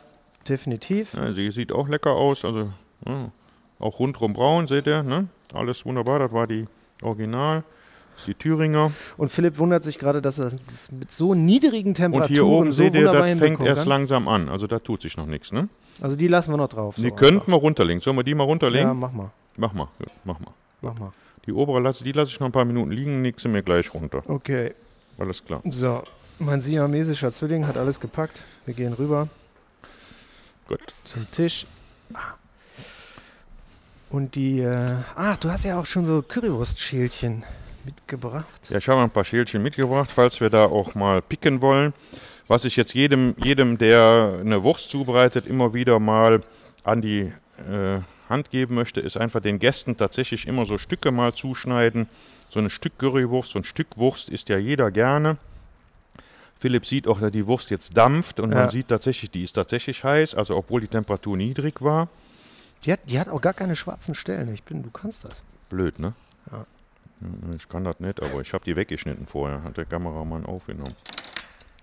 definitiv. 0.48 1.13
Ja, 1.13 1.32
sie 1.32 1.52
sieht 1.52 1.72
auch 1.72 1.88
lecker 1.88 2.12
aus, 2.12 2.44
also 2.44 2.70
ja, 3.08 3.32
auch 3.80 4.00
rundrum 4.00 4.34
braun, 4.34 4.68
seht 4.68 4.88
ihr, 4.88 5.04
ne? 5.04 5.30
Alles 5.54 5.86
wunderbar, 5.86 6.20
das 6.20 6.34
war 6.34 6.48
die 6.48 6.68
Original. 7.02 7.63
Die 8.27 8.34
Thüringer. 8.34 8.91
Und 9.17 9.29
Philipp 9.29 9.58
wundert 9.58 9.84
sich 9.84 9.97
gerade, 9.97 10.21
dass 10.21 10.38
er 10.38 10.51
das 10.51 10.91
mit 10.91 11.12
so 11.12 11.34
niedrigen 11.34 11.89
Und 11.89 11.95
Temperaturen 11.95 12.34
hier 12.34 12.45
oben 12.45 12.71
so 12.71 12.84
seht 12.84 12.95
ihr, 12.95 13.12
das 13.12 13.38
fängt 13.39 13.62
erst 13.62 13.82
kann. 13.84 13.89
langsam 13.89 14.27
an. 14.27 14.49
Also 14.49 14.67
da 14.67 14.79
tut 14.79 15.01
sich 15.01 15.17
noch 15.17 15.25
nichts, 15.25 15.51
ne? 15.51 15.69
Also 16.01 16.15
die 16.15 16.27
lassen 16.27 16.51
wir 16.51 16.58
noch 16.58 16.69
drauf. 16.69 16.95
Die 16.95 17.01
so 17.10 17.12
könnten 17.15 17.51
wir 17.51 17.58
runterlegen. 17.58 18.01
Sollen 18.01 18.15
wir 18.17 18.23
die 18.23 18.34
mal 18.36 18.43
Ja, 18.43 18.49
runterlegen? 18.49 18.99
mach 18.99 19.12
mal, 19.12 19.32
Mach 19.58 19.73
mal, 19.73 19.88
ja, 19.99 20.05
mach 20.23 20.39
mal. 20.39 20.51
mach 20.82 20.97
mal. 20.97 21.12
Die 21.45 21.51
obere 21.53 21.79
lasse, 21.79 22.03
die 22.03 22.12
lasse 22.12 22.32
ich 22.32 22.39
noch 22.39 22.47
ein 22.47 22.51
paar 22.51 22.65
Minuten 22.65 22.91
liegen, 22.91 23.21
nix 23.21 23.43
mir 23.45 23.63
gleich 23.63 23.93
runter. 23.93 24.21
Okay, 24.27 24.73
Alles 25.17 25.43
klar. 25.43 25.62
so. 25.69 26.03
Mein 26.41 26.62
siamesischer 26.62 27.32
Zwilling 27.34 27.67
hat 27.67 27.75
alles 27.77 27.99
gepackt. 27.99 28.43
Wir 28.65 28.73
gehen 28.73 28.93
rüber 28.93 29.27
Gut. 30.69 30.79
zum 31.03 31.29
Tisch. 31.32 31.65
Und 34.10 34.36
die, 34.36 34.62
äh, 34.62 34.95
ach, 35.15 35.38
du 35.38 35.51
hast 35.51 35.65
ja 35.65 35.79
auch 35.79 35.86
schon 35.86 36.05
so 36.05 36.21
Currywurstschälchen 36.21 37.43
mitgebracht. 37.93 38.45
Ja, 38.69 38.78
ich 38.78 38.88
habe 38.88 39.02
ein 39.02 39.10
paar 39.10 39.25
Schälchen 39.25 39.62
mitgebracht, 39.63 40.12
falls 40.12 40.39
wir 40.39 40.49
da 40.49 40.65
auch 40.65 40.95
mal 40.95 41.21
picken 41.21 41.62
wollen. 41.62 41.93
Was 42.47 42.65
ich 42.65 42.75
jetzt 42.75 42.93
jedem, 42.93 43.36
jedem, 43.43 43.78
der 43.78 44.38
eine 44.39 44.63
Wurst 44.63 44.89
zubereitet, 44.89 45.45
immer 45.45 45.73
wieder 45.73 45.99
mal 45.99 46.41
an 46.84 47.02
die 47.02 47.32
äh, 47.69 47.99
Hand 48.30 48.49
geben 48.52 48.75
möchte, 48.75 49.02
ist 49.02 49.17
einfach 49.17 49.41
den 49.41 49.60
Gästen 49.60 49.97
tatsächlich 49.97 50.47
immer 50.47 50.65
so 50.65 50.78
Stücke 50.78 51.12
mal 51.12 51.34
zuschneiden. 51.34 52.08
So 52.49 52.60
ein 52.60 52.69
Stück 52.69 52.97
Currywurst, 52.97 53.52
so 53.52 53.60
ein 53.60 53.63
Stück 53.63 53.88
Wurst 53.97 54.30
isst 54.30 54.49
ja 54.49 54.58
jeder 54.58 54.89
gerne. 54.91 55.38
Philipp 56.60 56.86
sieht 56.86 57.08
auch, 57.08 57.19
dass 57.19 57.32
die 57.32 57.45
Wurst 57.47 57.69
jetzt 57.69 57.95
dampft 57.95 58.39
und 58.39 58.52
Ja. 58.52 58.58
man 58.62 58.69
sieht 58.69 58.88
tatsächlich, 58.89 59.32
die 59.32 59.43
ist 59.43 59.54
tatsächlich 59.54 60.04
heiß, 60.04 60.36
also 60.36 60.58
obwohl 60.58 60.82
die 60.82 60.88
Temperatur 60.88 61.38
niedrig 61.38 61.82
war. 61.82 62.10
Die 62.86 62.91
hat, 62.93 62.99
die 63.08 63.19
hat 63.19 63.30
auch 63.30 63.41
gar 63.41 63.54
keine 63.54 63.75
schwarzen 63.75 64.15
Stellen. 64.15 64.54
Ich 64.54 64.63
bin, 64.63 64.84
du 64.84 64.89
kannst 64.89 65.23
das. 65.25 65.43
Blöd, 65.69 65.99
ne? 65.99 66.13
Ich 67.55 67.67
kann 67.67 67.84
das 67.84 67.99
nicht, 67.99 68.21
aber 68.21 68.41
ich 68.41 68.53
habe 68.53 68.63
die 68.63 68.75
weggeschnitten 68.75 69.27
vorher, 69.27 69.63
hat 69.63 69.77
der 69.77 69.86
Kameramann 69.86 70.45
aufgenommen. 70.45 70.93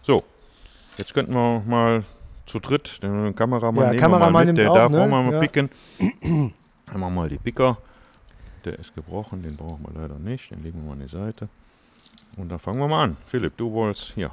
So, 0.02 0.22
jetzt 0.96 1.12
könnten 1.12 1.34
wir 1.34 1.62
mal 1.66 2.04
zu 2.46 2.58
dritt, 2.58 3.02
den 3.02 3.34
Kameramann 3.34 3.84
Ja, 3.84 3.90
nehmen 3.90 4.00
Kameramann 4.00 4.46
mit, 4.46 4.56
der 4.58 4.70
auch, 4.70 4.74
darf 4.76 4.92
ne? 4.92 5.02
auch 5.02 5.06
mal 5.08 5.32
Ja. 5.32 5.40
picken. 5.40 5.68
Haben 6.90 7.00
wir 7.00 7.10
mal 7.10 7.28
die 7.28 7.38
Picker, 7.38 7.76
der 8.64 8.78
ist 8.78 8.94
gebrochen, 8.94 9.42
den 9.42 9.56
brauchen 9.56 9.84
wir 9.86 10.00
leider 10.00 10.18
nicht, 10.18 10.50
den 10.50 10.62
legen 10.62 10.80
wir 10.80 10.86
mal 10.86 10.92
an 10.92 11.00
die 11.00 11.08
Seite. 11.08 11.48
Und 12.38 12.48
dann 12.48 12.58
fangen 12.58 12.78
wir 12.78 12.88
mal 12.88 13.04
an. 13.04 13.16
Philipp, 13.26 13.56
du 13.56 13.72
wolltest 13.72 14.12
hier. 14.14 14.30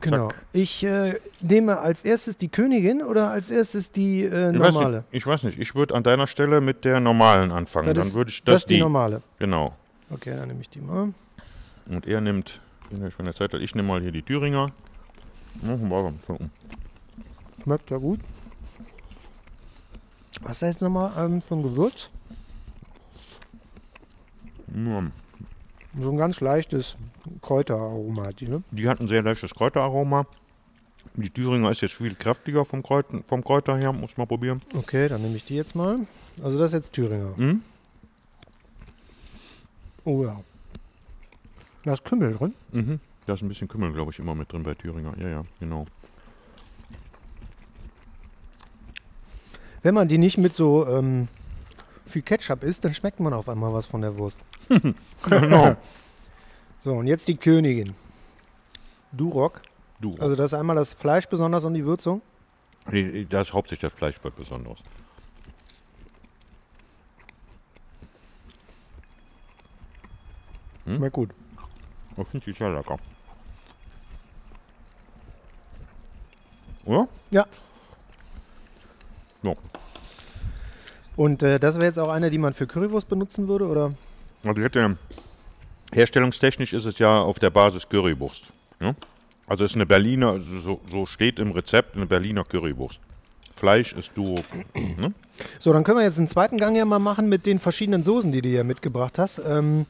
Genau. 0.00 0.28
Zack. 0.28 0.42
Ich 0.52 0.84
äh, 0.84 1.14
nehme 1.40 1.78
als 1.78 2.04
erstes 2.04 2.36
die 2.36 2.48
Königin 2.48 3.02
oder 3.02 3.30
als 3.30 3.50
erstes 3.50 3.90
die 3.90 4.22
äh, 4.24 4.52
Ich 4.52 4.58
normale? 4.58 5.04
ich 5.10 5.26
weiß 5.26 5.42
nicht, 5.44 5.58
ich 5.58 5.74
würde 5.74 5.94
an 5.94 6.02
deiner 6.02 6.26
Stelle 6.26 6.60
mit 6.60 6.84
der 6.84 7.00
normalen 7.00 7.50
anfangen. 7.50 7.94
Das 7.94 8.04
dann 8.06 8.14
würde 8.14 8.30
ich 8.30 8.44
Das 8.44 8.54
das, 8.54 8.62
ist 8.62 8.70
die 8.70 8.78
normale. 8.78 9.22
Genau. 9.38 9.74
Okay, 10.10 10.36
dann 10.36 10.48
nehme 10.48 10.60
ich 10.60 10.70
die 10.70 10.80
mal. 10.80 11.12
Und 11.86 12.06
er 12.06 12.20
nimmt, 12.20 12.60
ich 12.90 13.14
der 13.16 13.34
Zeit 13.34 13.52
hat, 13.54 13.60
ich 13.60 13.74
nehme 13.74 13.88
mal 13.88 14.00
hier 14.00 14.12
die 14.12 14.22
Thüringer. 14.22 14.68
Schmeckt 17.62 17.90
ja 17.90 17.96
gut. 17.96 18.20
Was 20.42 20.52
ist 20.52 20.62
da 20.62 20.66
jetzt 20.66 20.82
nochmal 20.82 21.12
ähm, 21.18 21.42
für 21.42 21.54
ein 21.54 21.62
Gewürz? 21.62 22.10
Mm. 24.68 25.08
So 25.98 26.10
ein 26.10 26.16
ganz 26.18 26.40
leichtes 26.40 26.96
Kräuteraroma 27.40 28.26
hat 28.26 28.40
die, 28.40 28.48
ne? 28.48 28.62
Die 28.70 28.88
hat 28.88 29.00
ein 29.00 29.08
sehr 29.08 29.22
leichtes 29.22 29.54
Kräuteraroma. 29.54 30.26
Die 31.14 31.30
Thüringer 31.30 31.70
ist 31.70 31.80
jetzt 31.80 31.94
viel 31.94 32.14
kräftiger 32.14 32.66
vom, 32.66 32.82
Kräut, 32.82 33.06
vom 33.26 33.42
Kräuter 33.42 33.78
her, 33.78 33.92
muss 33.92 34.16
mal 34.18 34.26
probieren. 34.26 34.60
Okay, 34.74 35.08
dann 35.08 35.22
nehme 35.22 35.36
ich 35.36 35.46
die 35.46 35.56
jetzt 35.56 35.74
mal. 35.74 36.00
Also 36.42 36.58
das 36.58 36.72
ist 36.72 36.74
jetzt 36.74 36.92
Thüringer. 36.92 37.32
Mhm. 37.36 37.62
Oh 40.06 40.24
ja. 40.24 40.40
Da 41.84 41.92
ist 41.92 42.04
Kümmel 42.04 42.32
drin. 42.34 42.54
Mhm. 42.72 43.00
Da 43.26 43.34
ist 43.34 43.42
ein 43.42 43.48
bisschen 43.48 43.68
Kümmel, 43.68 43.92
glaube 43.92 44.12
ich, 44.12 44.18
immer 44.18 44.34
mit 44.34 44.50
drin 44.52 44.62
bei 44.62 44.74
Thüringer. 44.74 45.12
Ja, 45.20 45.28
ja, 45.28 45.44
genau. 45.60 45.86
Wenn 49.82 49.94
man 49.94 50.08
die 50.08 50.18
nicht 50.18 50.38
mit 50.38 50.54
so 50.54 50.86
ähm, 50.88 51.28
viel 52.06 52.22
Ketchup 52.22 52.62
isst, 52.62 52.84
dann 52.84 52.94
schmeckt 52.94 53.20
man 53.20 53.32
auf 53.32 53.48
einmal 53.48 53.72
was 53.72 53.86
von 53.86 54.00
der 54.00 54.16
Wurst. 54.16 54.38
genau. 55.28 55.76
So, 56.82 56.92
und 56.92 57.06
jetzt 57.06 57.28
die 57.28 57.36
Königin. 57.36 57.92
Duroc. 59.12 59.60
Du, 60.00 60.14
Also 60.20 60.36
das 60.36 60.46
ist 60.46 60.54
einmal 60.54 60.76
das 60.76 60.92
Fleisch 60.92 61.26
besonders 61.26 61.64
und 61.64 61.74
die 61.74 61.84
Würzung. 61.84 62.20
Die- 62.92 63.26
da 63.28 63.40
ist 63.40 63.52
hauptsächlich 63.52 63.90
das 63.90 63.98
Fleisch 63.98 64.16
was 64.22 64.34
Hm? 70.86 70.96
Schmeckt 70.96 71.12
gut. 71.12 71.30
Ich 72.16 72.28
finde 72.28 72.46
die 72.46 72.52
sehr 72.52 72.70
lecker. 72.70 72.96
Oder? 76.86 77.08
Ja. 77.30 77.46
So. 79.42 79.56
Und 81.16 81.42
äh, 81.42 81.58
das 81.58 81.76
wäre 81.76 81.86
jetzt 81.86 81.98
auch 81.98 82.10
eine, 82.10 82.30
die 82.30 82.38
man 82.38 82.54
für 82.54 82.66
Currywurst 82.66 83.08
benutzen 83.08 83.48
würde, 83.48 83.66
oder? 83.66 83.94
Also 84.44 84.62
hat 84.62 84.74
ja, 84.74 84.90
herstellungstechnisch 85.92 86.72
ist 86.72 86.84
es 86.84 86.98
ja 86.98 87.20
auf 87.20 87.38
der 87.38 87.50
Basis 87.50 87.88
Currywurst. 87.88 88.44
Ja? 88.80 88.94
Also 89.46 89.64
es 89.64 89.72
ist 89.72 89.76
eine 89.76 89.86
Berliner, 89.86 90.32
also 90.32 90.60
so, 90.60 90.80
so 90.90 91.06
steht 91.06 91.38
im 91.38 91.52
Rezept 91.52 91.96
eine 91.96 92.06
Berliner 92.06 92.44
Currywurst. 92.44 93.00
Fleisch 93.54 93.92
ist 93.94 94.12
Duo. 94.14 94.36
Ne? 94.98 95.12
So, 95.58 95.72
dann 95.72 95.84
können 95.84 95.98
wir 95.98 96.04
jetzt 96.04 96.16
einen 96.16 96.28
zweiten 96.28 96.56
Gang 96.56 96.74
ja 96.74 96.86
mal 96.86 96.98
machen 96.98 97.28
mit 97.28 97.44
den 97.44 97.58
verschiedenen 97.58 98.02
Soßen, 98.02 98.32
die 98.32 98.40
du 98.40 98.48
hier 98.48 98.64
mitgebracht 98.64 99.18
hast. 99.18 99.42
Ähm, 99.46 99.84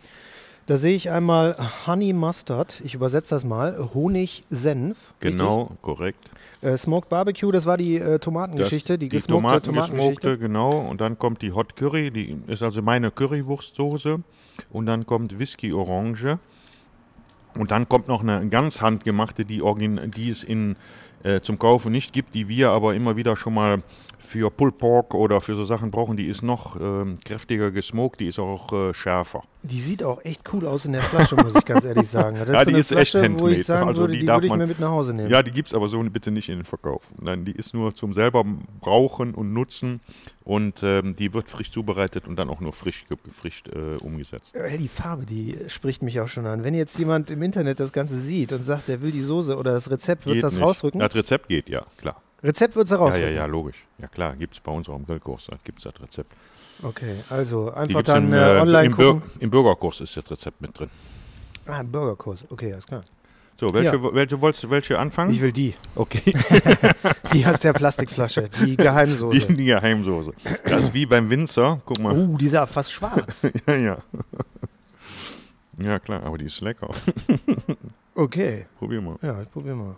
da 0.66 0.76
sehe 0.76 0.94
ich 0.96 1.11
einmal 1.11 1.57
Honey 1.87 2.12
Mustard, 2.12 2.81
ich 2.85 2.94
übersetze 2.94 3.35
das 3.35 3.44
mal, 3.44 3.90
Honig-Senf. 3.94 4.96
Genau, 5.20 5.70
korrekt. 5.81 6.29
Äh, 6.61 6.76
Smoked 6.76 7.09
Barbecue, 7.09 7.52
das 7.52 7.66
war 7.66 7.76
die 7.76 7.96
äh, 7.96 8.18
Tomatengeschichte, 8.18 8.98
die, 8.98 9.09
die 9.09 9.16
gesmokte 9.16 9.62
Tomaten 9.62 9.74
Tomatengeschichte. 9.74 10.38
genau. 10.38 10.79
Und 10.79 11.00
dann 11.00 11.18
kommt 11.18 11.42
die 11.42 11.52
Hot 11.52 11.76
Curry, 11.76 12.11
die 12.11 12.37
ist 12.48 12.62
also 12.62 12.83
meine 12.83 13.12
Currywurstsoße. 13.12 14.20
Und 14.70 14.87
dann 14.87 15.07
kommt 15.07 15.38
Whisky 15.38 15.72
Orange. 15.72 16.38
Und 17.55 17.70
dann 17.70 17.88
kommt 17.88 18.09
noch 18.09 18.22
eine 18.22 18.48
ganz 18.48 18.83
handgemachte, 18.83 19.44
die, 19.44 19.62
origin 19.62 20.11
die 20.14 20.31
es 20.31 20.42
in, 20.44 20.76
äh, 21.22 21.40
zum 21.40 21.59
Kaufen 21.59 21.92
nicht 21.92 22.12
gibt, 22.12 22.35
die 22.35 22.48
wir 22.48 22.70
aber 22.70 22.94
immer 22.94 23.16
wieder 23.16 23.37
schon 23.37 23.55
mal 23.55 23.83
für 24.27 24.51
Pulled 24.51 24.77
Pork 24.79 25.15
oder 25.15 25.41
für 25.41 25.55
so 25.57 25.65
Sachen 25.65 25.91
brauchen. 25.91 26.17
Die 26.17 26.27
ist 26.27 26.43
noch 26.43 26.79
ähm, 26.81 27.19
kräftiger 27.25 27.71
gesmoked, 27.71 28.21
die 28.21 28.27
ist 28.27 28.39
auch 28.39 28.73
äh, 28.73 28.93
schärfer. 28.93 29.43
Die 29.62 29.81
sieht 29.81 30.03
auch 30.05 30.25
echt 30.25 30.43
cool 30.53 30.67
aus 30.67 30.85
in 30.85 30.93
der 30.93 31.03
Flasche, 31.03 31.35
muss 31.37 31.55
ich 31.57 31.65
ganz 31.65 31.85
ehrlich 31.85 32.07
sagen. 32.09 32.37
Das 32.39 32.49
Ja, 32.49 32.59
so 32.61 32.65
die 32.65 32.69
eine 32.71 32.79
ist 32.79 32.93
echt 32.93 33.12
Flasche, 33.12 33.25
wo 33.41 33.49
ich 33.49 33.59
handmade. 33.59 33.62
sagen 33.65 33.89
Also 33.89 34.01
würde, 34.03 34.12
die 34.12 34.19
die, 34.21 34.27
darf 34.27 34.37
würde 34.37 34.47
ich 34.47 34.51
man- 34.51 34.59
mir 34.61 34.67
mit 34.67 34.79
nach 34.81 34.91
Hause 34.91 35.15
nehmen. 35.15 35.31
Ja, 35.31 35.43
die 35.43 35.51
gibt 35.51 35.69
es 35.69 35.75
aber 35.75 35.89
so 35.89 36.01
bitte 36.03 36.31
nicht 36.31 36.49
in 36.49 36.57
den 36.59 36.65
Verkauf. 36.65 37.03
Nein, 37.21 37.45
die 37.45 37.53
ist 37.53 37.73
nur 37.75 37.95
zum 37.95 38.12
selber 38.12 38.45
brauchen 38.81 39.35
und 39.35 39.53
nutzen 39.53 40.01
und 40.45 40.83
ähm, 40.83 41.17
die 41.17 41.33
wird 41.35 41.49
frisch 41.49 41.73
zubereitet 41.73 42.29
und 42.29 42.37
dann 42.37 42.49
auch 42.51 42.61
nur 42.61 42.73
frisch, 42.73 43.07
frisch 43.33 43.65
äh, 43.75 43.97
umgesetzt. 44.03 44.55
Äh, 44.55 44.77
Die 44.79 44.89
Farbe, 44.89 45.27
die 45.27 45.57
spricht 45.69 46.03
mich 46.03 46.21
auch 46.21 46.29
schon 46.29 46.47
an. 46.47 46.62
Wenn 46.62 46.75
jetzt 46.75 46.97
jemand 46.99 47.31
im 47.31 47.43
Internet 47.43 47.81
das 47.81 47.93
Ganze 47.93 48.21
sieht 48.21 48.53
und 48.53 48.62
sagt, 48.62 48.89
der 48.89 49.01
will 49.03 49.11
die 49.11 49.23
Soße 49.23 49.57
oder 49.57 49.73
das 49.73 49.91
Rezept, 49.91 50.27
wird 50.27 50.43
das 50.43 50.55
nicht. 50.55 50.62
rausrücken? 50.65 51.01
Das 51.01 51.15
Rezept 51.15 51.49
geht, 51.49 51.69
ja, 51.69 51.85
klar. 51.97 52.23
Rezept 52.42 52.77
wird 52.77 52.87
es 52.87 52.90
Ja, 52.90 52.96
rausrücken. 52.99 53.29
ja, 53.31 53.35
ja, 53.37 53.46
logisch. 53.46 53.85
Ja, 53.99 54.09
klar, 54.09 54.37
gibt 54.37 54.55
es 54.55 54.61
bei 54.61 54.70
uns 54.72 54.88
auch 54.88 54.96
im 54.96 55.07
Grillkurs, 55.07 55.46
da 55.51 55.57
gibt 55.64 55.79
es 55.79 55.85
das 55.85 56.01
Rezept. 56.03 56.33
Okay, 56.83 57.14
also 57.31 57.72
einfach 57.72 58.03
dann 58.03 58.27
im, 58.27 58.33
äh, 58.35 58.57
äh, 58.59 58.61
online 58.61 58.85
im, 58.87 58.96
Bür 58.96 59.14
gucken. 59.14 59.31
im 59.40 59.51
Bürgerkurs 59.51 60.01
ist 60.03 60.16
das 60.16 60.31
Rezept 60.31 60.61
mit 60.61 60.79
drin. 60.79 60.90
Ah, 61.66 61.83
Burgerkurs. 61.83 62.44
Okay, 62.51 62.72
alles 62.72 62.87
klar. 62.87 63.03
So, 63.59 63.72
welche, 63.72 63.96
Ja. 63.96 64.14
welche 64.14 64.38
wolltest 64.42 64.64
du 64.64 64.70
welche 64.70 64.99
anfangen? 64.99 65.33
Ich 65.33 65.40
will 65.40 65.51
die. 65.53 65.75
okay, 65.94 66.20
Die 67.33 67.46
aus 67.46 67.59
der 67.61 67.72
Plastikflasche. 67.72 68.51
Die 68.62 68.77
Geheimsoße. 68.77 69.46
die, 69.49 69.57
die 69.57 69.64
Geheimsoße. 69.64 70.33
Das 70.66 70.85
ist 70.85 70.94
wie 70.94 71.07
beim 71.07 71.31
Winzer. 71.31 71.81
Guck 71.87 71.99
mal. 71.99 72.12
Oh, 72.12 72.37
die 72.37 72.44
ist 72.46 72.53
ja 72.53 72.66
fast 72.66 72.92
schwarz. 72.92 73.49
Ja, 73.66 73.75
ja. 73.77 73.99
Ja, 75.79 75.99
klar, 75.99 76.22
aber 76.25 76.37
die 76.38 76.44
ist 76.46 76.61
lecker. 76.61 76.90
Okay. 78.14 78.64
Probier 78.79 79.01
mal. 79.01 79.16
Ja, 79.22 79.40
ich 79.42 79.51
probier 79.51 79.75
mal. 79.75 79.96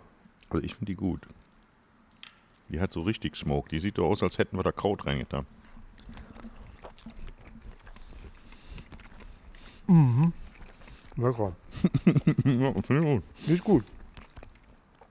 Also 0.49 0.63
ich 0.63 0.75
finde 0.75 0.91
die 0.91 0.95
gut. 0.95 1.21
Die 2.69 2.79
hat 2.79 2.93
so 2.93 3.01
richtig 3.01 3.35
Smoke. 3.35 3.69
Die 3.69 3.79
sieht 3.79 3.95
so 3.97 4.05
aus, 4.05 4.21
als 4.23 4.37
hätten 4.37 4.57
wir 4.57 4.63
da 4.63 4.71
Kraut 4.71 5.05
reingetan. 5.05 5.45
Lecker. 11.17 11.53
ja, 12.45 12.73
finde 12.81 12.99
ich 12.99 13.03
gut. 13.03 13.23
Die 13.47 13.53
ist 13.53 13.63
gut. 13.63 13.83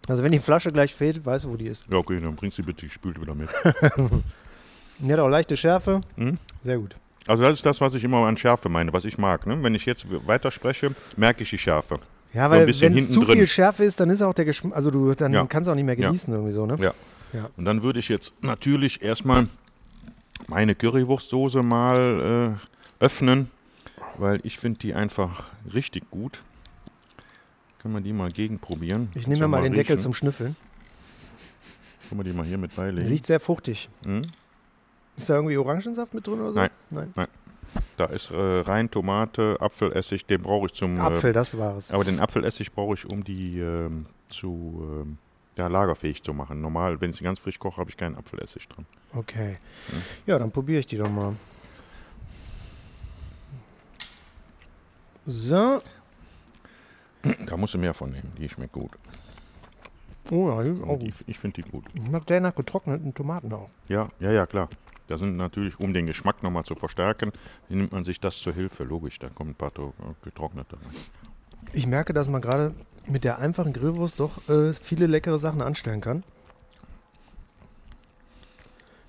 Also 0.08 0.22
wenn 0.22 0.32
die 0.32 0.38
Flasche 0.38 0.72
gleich 0.72 0.94
fehlt, 0.94 1.24
weißt 1.24 1.44
du, 1.44 1.50
wo 1.52 1.56
die 1.56 1.66
ist. 1.66 1.84
Ja, 1.90 1.96
okay, 1.98 2.18
dann 2.20 2.34
bringst 2.34 2.58
du 2.58 2.62
bitte 2.62 2.86
gespült 2.86 3.20
wieder 3.20 3.34
mit. 3.34 3.50
Die 5.00 5.12
hat 5.12 5.20
auch 5.20 5.28
leichte 5.28 5.56
Schärfe. 5.56 6.00
Mhm. 6.16 6.38
Sehr 6.64 6.78
gut. 6.78 6.94
Also 7.26 7.42
das 7.44 7.56
ist 7.56 7.66
das, 7.66 7.80
was 7.80 7.94
ich 7.94 8.02
immer 8.02 8.26
an 8.26 8.36
Schärfe 8.36 8.68
meine, 8.68 8.92
was 8.92 9.04
ich 9.04 9.18
mag. 9.18 9.46
Ne? 9.46 9.62
Wenn 9.62 9.74
ich 9.74 9.84
jetzt 9.86 10.06
weiterspreche, 10.26 10.94
merke 11.16 11.42
ich 11.42 11.50
die 11.50 11.58
Schärfe. 11.58 11.98
Ja, 12.32 12.50
weil 12.50 12.66
wenn 12.66 12.96
es 12.96 13.12
zu 13.12 13.20
drin. 13.20 13.36
viel 13.36 13.46
Schärfe 13.46 13.84
ist, 13.84 14.00
dann 14.00 14.10
ist 14.10 14.22
auch 14.22 14.34
der 14.34 14.44
Geschmack, 14.46 14.74
also 14.74 14.90
du, 14.90 15.14
dann 15.14 15.32
Ja. 15.32 15.46
kannst 15.46 15.66
du 15.68 15.72
auch 15.72 15.76
nicht 15.76 15.84
mehr 15.84 15.98
Ja. 15.98 16.06
genießen 16.08 16.32
irgendwie 16.32 16.52
so, 16.52 16.66
ne? 16.66 16.76
Ja. 16.80 16.92
Ja. 17.32 17.50
Und 17.56 17.64
dann 17.64 17.82
würde 17.82 17.98
ich 17.98 18.08
jetzt 18.08 18.32
natürlich 18.42 19.02
erstmal 19.02 19.48
meine 20.46 20.74
Currywurstsoße 20.74 21.60
mal 21.60 22.58
äh, 23.00 23.04
öffnen, 23.04 23.50
weil 24.16 24.40
ich 24.44 24.58
finde 24.58 24.78
die 24.78 24.94
einfach 24.94 25.50
richtig 25.72 26.10
gut. 26.10 26.42
Können 27.80 27.94
wir 27.94 28.00
die 28.00 28.12
mal 28.12 28.30
gegenprobieren? 28.30 29.08
Ich 29.14 29.26
nehme 29.26 29.42
mir 29.42 29.48
mal 29.48 29.62
den 29.62 29.74
Deckel 29.74 29.98
zum 29.98 30.14
Schnüffeln. 30.14 30.56
Können 32.08 32.20
wir 32.20 32.24
die 32.24 32.32
mal 32.32 32.46
hier 32.46 32.58
mit 32.58 32.74
beilegen? 32.74 33.06
Riecht 33.06 33.26
sehr 33.26 33.40
fruchtig. 33.40 33.88
Hm? 34.02 34.22
Ist 35.16 35.28
da 35.28 35.34
irgendwie 35.34 35.56
Orangensaft 35.56 36.14
mit 36.14 36.26
drin 36.26 36.40
oder 36.40 36.52
so? 36.52 36.58
Nein. 36.58 36.70
Nein. 37.14 37.28
Da 37.96 38.06
ist 38.06 38.30
äh, 38.30 38.36
rein 38.36 38.90
Tomate, 38.90 39.58
Apfelessig, 39.60 40.24
den 40.24 40.42
brauche 40.42 40.66
ich 40.66 40.72
zum. 40.72 40.98
Apfel, 40.98 41.32
das 41.32 41.58
war 41.58 41.76
es. 41.76 41.90
Äh, 41.90 41.92
aber 41.92 42.04
den 42.04 42.18
Apfelessig 42.18 42.72
brauche 42.72 42.94
ich, 42.94 43.04
um 43.04 43.24
die 43.24 43.58
ähm, 43.58 44.06
zu 44.30 45.04
ähm, 45.04 45.18
ja, 45.58 45.66
lagerfähig 45.66 46.22
zu 46.22 46.32
machen. 46.32 46.60
Normal, 46.62 47.00
wenn 47.00 47.10
ich 47.10 47.16
sie 47.16 47.24
ganz 47.24 47.38
frisch 47.38 47.58
koche, 47.58 47.76
habe 47.78 47.90
ich 47.90 47.96
keinen 47.96 48.16
Apfelessig 48.16 48.66
drin. 48.68 48.86
Okay. 49.12 49.58
Ja, 50.26 50.38
dann 50.38 50.50
probiere 50.50 50.80
ich 50.80 50.86
die 50.86 50.96
doch 50.96 51.10
mal. 51.10 51.36
So. 55.26 55.82
Da 57.46 57.56
musst 57.56 57.74
du 57.74 57.78
mehr 57.78 57.92
von 57.94 58.10
nehmen. 58.10 58.32
Die 58.38 58.48
schmeckt 58.48 58.72
gut. 58.72 58.90
Oh 60.30 60.48
ja, 60.50 60.62
die 60.62 60.82
auch 60.82 60.98
Die, 60.98 61.06
gut. 61.10 61.24
ich 61.26 61.38
finde 61.38 61.62
die 61.62 61.70
gut. 61.70 61.84
Ich 61.94 62.02
mag 62.08 62.26
der 62.26 62.40
nach 62.40 62.54
getrockneten 62.54 63.12
Tomaten 63.14 63.52
auch. 63.52 63.68
Ja, 63.88 64.08
ja, 64.20 64.30
ja, 64.30 64.46
klar. 64.46 64.68
Da 65.08 65.16
sind 65.16 65.36
natürlich, 65.36 65.80
um 65.80 65.94
den 65.94 66.06
Geschmack 66.06 66.42
nochmal 66.42 66.64
zu 66.64 66.74
verstärken, 66.74 67.32
nimmt 67.68 67.92
man 67.92 68.04
sich 68.04 68.20
das 68.20 68.36
zur 68.38 68.52
Hilfe. 68.52 68.84
Logisch, 68.84 69.18
da 69.18 69.30
kommen 69.30 69.50
ein 69.50 69.54
paar 69.54 69.72
getrocknete 70.22 70.76
rein. 70.76 70.94
Ich 71.72 71.86
merke, 71.86 72.12
dass 72.12 72.28
man 72.28 72.42
gerade 72.42 72.74
mit 73.10 73.24
der 73.24 73.38
einfachen 73.38 73.72
Grillwurst 73.72 74.20
doch 74.20 74.48
äh, 74.48 74.72
viele 74.74 75.06
leckere 75.06 75.38
Sachen 75.38 75.62
anstellen 75.62 76.00
kann. 76.00 76.22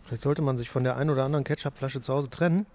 Vielleicht 0.05 0.23
sollte 0.23 0.41
man 0.41 0.57
sich 0.57 0.69
von 0.69 0.83
der 0.83 0.97
einen 0.97 1.12
oder 1.12 1.23
anderen 1.23 1.43
Ketchupflasche 1.43 2.01
zu 2.01 2.13
Hause 2.13 2.29
trennen. 2.29 2.65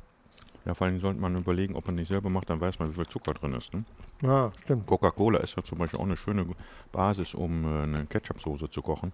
Ja, 0.64 0.72
vor 0.72 0.87
allem 0.87 0.98
sollte 1.00 1.20
man 1.20 1.37
überlegen, 1.37 1.74
ob 1.76 1.87
man 1.87 1.96
nicht 1.96 2.08
selber 2.08 2.30
macht, 2.30 2.48
dann 2.48 2.60
weiß 2.60 2.78
man, 2.78 2.90
wie 2.90 2.94
viel 2.94 3.06
Zucker 3.06 3.34
drin 3.34 3.52
ist. 3.54 3.74
Ne? 3.74 3.84
Ah, 4.22 4.50
stimmt. 4.62 4.87
Coca-Cola 4.87 5.40
ist 5.40 5.56
ja 5.56 5.62
zum 5.62 5.78
Beispiel 5.78 6.00
auch 6.00 6.04
eine 6.04 6.16
schöne 6.16 6.46
Basis, 6.90 7.34
um 7.34 7.64
äh, 7.64 7.82
eine 7.82 8.06
Ketchup-Soße 8.06 8.70
zu 8.70 8.80
kochen. 8.80 9.12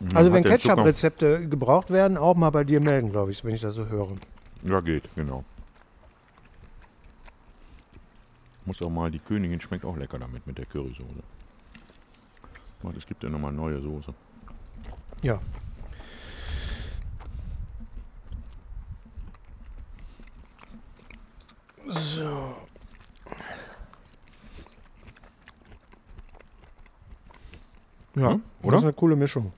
Man 0.00 0.16
Also 0.16 0.32
hat 0.32 0.34
wenn 0.34 0.44
Ketchup-Rezepte 0.44 1.48
gebraucht 1.48 1.90
werden, 1.90 2.16
auch 2.16 2.34
mal 2.34 2.50
bei 2.50 2.64
dir 2.64 2.80
melden, 2.80 3.10
glaube 3.12 3.30
ich, 3.30 3.44
wenn 3.44 3.54
ich 3.54 3.60
das 3.60 3.74
so 3.74 3.86
höre. 3.86 4.08
Ja, 4.64 4.80
geht, 4.80 5.04
genau. 5.14 5.44
Muss 8.64 8.80
auch 8.82 8.90
mal, 8.90 9.10
die 9.10 9.18
Königin 9.18 9.60
schmeckt 9.60 9.84
auch 9.84 9.96
lecker 9.96 10.18
damit, 10.18 10.46
mit 10.46 10.58
der 10.58 10.66
Currysoße. 10.66 11.22
Warte, 12.82 12.98
es 12.98 13.06
gibt 13.06 13.22
ja 13.22 13.28
nochmal 13.28 13.52
neue 13.52 13.80
Soße. 13.80 14.14
Ja. 15.22 15.40
So. 21.88 22.56
Ja, 28.14 28.32
Hm, 28.32 28.42
das 28.60 28.66
oder? 28.68 28.76
ist 28.78 28.82
eine 28.84 28.92
coole 28.92 29.16
Mischung. 29.16 29.52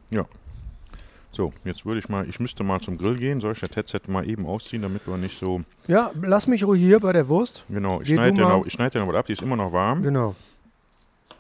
So, 1.37 1.53
jetzt 1.65 1.85
würde 1.85 1.99
ich 1.99 2.09
mal, 2.09 2.29
ich 2.29 2.39
müsste 2.39 2.63
mal 2.63 2.81
zum 2.81 2.97
Grill 2.97 3.17
gehen. 3.17 3.41
Soll 3.41 3.53
ich 3.53 3.61
das 3.61 3.75
Headset 3.75 4.01
mal 4.07 4.29
eben 4.29 4.47
ausziehen, 4.47 4.83
damit 4.83 5.07
wir 5.07 5.17
nicht 5.17 5.37
so. 5.39 5.63
Ja, 5.89 6.13
lass 6.23 6.47
mich 6.47 6.63
ruhig 6.65 6.81
hier 6.81 7.01
bei 7.01 7.13
der 7.13 7.29
Wurst. 7.29 7.65
Genau, 7.69 8.01
ich 8.01 8.07
Geh 8.09 8.15
schneide 8.15 8.33
den, 8.37 8.43
mal. 8.45 8.59
noch- 8.59 8.67
ich 8.67 8.73
schneide 8.73 8.99
den 8.99 9.07
noch 9.09 9.15
ab, 9.15 9.27
die 9.27 9.33
ist 9.33 9.43
immer 9.43 9.57
noch 9.57 9.73
warm. 9.73 10.03
Genau, 10.03 10.35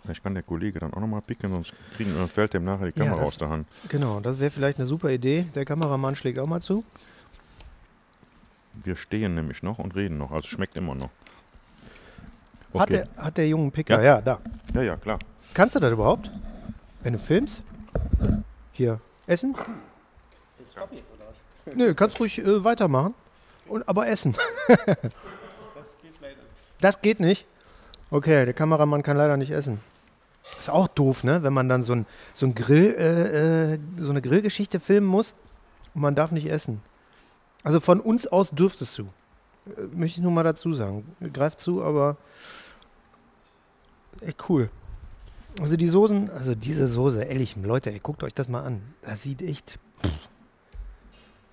Vielleicht 0.02 0.22
kann 0.22 0.34
der 0.34 0.42
Kollege 0.42 0.78
dann 0.80 0.92
auch 0.92 1.00
nochmal 1.00 1.22
picken, 1.22 1.50
sonst 1.50 1.72
kriegen, 1.96 2.10
äh, 2.22 2.26
fällt 2.28 2.52
dem 2.52 2.62
nachher 2.64 2.90
die 2.90 2.98
Ja, 2.98 3.04
Kamera 3.06 3.20
das- 3.20 3.28
aus 3.28 3.38
der 3.38 3.48
Hand. 3.48 3.66
genau. 3.88 4.20
Das 4.20 4.38
wäre 4.38 4.50
vielleicht 4.50 4.76
eine 4.78 4.86
super 4.86 5.08
Idee. 5.10 5.46
Der 5.54 5.64
Kameramann 5.64 6.14
schlägt 6.14 6.38
auch 6.38 6.46
mal 6.46 6.60
zu. 6.60 6.84
Wir 8.84 8.96
stehen 8.96 9.34
nämlich 9.34 9.62
noch 9.62 9.78
und 9.78 9.94
reden 9.94 10.18
noch, 10.18 10.30
also 10.32 10.46
schmeckt 10.48 10.76
immer 10.76 10.94
noch. 10.94 11.08
Hat, 12.74 12.82
Okay. 12.90 13.04
der, 13.16 13.24
hat 13.24 13.36
der 13.38 13.48
Jungen 13.48 13.70
Picker? 13.70 13.98
Ja. 14.02 14.16
Ja. 14.16 14.20
da. 14.20 14.38
Ja, 14.74 14.82
ja, 14.82 14.96
klar. 14.96 15.18
Kannst 15.54 15.76
du 15.76 15.80
das 15.80 15.92
überhaupt? 15.92 16.30
Wenn 17.02 17.12
du 17.14 17.18
filmst? 17.18 17.62
Hier, 18.72 19.00
essen? 19.26 19.54
Nö, 21.74 21.94
kannst 21.94 22.20
ruhig 22.20 22.38
äh, 22.38 22.64
weitermachen. 22.64 23.14
Und, 23.66 23.88
aber 23.88 24.06
essen. 24.06 24.36
das 26.80 27.00
geht 27.00 27.20
nicht. 27.20 27.46
Okay, 28.10 28.44
der 28.44 28.54
Kameramann 28.54 29.02
kann 29.02 29.16
leider 29.16 29.36
nicht 29.36 29.50
essen. 29.50 29.80
Ist 30.58 30.68
auch 30.68 30.88
doof, 30.88 31.24
ne? 31.24 31.42
Wenn 31.42 31.54
man 31.54 31.68
dann 31.68 31.82
so 31.82 31.94
ein, 31.94 32.06
so 32.34 32.46
ein 32.46 32.54
Grill, 32.54 32.94
äh, 32.98 33.74
äh, 33.74 33.78
so 33.98 34.10
eine 34.10 34.20
Grillgeschichte 34.20 34.78
filmen 34.78 35.06
muss 35.06 35.34
und 35.94 36.02
man 36.02 36.14
darf 36.14 36.30
nicht 36.30 36.46
essen. 36.46 36.82
Also 37.62 37.80
von 37.80 38.00
uns 38.00 38.26
aus 38.26 38.50
dürftest 38.50 38.98
du. 38.98 39.04
Äh, 39.66 39.82
möchte 39.92 40.18
ich 40.18 40.22
nur 40.22 40.32
mal 40.32 40.44
dazu 40.44 40.74
sagen. 40.74 41.16
Greift 41.32 41.60
zu, 41.60 41.82
aber 41.82 42.18
echt 44.20 44.48
cool. 44.50 44.68
Also 45.60 45.76
die 45.76 45.86
Soßen, 45.86 46.30
also 46.30 46.54
diese 46.54 46.86
Soße, 46.86 47.22
ehrlich, 47.22 47.56
Leute, 47.56 47.92
ey, 47.92 48.00
guckt 48.00 48.22
euch 48.24 48.34
das 48.34 48.48
mal 48.48 48.62
an. 48.62 48.82
Das 49.02 49.22
sieht 49.22 49.40
echt. 49.40 49.78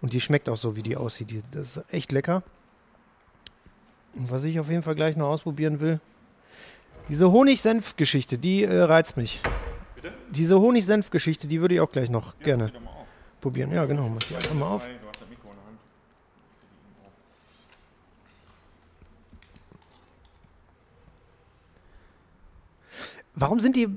Und 0.01 0.13
die 0.13 0.21
schmeckt 0.21 0.49
auch 0.49 0.57
so, 0.57 0.75
wie 0.75 0.81
die 0.81 0.97
aussieht. 0.97 1.29
Die, 1.29 1.43
das 1.51 1.77
ist 1.77 1.83
echt 1.93 2.11
lecker. 2.11 2.43
Und 4.15 4.31
was 4.31 4.43
ich 4.43 4.59
auf 4.59 4.69
jeden 4.69 4.83
Fall 4.83 4.95
gleich 4.95 5.15
noch 5.15 5.27
ausprobieren 5.27 5.79
will, 5.79 5.99
diese 7.09 7.31
Honig-Senf-Geschichte, 7.31 8.37
die 8.37 8.63
äh, 8.63 8.81
reizt 8.81 9.17
mich. 9.17 9.39
Diese 10.31 10.59
Honig-Senf-Geschichte, 10.59 11.47
die 11.47 11.61
würde 11.61 11.75
ich 11.75 11.81
auch 11.81 11.91
gleich 11.91 12.09
noch 12.09 12.39
gerne 12.39 12.71
probieren. 13.39 13.71
Ja, 13.71 13.85
genau, 13.85 14.09
mach 14.09 14.23
die 14.23 14.35
einfach 14.35 14.53
mal 14.53 14.67
auf. 14.67 14.87
Warum 23.41 23.59
sind 23.59 23.75
die, 23.75 23.87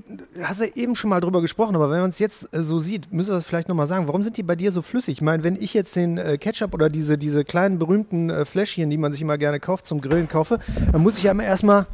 hast 0.41 0.59
du 0.61 0.65
eben 0.75 0.95
schon 0.95 1.09
mal 1.11 1.21
drüber 1.21 1.41
gesprochen, 1.41 1.75
aber 1.75 1.91
wenn 1.91 2.01
man 2.01 2.09
es 2.09 2.19
jetzt 2.19 2.51
äh, 2.53 2.61
so 2.63 2.79
sieht, 2.79 3.13
müssen 3.13 3.29
wir 3.29 3.35
das 3.35 3.45
vielleicht 3.45 3.69
nochmal 3.69 3.87
sagen, 3.87 4.07
warum 4.07 4.23
sind 4.23 4.37
die 4.37 4.43
bei 4.43 4.55
dir 4.55 4.71
so 4.71 4.81
flüssig? 4.81 5.13
Ich 5.17 5.21
meine, 5.21 5.43
wenn 5.43 5.55
ich 5.55 5.73
jetzt 5.73 5.95
den 5.95 6.17
äh, 6.17 6.37
Ketchup 6.37 6.73
oder 6.73 6.89
diese, 6.89 7.17
diese 7.17 7.45
kleinen 7.45 7.77
berühmten 7.79 8.29
äh, 8.29 8.43
Fläschchen, 8.45 8.89
die 8.89 8.97
man 8.97 9.11
sich 9.11 9.21
immer 9.21 9.37
gerne 9.37 9.59
kauft 9.59 9.85
zum 9.85 10.01
Grillen 10.01 10.27
kaufe, 10.27 10.59
dann 10.91 11.01
muss 11.03 11.17
ich 11.17 11.23
ja 11.23 11.31
immer 11.31 11.43
erstmal 11.43 11.85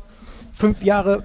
fünf 0.53 0.83
Jahre 0.83 1.23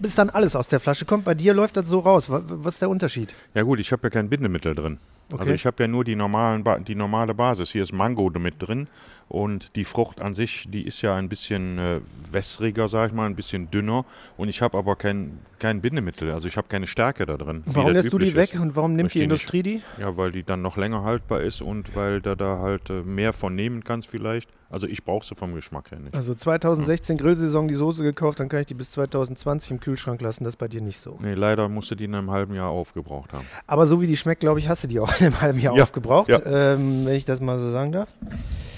bis 0.00 0.14
dann 0.16 0.28
alles 0.30 0.56
aus 0.56 0.66
der 0.66 0.80
Flasche 0.80 1.04
kommt. 1.04 1.24
Bei 1.24 1.34
dir 1.34 1.54
läuft 1.54 1.76
das 1.76 1.88
so 1.88 2.00
raus. 2.00 2.28
Wa- 2.30 2.42
Was 2.46 2.74
ist 2.74 2.82
der 2.82 2.90
Unterschied? 2.90 3.32
Ja 3.54 3.62
gut, 3.62 3.78
ich 3.78 3.92
habe 3.92 4.02
ja 4.04 4.10
kein 4.10 4.28
Bindemittel 4.28 4.74
drin. 4.74 4.98
Also 5.30 5.44
Okay. 5.44 5.54
ich 5.54 5.66
habe 5.66 5.82
ja 5.84 5.88
nur 5.88 6.02
die, 6.04 6.16
normalen 6.16 6.64
ba 6.64 6.78
die 6.78 6.94
normale 6.96 7.32
Basis. 7.32 7.70
Hier 7.70 7.82
ist 7.84 7.92
Mango 7.92 8.28
mit 8.38 8.54
drin 8.58 8.88
und 9.28 9.76
die 9.76 9.84
Frucht 9.84 10.20
an 10.20 10.34
sich, 10.34 10.66
die 10.68 10.82
ist 10.82 11.02
ja 11.02 11.16
ein 11.16 11.28
bisschen 11.28 11.78
äh, 11.78 12.00
wässriger, 12.30 12.88
sag 12.88 13.08
ich 13.08 13.14
mal, 13.14 13.26
ein 13.26 13.36
bisschen 13.36 13.70
dünner 13.70 14.04
und 14.36 14.48
ich 14.48 14.62
habe 14.62 14.76
aber 14.78 14.96
kein, 14.96 15.38
kein 15.58 15.80
Bindemittel, 15.80 16.30
also 16.30 16.48
ich 16.48 16.56
habe 16.56 16.68
keine 16.68 16.86
Stärke 16.86 17.26
da 17.26 17.36
drin. 17.36 17.62
Warum 17.66 17.92
lässt 17.92 18.12
du 18.12 18.18
die 18.18 18.26
üblich 18.26 18.36
weg 18.36 18.54
ist. 18.54 18.60
und 18.60 18.76
warum 18.76 18.94
nimmt 18.94 19.10
die 19.10 19.18
Versteh 19.18 19.24
Industrie 19.24 19.62
die? 19.62 19.82
Ja, 19.98 20.16
weil 20.16 20.32
die 20.32 20.42
dann 20.42 20.62
noch 20.62 20.76
länger 20.76 21.02
haltbar 21.02 21.40
ist 21.40 21.62
und 21.62 21.94
weil 21.96 22.20
du 22.20 22.36
da 22.36 22.58
halt 22.58 22.90
äh, 22.90 23.02
mehr 23.02 23.32
von 23.32 23.54
nehmen 23.54 23.84
kannst 23.84 24.08
vielleicht. 24.08 24.50
Also 24.74 24.88
ich 24.88 25.04
brauche 25.04 25.24
sie 25.24 25.34
vom 25.36 25.54
Geschmack 25.54 25.92
her 25.92 26.00
nicht. 26.00 26.14
Also 26.14 26.34
2016 26.34 27.16
Grillsaison 27.16 27.68
die 27.68 27.74
Soße 27.74 28.02
gekauft, 28.02 28.40
dann 28.40 28.48
kann 28.48 28.60
ich 28.60 28.66
die 28.66 28.74
bis 28.74 28.90
2020 28.90 29.70
im 29.70 29.78
Kühlschrank 29.80 30.20
lassen. 30.20 30.42
Das 30.44 30.54
ist 30.54 30.56
bei 30.58 30.66
dir 30.68 30.80
nicht 30.80 30.98
so. 30.98 31.16
Nee, 31.20 31.34
leider 31.34 31.68
musst 31.68 31.90
du 31.92 31.94
die 31.94 32.04
in 32.04 32.14
einem 32.14 32.30
halben 32.32 32.54
Jahr 32.54 32.70
aufgebraucht 32.70 33.32
haben. 33.32 33.46
Aber 33.68 33.86
so 33.86 34.00
wie 34.00 34.06
die 34.08 34.16
schmeckt, 34.16 34.40
glaube 34.40 34.58
ich, 34.58 34.68
hast 34.68 34.82
du 34.82 34.88
die 34.88 34.98
auch 34.98 35.12
in 35.20 35.26
einem 35.26 35.40
halben 35.40 35.60
Jahr 35.60 35.76
Ja, 35.76 35.84
aufgebraucht, 35.84 36.28
ja. 36.28 36.40
ähm, 36.44 37.06
wenn 37.06 37.14
ich 37.14 37.24
das 37.24 37.40
mal 37.40 37.58
so 37.60 37.70
sagen 37.70 37.92
darf. 37.92 38.08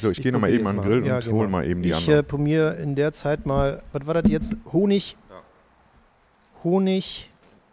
So, 0.02 0.10
ich, 0.10 0.18
Ich 0.18 0.22
gehe 0.22 0.32
nochmal 0.32 0.50
eben 0.52 0.66
an 0.66 0.76
den. 0.76 0.84
Grill 0.84 1.06
Ja, 1.06 1.16
und 1.16 1.24
geh 1.24 1.30
hol 1.32 1.48
mal. 1.48 1.66
eben 1.66 1.82
die 1.82 1.88
ich 1.88 1.94
äh, 1.94 1.98
anderen. 2.12 2.26
probiere 2.26 2.74
in 2.74 2.94
der 2.94 3.14
Zeit 3.14 3.46
mal, 3.46 3.82
was 3.92 4.06
war 4.06 4.14
das 4.20 4.30
jetzt? 4.30 4.54
Honig, 4.72 5.16
Honig, 6.62 7.30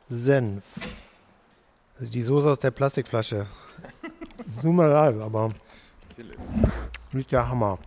Senf. 0.10 0.64
Also 2.00 2.12
die 2.12 2.24
Soße 2.24 2.50
aus 2.50 2.60
der 2.60 2.72
Plastikflasche. 2.72 3.46
Ist 4.50 4.64
Nur 4.64 4.74
mal 4.74 4.88
leid, 4.90 5.20
aber 5.20 5.52
nicht 7.12 7.32
der 7.32 7.50
Hammer. 7.50 7.78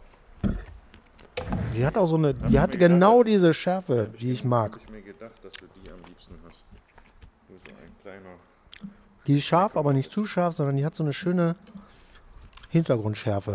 Die 1.77 1.85
hat 1.85 1.99
auch 1.99 2.07
so 2.07 2.17
eine, 2.17 2.33
die 2.33 2.59
hat 2.59 2.73
genau 2.73 3.23
diese 3.23 3.53
Schärfe, 3.53 4.11
die 4.19 4.33
ich 4.33 4.45
mag. 4.45 4.79
ich 4.83 4.91
mir 4.91 5.03
gedacht, 5.03 5.35
dass 5.43 5.53
du 5.53 5.67
die 5.67 5.91
am 5.91 5.99
liebsten 6.09 6.35
hast. 6.49 6.65
Nur 7.49 7.59
so 7.69 7.75
ein 7.75 7.93
kleiner. 8.03 8.35
Die 9.27 9.37
ist 9.37 9.45
scharf, 9.45 9.77
aber 9.77 9.93
nicht 9.93 10.11
zu 10.11 10.27
scharf, 10.27 10.57
sondern 10.57 10.77
die 10.77 10.87
hat 10.87 10.95
so 10.95 11.03
eine 11.03 11.13
schöne 11.13 11.55
Hintergrundschärfe. 12.71 13.55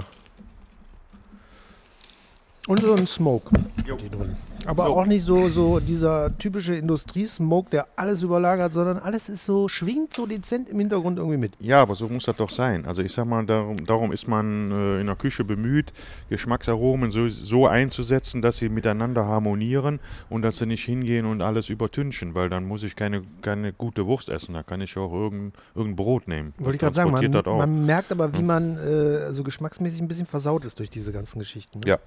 Und 2.68 2.80
so 2.82 2.94
ein 2.94 3.08
Smoke. 3.08 3.50
Jo. 3.88 3.96
Die 3.96 4.10
drin. 4.10 4.36
Aber 4.66 4.86
So. 4.86 4.96
auch 4.98 5.06
nicht 5.06 5.26
so, 5.26 5.50
so 5.50 5.80
dieser 5.80 6.38
typische 6.38 6.76
Industriesmoke, 6.76 7.70
der 7.72 7.88
alles 7.96 8.22
überlagert, 8.22 8.72
sondern 8.74 9.00
alles 9.00 9.30
ist 9.30 9.46
so, 9.46 9.68
schwingt 9.68 10.14
so 10.14 10.26
dezent 10.26 10.70
im 10.70 10.80
Hintergrund 10.80 11.18
irgendwie 11.18 11.38
mit. 11.38 11.54
Ja, 11.60 11.82
aber 11.82 11.96
so 11.96 12.08
muss 12.08 12.26
das 12.26 12.36
doch 12.36 12.50
sein. 12.50 12.86
Also 12.86 13.02
ich 13.02 13.12
sag 13.12 13.26
mal, 13.26 13.46
darum, 13.46 13.86
darum 13.86 14.12
ist 14.12 14.28
man 14.28 14.72
äh, 14.72 15.02
in 15.02 15.08
der 15.08 15.16
Küche 15.16 15.44
bemüht, 15.44 15.94
Geschmacksaromen 16.30 17.12
so, 17.12 17.28
so 17.28 17.68
einzusetzen, 17.68 18.42
dass 18.42 18.58
sie 18.58 18.70
miteinander 18.70 19.26
harmonieren 19.26 20.00
und 20.30 20.42
dass 20.44 20.58
sie 20.58 20.66
nicht 20.66 20.84
hingehen 20.86 21.26
und 21.26 21.42
alles 21.42 21.70
übertünchen, 21.70 22.36
weil 22.36 22.50
dann 22.50 22.66
muss 22.68 22.84
ich 22.84 22.96
keine, 22.96 23.24
keine 23.42 23.74
gute 23.74 24.06
Wurst 24.06 24.30
essen. 24.30 24.54
Da 24.54 24.64
kann 24.64 24.82
ich 24.82 24.98
auch 24.98 25.12
irgendein, 25.12 25.54
irgendein 25.76 25.96
Brot 25.96 26.28
nehmen. 26.28 26.54
Wollte 26.58 26.76
ich 26.76 26.80
gerade 26.80 26.96
sagen, 26.96 27.12
man, 27.12 27.32
man 27.58 27.86
merkt 27.86 28.12
aber, 28.12 28.34
wie 28.34 28.44
man 28.44 28.78
äh, 28.78 29.34
so 29.34 29.44
geschmacksmäßig 29.44 30.02
ein 30.02 30.08
bisschen 30.08 30.26
versaut 30.28 30.66
ist 30.66 30.80
durch 30.80 30.90
diese 30.90 31.12
ganzen 31.12 31.40
Geschichten. 31.40 31.80
Ne? 31.80 31.88
Ja. 31.88 32.00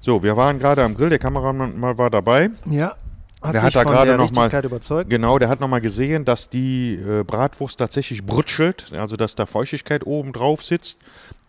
So, 0.00 0.22
wir 0.22 0.36
waren 0.36 0.58
gerade 0.58 0.82
am 0.82 0.94
Grill, 0.94 1.08
der 1.08 1.18
Kameramann 1.18 1.78
mal 1.78 1.98
war 2.02 2.10
dabei. 2.10 2.50
ja. 2.66 2.94
Hat 3.40 3.54
Der 3.54 3.60
sich 3.62 3.66
hat 3.66 3.74
da 3.74 3.82
von 3.82 3.92
gerade 3.92 4.06
der 4.10 4.18
noch 4.18 4.30
mal- 4.32 4.42
Richtigkeit 4.42 4.64
überzeugt. 4.66 5.10
Genau, 5.10 5.36
der 5.36 5.48
hat 5.48 5.58
nochmal 5.58 5.80
gesehen, 5.80 6.24
dass 6.24 6.48
die 6.48 6.94
äh, 6.94 7.24
Bratwurst 7.24 7.76
tatsächlich 7.76 8.24
brutschelt, 8.24 8.92
also 8.92 9.16
dass 9.16 9.34
da 9.34 9.46
Feuchtigkeit 9.46 10.06
oben 10.06 10.32
drauf 10.32 10.62
sitzt 10.64 11.00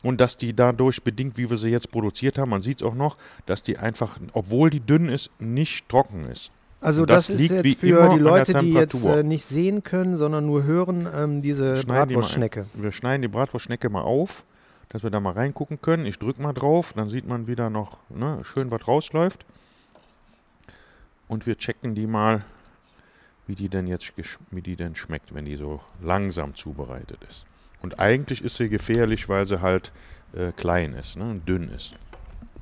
und 0.01 0.20
dass 0.20 0.36
die 0.36 0.56
dadurch 0.56 1.04
bedingt, 1.04 1.38
wie 1.38 1.47
wir 1.51 1.58
sie 1.58 1.70
jetzt 1.70 1.91
produziert 1.91 2.39
haben, 2.39 2.49
man 2.49 2.62
sieht 2.62 2.82
es 2.82 2.84
auch 2.88 2.95
noch, 2.95 3.16
dass 3.45 3.62
die 3.62 3.78
einfach, 3.78 4.18
obwohl 4.34 4.72
die 4.72 4.80
dünn 4.80 5.08
ist, 5.08 5.30
nicht 5.39 5.88
trocken 5.88 6.26
ist. 6.32 6.49
Also 6.82 7.06
das, 7.06 7.28
das 7.28 7.36
ist 7.36 7.51
liegt 7.51 7.64
jetzt 7.64 7.80
für 7.80 8.10
die 8.16 8.20
Leute, 8.20 8.56
die 8.56 8.74
jetzt 8.74 9.06
äh, 9.06 9.22
nicht 9.22 9.45
sehen 9.45 9.84
können, 9.84 10.18
sondern 10.18 10.47
nur 10.47 10.64
hören, 10.64 11.08
ähm, 11.16 11.41
diese 11.43 11.76
Schneiden 11.78 11.84
die 11.84 11.88
mal 11.91 12.22
Bratwurstschnecke. 12.22 12.66
Wir 12.74 12.91
schneiden 12.91 13.22
die 13.22 13.28
Bratwurstschnecke 13.28 13.89
mal 13.89 14.01
auf, 14.01 14.43
dass 14.89 15.04
wir 15.04 15.12
da 15.12 15.20
mal 15.20 15.34
reingucken 15.34 15.80
können. 15.80 16.08
Ich 16.08 16.18
drücke 16.18 16.41
mal 16.41 16.54
drauf, 16.54 16.93
dann 16.95 17.08
sieht 17.08 17.28
man 17.28 17.45
wieder 17.45 17.70
noch 17.70 17.97
ne, 18.10 18.39
schön, 18.41 18.72
was 18.72 18.88
rausläuft. 18.88 19.45
Und 21.28 21.45
wir 21.45 21.57
checken 21.57 21.95
die 21.95 22.07
mal, 22.07 22.43
wie 23.47 23.55
die 23.55 23.69
denn 23.69 23.88
jetzt 23.88 24.13
wie 24.51 24.61
die 24.61 24.76
denn 24.76 24.95
schmeckt, 24.95 25.34
wenn 25.34 25.45
die 25.45 25.55
so 25.55 25.82
langsam 26.01 26.55
zubereitet 26.55 27.24
ist. 27.28 27.45
Und 27.82 27.99
eigentlich 27.99 28.41
ist 28.43 28.55
sie 28.55 28.69
gefährlich, 28.69 29.28
weil 29.30 29.45
sie 29.45 29.61
halt 29.61 29.91
äh, 30.34 30.51
klein 30.51 30.93
ist 30.93 31.17
ne, 31.17 31.26
und 31.26 31.47
dünn 31.47 31.69
ist. 31.69 31.93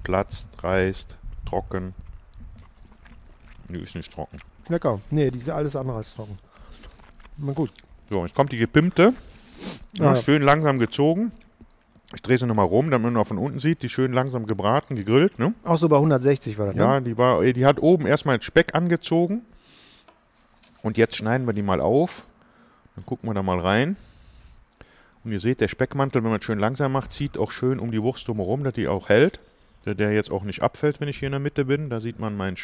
Platzt, 0.03 0.47
reißt, 0.63 1.15
trocken. 1.45 1.93
Die 3.69 3.77
ist 3.77 3.95
nicht 3.95 4.11
trocken. 4.11 4.39
Lecker. 4.67 4.99
Nee, 5.11 5.29
die 5.31 5.37
ist 5.37 5.49
alles 5.49 5.75
andere 5.75 5.97
als 5.97 6.13
trocken. 6.15 6.37
Na 7.37 7.53
gut. 7.53 7.71
So, 8.09 8.25
jetzt 8.25 8.35
kommt 8.35 8.51
die 8.51 8.57
gepimpte. 8.57 9.13
Ja, 9.93 10.15
Ja. 10.15 10.21
Schön 10.21 10.41
langsam 10.41 10.79
gezogen. 10.79 11.31
Ich 12.13 12.21
drehe 12.21 12.37
sie 12.37 12.45
nochmal 12.45 12.65
rum, 12.65 12.91
damit 12.91 13.05
man 13.05 13.13
noch 13.13 13.27
von 13.27 13.37
unten 13.37 13.59
sieht. 13.59 13.83
Die 13.83 13.89
schön 13.89 14.11
langsam 14.11 14.45
gebraten, 14.45 14.95
gegrillt. 14.95 15.39
Ne? 15.39 15.53
Auch 15.63 15.77
so 15.77 15.87
bei 15.87 15.95
160 15.95 16.57
war 16.57 16.67
das, 16.67 16.75
Ja, 16.75 16.99
ne? 16.99 17.01
die, 17.03 17.17
war, 17.17 17.41
die 17.43 17.65
hat 17.65 17.81
oben 17.81 18.05
erstmal 18.05 18.37
den 18.37 18.43
Speck 18.43 18.75
angezogen. 18.75 19.43
Und 20.81 20.97
jetzt 20.97 21.15
schneiden 21.15 21.47
wir 21.47 21.53
die 21.53 21.61
mal 21.61 21.79
auf. 21.79 22.23
Dann 22.95 23.05
gucken 23.05 23.29
wir 23.29 23.33
da 23.33 23.43
mal 23.43 23.59
rein. 23.59 23.95
Und 25.23 25.31
ihr 25.31 25.39
seht, 25.39 25.61
der 25.61 25.67
Speckmantel, 25.67 26.23
wenn 26.23 26.31
man 26.31 26.39
es 26.39 26.45
schön 26.45 26.59
langsam 26.59 26.91
macht, 26.91 27.11
zieht 27.11 27.37
auch 27.37 27.51
schön 27.51 27.79
um 27.79 27.91
die 27.91 28.01
Wurst 28.01 28.27
drumherum, 28.27 28.63
dass 28.63 28.73
die 28.73 28.87
auch 28.87 29.07
hält. 29.09 29.39
Der, 29.85 29.95
der 29.95 30.11
jetzt 30.11 30.31
auch 30.31 30.43
nicht 30.43 30.61
abfällt, 30.61 30.99
wenn 30.99 31.07
ich 31.07 31.17
hier 31.19 31.27
in 31.27 31.31
der 31.33 31.39
Mitte 31.39 31.65
bin. 31.65 31.89
Da 31.89 31.99
sieht 31.99 32.19
man, 32.19 32.35
mein, 32.35 32.55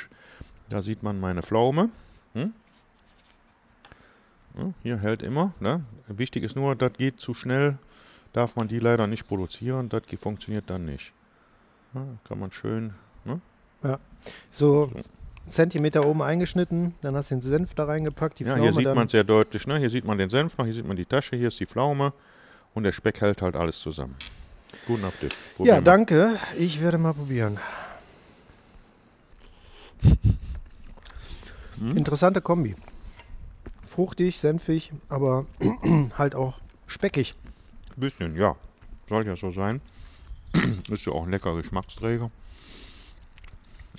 da 0.69 0.81
sieht 0.81 1.03
man 1.03 1.19
meine 1.19 1.41
Pflaume. 1.41 1.89
Hm? 2.33 2.53
Ja, 4.57 4.73
hier 4.83 4.97
hält 4.99 5.21
immer. 5.23 5.53
Ne? 5.59 5.83
Wichtig 6.07 6.43
ist 6.43 6.55
nur, 6.55 6.75
das 6.75 6.93
geht 6.93 7.19
zu 7.19 7.33
schnell, 7.33 7.77
darf 8.37 8.55
man 8.55 8.67
die 8.67 8.77
leider 8.77 9.07
nicht 9.07 9.27
produzieren. 9.27 9.89
Das 9.89 10.03
funktioniert 10.19 10.69
dann 10.69 10.85
nicht. 10.85 11.11
Ja, 11.95 12.05
kann 12.27 12.39
man 12.39 12.51
schön. 12.51 12.93
Ne? 13.25 13.41
So 14.51 14.91
einen 14.93 15.03
Zentimeter 15.49 16.05
oben 16.05 16.21
eingeschnitten, 16.21 16.93
dann 17.01 17.15
hast 17.15 17.31
du 17.31 17.35
den 17.35 17.41
Senf 17.41 17.73
da 17.73 17.85
reingepackt, 17.85 18.39
die 18.39 18.43
Ja, 18.43 18.53
Pflaume 18.53 18.63
hier 18.63 18.73
sieht 18.73 18.95
man 18.95 19.05
es 19.05 19.11
sehr 19.11 19.23
deutlich. 19.23 19.65
Ne? 19.65 19.79
Hier 19.79 19.89
sieht 19.89 20.05
man 20.05 20.19
den 20.19 20.29
Senf 20.29 20.57
noch, 20.57 20.65
hier 20.65 20.73
sieht 20.73 20.87
man 20.87 20.97
die 20.97 21.05
Tasche, 21.05 21.35
hier 21.35 21.47
ist 21.47 21.59
die 21.59 21.65
Pflaume 21.65 22.13
und 22.75 22.83
der 22.83 22.91
Speck 22.91 23.21
hält 23.21 23.41
halt 23.41 23.55
alles 23.55 23.79
zusammen. 23.79 24.15
Guten 24.85 25.05
Appetit. 25.05 25.35
ja, 25.59 25.75
wir. 25.75 25.81
danke. 25.81 26.37
Ich 26.59 26.81
werde 26.81 26.97
mal 26.99 27.13
probieren. 27.13 27.57
Hm? 31.79 31.97
Interessante 31.97 32.41
Kombi. 32.41 32.75
Fruchtig, 33.83 34.39
senfig, 34.39 34.91
aber 35.09 35.45
halt 36.17 36.35
auch 36.35 36.59
speckig. 36.85 37.35
Bisschen, 37.97 38.35
ja. 38.35 38.55
Soll 39.09 39.25
ja 39.25 39.35
so 39.35 39.51
sein. 39.51 39.81
ist 40.89 41.05
ja 41.05 41.13
auch 41.13 41.23
ein 41.23 41.31
leckerer 41.31 41.57
Geschmacksträger. 41.57 42.31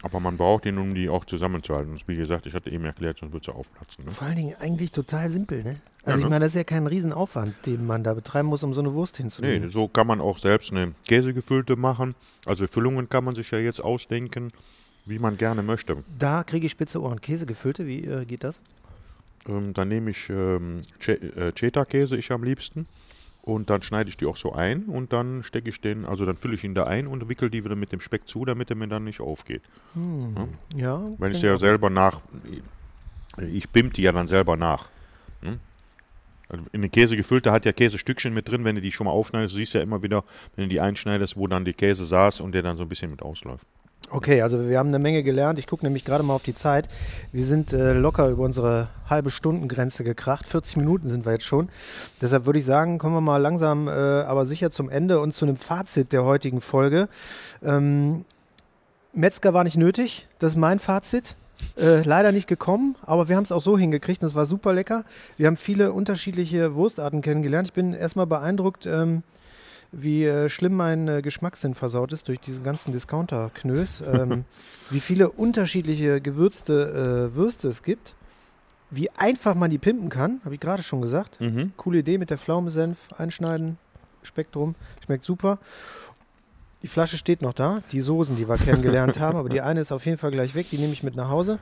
Aber 0.03 0.20
man 0.20 0.36
braucht 0.36 0.64
ihn, 0.66 0.78
um 0.78 0.94
die 0.94 1.09
auch 1.09 1.24
zusammenzuhalten. 1.24 1.92
Und 1.92 2.07
wie 2.07 2.14
gesagt, 2.14 2.46
ich 2.46 2.55
hatte 2.55 2.70
eben 2.70 2.84
erklärt, 2.84 3.18
sonst 3.18 3.32
wird 3.32 3.44
sie 3.44 3.53
aufplatzen. 3.53 4.05
Ne? 4.05 4.12
Vor 4.12 4.28
allen 4.28 4.36
Dingen 4.36 4.55
eigentlich 4.61 4.92
total 4.92 5.28
simpel, 5.28 5.64
ne? 5.64 5.80
Also 6.05 6.11
Ja, 6.11 6.16
ich 6.18 6.24
ne? 6.24 6.30
meine, 6.30 6.44
das 6.44 6.53
ist 6.53 6.57
ja 6.57 6.64
kein 6.64 6.86
Riesenaufwand, 6.86 7.66
den 7.66 7.84
man 7.84 8.05
da 8.05 8.14
betreiben 8.14 8.49
muss, 8.49 8.62
um 8.62 8.72
so 8.74 8.80
eine 8.80 8.94
Wurst 8.94 9.18
Nee, 9.18 9.22
hinzulegen. 9.24 9.70
so 9.70 9.88
kann 9.88 10.07
man 10.07 10.20
auch 10.20 10.38
selbst 10.38 10.70
eine 10.70 10.94
Käsegefüllte 11.09 11.74
machen. 11.74 12.14
Also 12.46 12.68
Füllungen 12.68 13.09
kann 13.09 13.24
man 13.24 13.34
sich 13.34 13.51
ja 13.51 13.59
jetzt 13.59 13.80
ausdenken, 13.82 14.53
wie 15.05 15.18
man 15.18 15.36
gerne 15.36 15.64
möchte. 15.64 16.05
Da 16.16 16.44
kriege 16.44 16.66
ich 16.66 16.72
spitze 16.72 17.03
Ohren. 17.03 17.20
Käse 17.20 17.44
gefüllte, 17.46 17.84
wie 17.88 18.05
äh, 18.05 18.24
geht 18.24 18.44
das? 18.44 18.61
Ähm, 19.49 19.74
dann 19.74 19.88
nehme 19.88 20.11
ich 20.12 20.30
ähm, 20.30 20.82
äh, 21.09 21.51
Cheddar-Käse, 21.53 22.16
ich 22.16 22.30
am 22.30 22.44
liebsten. 22.44 22.86
Und 23.49 23.70
dann 23.70 23.80
schneide 23.80 24.11
ich 24.11 24.18
die 24.18 24.26
auch 24.26 24.36
so 24.36 24.53
ein 24.53 24.82
und 24.84 25.14
dann 25.14 25.42
stecke 25.42 25.70
ich 25.70 25.80
den, 25.80 26.05
also 26.05 26.26
dann 26.26 26.36
fülle 26.36 26.55
ich 26.55 26.64
ihn 26.64 26.74
da 26.74 26.84
ein 26.84 27.07
und 27.07 27.30
wickel 27.30 27.49
die 27.49 27.64
wieder 27.64 27.76
mit 27.76 27.92
dem 27.92 28.01
Speck 28.01 28.28
zu, 28.28 28.44
damit 28.44 28.68
er 28.68 28.76
mir 28.76 28.88
dann 28.88 29.05
nicht 29.05 29.22
aufgeht. 29.22 29.62
Ja. 30.76 31.01
Weil 31.16 31.30
ich 31.30 31.36
kenn 31.36 31.40
sie 31.40 31.46
ja 31.46 31.57
selber 31.57 31.88
nach, 31.88 32.20
ich 33.38 33.66
bimp 33.70 33.94
die 33.94 34.03
ja 34.03 34.12
dann 34.12 34.26
selber 34.26 34.59
nach. 34.59 34.90
Hm? 35.40 35.61
Also 36.51 36.62
in 36.72 36.82
den 36.82 36.90
Käse 36.90 37.16
gefüllte 37.16 37.51
hat 37.51 37.64
ja 37.64 37.72
Käsestückchen 37.72 38.34
mit 38.34 38.51
drin, 38.51 38.64
wenn 38.64 38.74
du 38.74 38.82
die 38.82 38.92
schon 38.92 39.07
mal 39.07 39.12
aufschneidest, 39.12 39.55
du 39.55 39.59
siehst 39.61 39.72
ja 39.72 39.80
immer 39.80 40.03
wieder, 40.03 40.24
wenn 40.55 40.64
du 40.64 40.68
die 40.68 40.80
einschneidest, 40.80 41.38
wo 41.38 41.46
dann 41.46 41.64
die 41.64 41.72
Käse 41.72 42.05
saß 42.05 42.40
und 42.40 42.53
der 42.53 42.61
dann 42.61 42.76
so 42.76 42.82
ein 42.82 42.88
bisschen 42.90 43.11
mit 43.11 43.22
ausläuft. 43.22 43.66
Okay, 44.11 44.40
also 44.40 44.68
wir 44.68 44.78
haben 44.78 44.88
eine 44.88 44.99
Menge 44.99 45.22
gelernt. 45.22 45.59
Ich 45.59 45.66
gucke 45.66 45.84
nämlich 45.84 46.05
gerade 46.05 46.24
mal 46.24 46.34
auf 46.34 46.42
die 46.42 46.55
Zeit. 46.55 46.88
Wir 47.30 47.44
sind 47.44 47.74
äh, 47.74 47.92
locker 47.92 48.28
über 48.28 48.42
unsere 48.42 48.88
halbe 49.09 49.30
Stundengrenze 49.30 50.03
gekracht. 50.03 50.49
40 50.49 50.78
Minuten 50.78 51.09
sind 51.09 51.26
wir 51.26 51.32
jetzt 51.32 51.44
schon. 51.44 51.68
Deshalb 52.22 52.46
würde 52.46 52.59
ich 52.59 52.64
sagen, 52.64 52.96
kommen 52.99 53.14
wir 53.14 53.20
mal 53.20 53.36
langsam, 53.36 53.86
äh, 53.86 53.90
aber 53.90 54.46
sicher 54.46 54.70
zum 54.70 54.88
Ende 54.88 55.20
und 55.20 55.32
zu 55.32 55.44
einem 55.44 55.57
Fazit 55.57 56.12
der 56.14 56.24
heutigen 56.24 56.62
Folge. 56.62 57.09
Ähm, 57.62 58.24
Metzger 59.12 59.53
war 59.53 59.64
nicht 59.64 59.76
nötig. 59.76 60.26
Das 60.38 60.53
ist 60.53 60.59
mein 60.59 60.78
Fazit. 60.78 61.34
Äh, 61.76 62.03
leider 62.03 62.32
nicht 62.32 62.46
gekommen, 62.46 62.96
aber 63.03 63.28
wir 63.28 63.36
haben 63.36 63.44
es 63.44 63.53
auch 63.53 63.62
so 63.62 63.76
hingekriegt 63.76 64.22
und 64.22 64.28
es 64.28 64.34
war 64.34 64.46
super 64.46 64.72
lecker. 64.72 65.05
Wir 65.36 65.49
haben 65.49 65.57
viele 65.57 65.92
unterschiedliche 65.92 66.74
Wurstarten 66.74 67.20
kennengelernt. 67.20 67.68
Ich 67.68 67.72
bin 67.72 67.92
erstmal 67.92 68.26
beeindruckt, 68.26 68.86
ähm, 68.86 69.22
wie 69.93 70.24
äh, 70.24 70.49
schlimm 70.49 70.74
mein 70.74 71.09
äh, 71.09 71.22
Geschmackssinn 71.22 71.74
versaut 71.74 72.12
ist 72.12 72.28
durch 72.28 72.41
diesen 72.41 72.62
ganzen 72.62 72.93
Discounter-Knös, 72.93 74.03
ähm, 74.12 74.45
wie 74.91 75.01
viele 75.01 75.30
unterschiedliche 75.30 76.20
gewürzte 76.20 77.30
äh, 77.32 77.36
Würste 77.36 77.68
es 77.68 77.82
gibt, 77.82 78.14
wie 78.91 79.11
einfach 79.11 79.55
man 79.55 79.70
die 79.70 79.78
pimpen 79.78 80.09
kann, 80.09 80.41
habe 80.45 80.55
ich 80.55 80.61
gerade 80.61 80.82
schon 80.82 81.03
gesagt. 81.03 81.41
Mhm. 81.41 81.72
Coole 81.76 81.99
Idee 81.99 82.18
mit 82.18 82.30
der 82.30 82.39
Pflaumensenf 82.39 82.99
einschneiden, 83.16 83.78
Spektrum, 84.22 84.74
schmeckt 85.05 85.24
super. 85.24 85.59
Die 86.82 86.89
Flasche 86.89 87.18
steht 87.18 87.43
noch 87.43 87.55
da, 87.55 87.82
die 87.91 88.01
Soßen, 88.01 88.36
die 88.36 88.49
wir 88.49 88.57
kennengelernt 88.57 89.18
haben, 89.20 89.36
aber 89.36 89.49
die 89.49 89.61
eine 89.61 89.80
ist 89.80 89.91
auf 89.91 90.07
jeden 90.07 90.16
Fall 90.16 90.30
gleich 90.30 90.55
weg, 90.55 90.66
die 90.70 90.78
nehme 90.78 90.93
ich 90.93 91.03
mit 91.03 91.16
nach 91.16 91.28
Hause. 91.28 91.59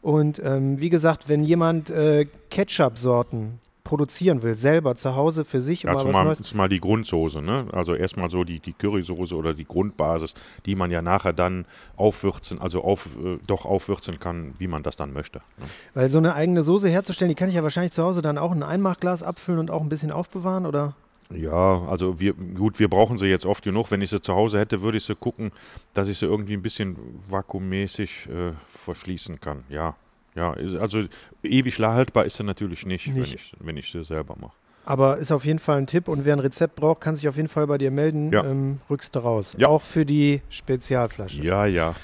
Und 0.00 0.40
ähm, 0.42 0.80
wie 0.80 0.88
gesagt, 0.88 1.28
wenn 1.28 1.44
jemand 1.44 1.90
äh, 1.90 2.26
Ketchup-Sorten 2.50 3.60
produzieren 3.84 4.42
will, 4.42 4.54
selber 4.54 4.94
zu 4.94 5.14
Hause 5.14 5.44
für 5.44 5.60
sich, 5.60 5.86
Also 5.86 6.00
mal 6.00 6.08
was 6.08 6.12
mal, 6.14 6.24
Neues. 6.24 6.38
das 6.38 6.46
ist 6.48 6.54
mal 6.54 6.68
die 6.68 6.80
Grundsoße, 6.80 7.42
ne? 7.42 7.66
Also 7.72 7.94
erstmal 7.94 8.30
so 8.30 8.42
die, 8.42 8.58
die 8.58 8.72
Currysoße 8.72 9.36
oder 9.36 9.52
die 9.54 9.66
Grundbasis, 9.66 10.34
die 10.64 10.74
man 10.74 10.90
ja 10.90 11.02
nachher 11.02 11.34
dann 11.34 11.66
aufwürzen, 11.96 12.60
also 12.60 12.82
auf, 12.82 13.06
äh, 13.22 13.38
doch 13.46 13.66
aufwürzen 13.66 14.18
kann, 14.18 14.54
wie 14.58 14.66
man 14.66 14.82
das 14.82 14.96
dann 14.96 15.12
möchte. 15.12 15.38
Ne? 15.58 15.66
Weil 15.92 16.08
so 16.08 16.18
eine 16.18 16.34
eigene 16.34 16.62
Soße 16.62 16.88
herzustellen, 16.88 17.28
die 17.28 17.34
kann 17.34 17.50
ich 17.50 17.54
ja 17.54 17.62
wahrscheinlich 17.62 17.92
zu 17.92 18.02
Hause 18.02 18.22
dann 18.22 18.38
auch 18.38 18.52
in 18.52 18.62
ein 18.62 18.68
Einmachglas 18.68 19.22
abfüllen 19.22 19.60
und 19.60 19.70
auch 19.70 19.82
ein 19.82 19.90
bisschen 19.90 20.10
aufbewahren, 20.10 20.64
oder? 20.64 20.96
Ja, 21.30 21.82
also 21.88 22.20
wir, 22.20 22.34
gut, 22.34 22.78
wir 22.78 22.88
brauchen 22.88 23.16
sie 23.18 23.26
jetzt 23.26 23.46
oft 23.46 23.64
genug. 23.64 23.90
Wenn 23.90 24.02
ich 24.02 24.10
sie 24.10 24.20
zu 24.20 24.34
Hause 24.34 24.58
hätte, 24.58 24.82
würde 24.82 24.98
ich 24.98 25.04
sie 25.04 25.14
gucken, 25.14 25.52
dass 25.94 26.08
ich 26.08 26.18
sie 26.18 26.26
irgendwie 26.26 26.54
ein 26.54 26.62
bisschen 26.62 26.96
vakuummäßig 27.28 28.28
äh, 28.28 28.52
verschließen 28.68 29.40
kann. 29.40 29.64
Ja, 29.68 29.94
ja, 30.34 30.52
also 30.52 31.04
ewig 31.42 31.78
haltbar 31.78 32.24
ist 32.24 32.36
sie 32.36 32.44
natürlich 32.44 32.86
nicht, 32.86 33.08
Wenn, 33.08 33.20
Nicht. 33.22 33.34
ich, 33.34 33.52
wenn 33.60 33.76
ich 33.76 33.90
sie 33.90 34.04
selber 34.04 34.36
mache. 34.40 34.56
Aber 34.84 35.18
ist 35.18 35.32
auf 35.32 35.44
jeden 35.44 35.58
Fall 35.58 35.78
ein 35.78 35.86
Tipp 35.86 36.08
und 36.08 36.24
wer 36.24 36.34
ein 36.34 36.40
Rezept 36.40 36.76
braucht, 36.76 37.00
kann 37.00 37.16
sich 37.16 37.28
auf 37.28 37.36
jeden 37.36 37.48
Fall 37.48 37.66
bei 37.66 37.78
dir 37.78 37.90
melden. 37.90 38.32
Ja. 38.32 38.44
Ähm, 38.44 38.80
rückst 38.90 39.14
du 39.14 39.20
raus. 39.20 39.54
Ja. 39.56 39.68
Auch 39.68 39.82
für 39.82 40.04
die 40.04 40.42
Spezialflasche. 40.50 41.42
Ja, 41.42 41.66
ja. 41.66 41.94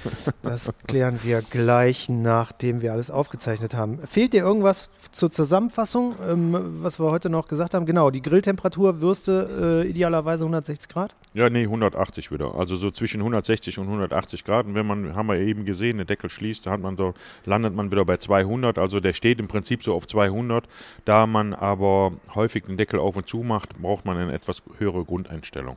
Das 0.43 0.73
klären 0.87 1.21
wir 1.23 1.43
gleich, 1.43 2.09
nachdem 2.09 2.81
wir 2.81 2.93
alles 2.93 3.11
aufgezeichnet 3.11 3.75
haben. 3.75 3.99
Fehlt 4.07 4.33
dir 4.33 4.43
irgendwas 4.43 4.89
zur 5.13 5.31
Zusammenfassung, 5.31 6.15
ähm, 6.27 6.79
was 6.83 6.99
wir 6.99 7.11
heute 7.11 7.29
noch 7.29 7.49
gesagt 7.49 7.75
haben? 7.75 7.87
Genau, 7.87 8.11
die 8.11 8.23
Grilltemperatur, 8.23 9.01
Würste 9.01 9.85
äh, 9.85 9.89
idealerweise 9.89 10.45
160 10.45 10.89
Grad. 10.89 11.15
Ja, 11.35 11.49
nee, 11.51 11.63
180 11.63 12.33
wieder. 12.33 12.55
Also 12.57 12.77
so 12.77 12.91
zwischen 12.91 13.21
160 13.21 13.79
und 13.79 13.87
180 13.87 14.45
Grad. 14.45 14.67
Und 14.67 14.75
wenn 14.75 14.87
man, 14.87 15.15
haben 15.15 15.29
wir 15.29 15.37
eben 15.37 15.65
gesehen, 15.65 15.99
der 15.99 16.07
Deckel 16.07 16.31
schließt, 16.31 16.67
hat 16.67 16.81
man 16.81 16.97
so, 16.97 17.15
landet 17.45 17.75
man 17.75 17.91
wieder 17.91 18.05
bei 18.05 18.17
200. 18.17 18.79
Also 18.79 19.01
der 19.01 19.13
steht 19.13 19.39
im 19.39 19.47
Prinzip 19.47 19.83
so 19.83 19.95
auf 19.95 20.07
200. 20.07 20.65
Da 21.05 21.27
man 21.27 21.55
aber 21.55 22.13
häufig 22.35 22.65
den 22.71 22.77
Deckel 22.79 23.01
auf 23.01 23.17
und 23.17 23.29
zu 23.29 23.39
macht, 23.39 23.75
braucht 23.81 24.05
man 24.05 24.17
eine 24.17 24.33
etwas 24.33 24.63
höhere 24.79 25.05
Grundeinstellung. 25.05 25.77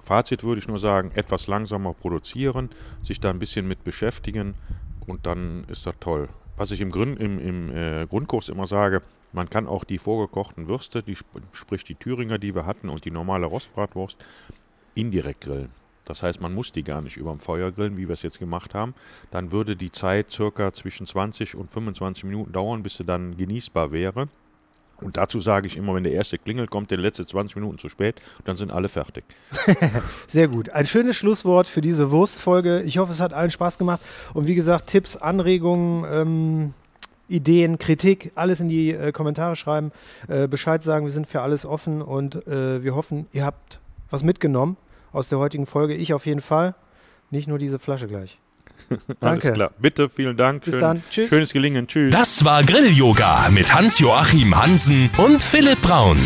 Fazit 0.00 0.44
würde 0.44 0.58
ich 0.58 0.68
nur 0.68 0.78
sagen, 0.78 1.10
etwas 1.14 1.46
langsamer 1.46 1.94
produzieren, 1.94 2.70
sich 3.02 3.20
da 3.20 3.30
ein 3.30 3.38
bisschen 3.38 3.66
mit 3.66 3.82
beschäftigen 3.84 4.54
und 5.06 5.26
dann 5.26 5.64
ist 5.68 5.86
das 5.86 5.94
toll. 6.00 6.28
Was 6.56 6.70
ich 6.70 6.80
im, 6.80 6.90
Grün, 6.90 7.16
im, 7.16 7.38
im 7.38 7.76
äh, 7.76 8.06
Grundkurs 8.06 8.48
immer 8.48 8.66
sage, 8.66 9.02
man 9.32 9.50
kann 9.50 9.66
auch 9.66 9.84
die 9.84 9.98
vorgekochten 9.98 10.68
Würste, 10.68 11.02
die, 11.02 11.12
sp- 11.16 11.42
sprich 11.52 11.84
die 11.84 11.94
Thüringer, 11.96 12.38
die 12.38 12.54
wir 12.54 12.66
hatten 12.66 12.88
und 12.88 13.04
die 13.04 13.10
normale 13.10 13.46
Rostbratwurst, 13.46 14.16
indirekt 14.94 15.42
grillen. 15.42 15.70
Das 16.04 16.22
heißt, 16.22 16.40
man 16.40 16.54
muss 16.54 16.70
die 16.72 16.84
gar 16.84 17.02
nicht 17.02 17.16
über 17.16 17.30
dem 17.30 17.40
Feuer 17.40 17.72
grillen, 17.72 17.96
wie 17.96 18.06
wir 18.08 18.12
es 18.12 18.22
jetzt 18.22 18.38
gemacht 18.38 18.74
haben. 18.74 18.94
Dann 19.30 19.50
würde 19.50 19.76
die 19.76 19.90
Zeit 19.90 20.30
circa 20.30 20.72
zwischen 20.72 21.04
20 21.06 21.56
und 21.56 21.70
25 21.70 22.24
Minuten 22.24 22.52
dauern, 22.52 22.82
bis 22.82 22.96
sie 22.96 23.04
dann 23.04 23.36
genießbar 23.36 23.90
wäre. 23.92 24.28
Und 25.00 25.16
dazu 25.16 25.40
sage 25.40 25.66
ich 25.66 25.76
immer, 25.76 25.94
wenn 25.94 26.04
der 26.04 26.12
erste 26.12 26.38
klingelt, 26.38 26.70
kommt 26.70 26.90
der 26.90 26.98
letzte 26.98 27.26
20 27.26 27.56
Minuten 27.56 27.78
zu 27.78 27.88
spät, 27.88 28.20
dann 28.44 28.56
sind 28.56 28.70
alle 28.70 28.88
fertig. 28.88 29.24
Sehr 30.26 30.48
gut. 30.48 30.70
Ein 30.70 30.86
schönes 30.86 31.16
Schlusswort 31.16 31.68
für 31.68 31.80
diese 31.80 32.10
Wurstfolge. 32.10 32.82
Ich 32.82 32.98
hoffe, 32.98 33.12
es 33.12 33.20
hat 33.20 33.32
allen 33.32 33.50
Spaß 33.50 33.78
gemacht. 33.78 34.00
Und 34.32 34.46
wie 34.46 34.54
gesagt, 34.54 34.86
Tipps, 34.86 35.16
Anregungen, 35.16 36.04
ähm, 36.10 36.74
Ideen, 37.28 37.78
Kritik, 37.78 38.32
alles 38.34 38.60
in 38.60 38.68
die 38.68 38.92
äh, 38.92 39.12
Kommentare 39.12 39.56
schreiben. 39.56 39.92
Äh, 40.28 40.48
Bescheid 40.48 40.82
sagen, 40.82 41.04
wir 41.04 41.12
sind 41.12 41.26
für 41.26 41.42
alles 41.42 41.66
offen 41.66 42.00
und 42.00 42.46
äh, 42.46 42.82
wir 42.82 42.94
hoffen, 42.94 43.26
ihr 43.32 43.44
habt 43.44 43.80
was 44.10 44.22
mitgenommen 44.22 44.76
aus 45.12 45.28
der 45.28 45.38
heutigen 45.38 45.66
Folge. 45.66 45.94
Ich 45.94 46.14
auf 46.14 46.26
jeden 46.26 46.40
Fall. 46.40 46.74
Nicht 47.30 47.48
nur 47.48 47.58
diese 47.58 47.78
Flasche 47.78 48.06
gleich. 48.06 48.38
Danke. 49.20 49.48
Alles 49.48 49.54
klar. 49.54 49.70
Bitte, 49.78 50.08
vielen 50.08 50.36
Dank. 50.36 50.64
Bis 50.64 50.78
dann. 50.78 51.02
Tschüss. 51.10 51.30
Schönes 51.30 51.52
Gelingen. 51.52 51.86
Tschüss. 51.86 52.12
Das 52.12 52.44
war 52.44 52.62
Grill-Yoga 52.62 53.48
mit 53.50 53.74
Hans-Joachim 53.74 54.54
Hansen 54.56 55.10
und 55.18 55.42
Philipp 55.42 55.80
Braun. 55.82 56.18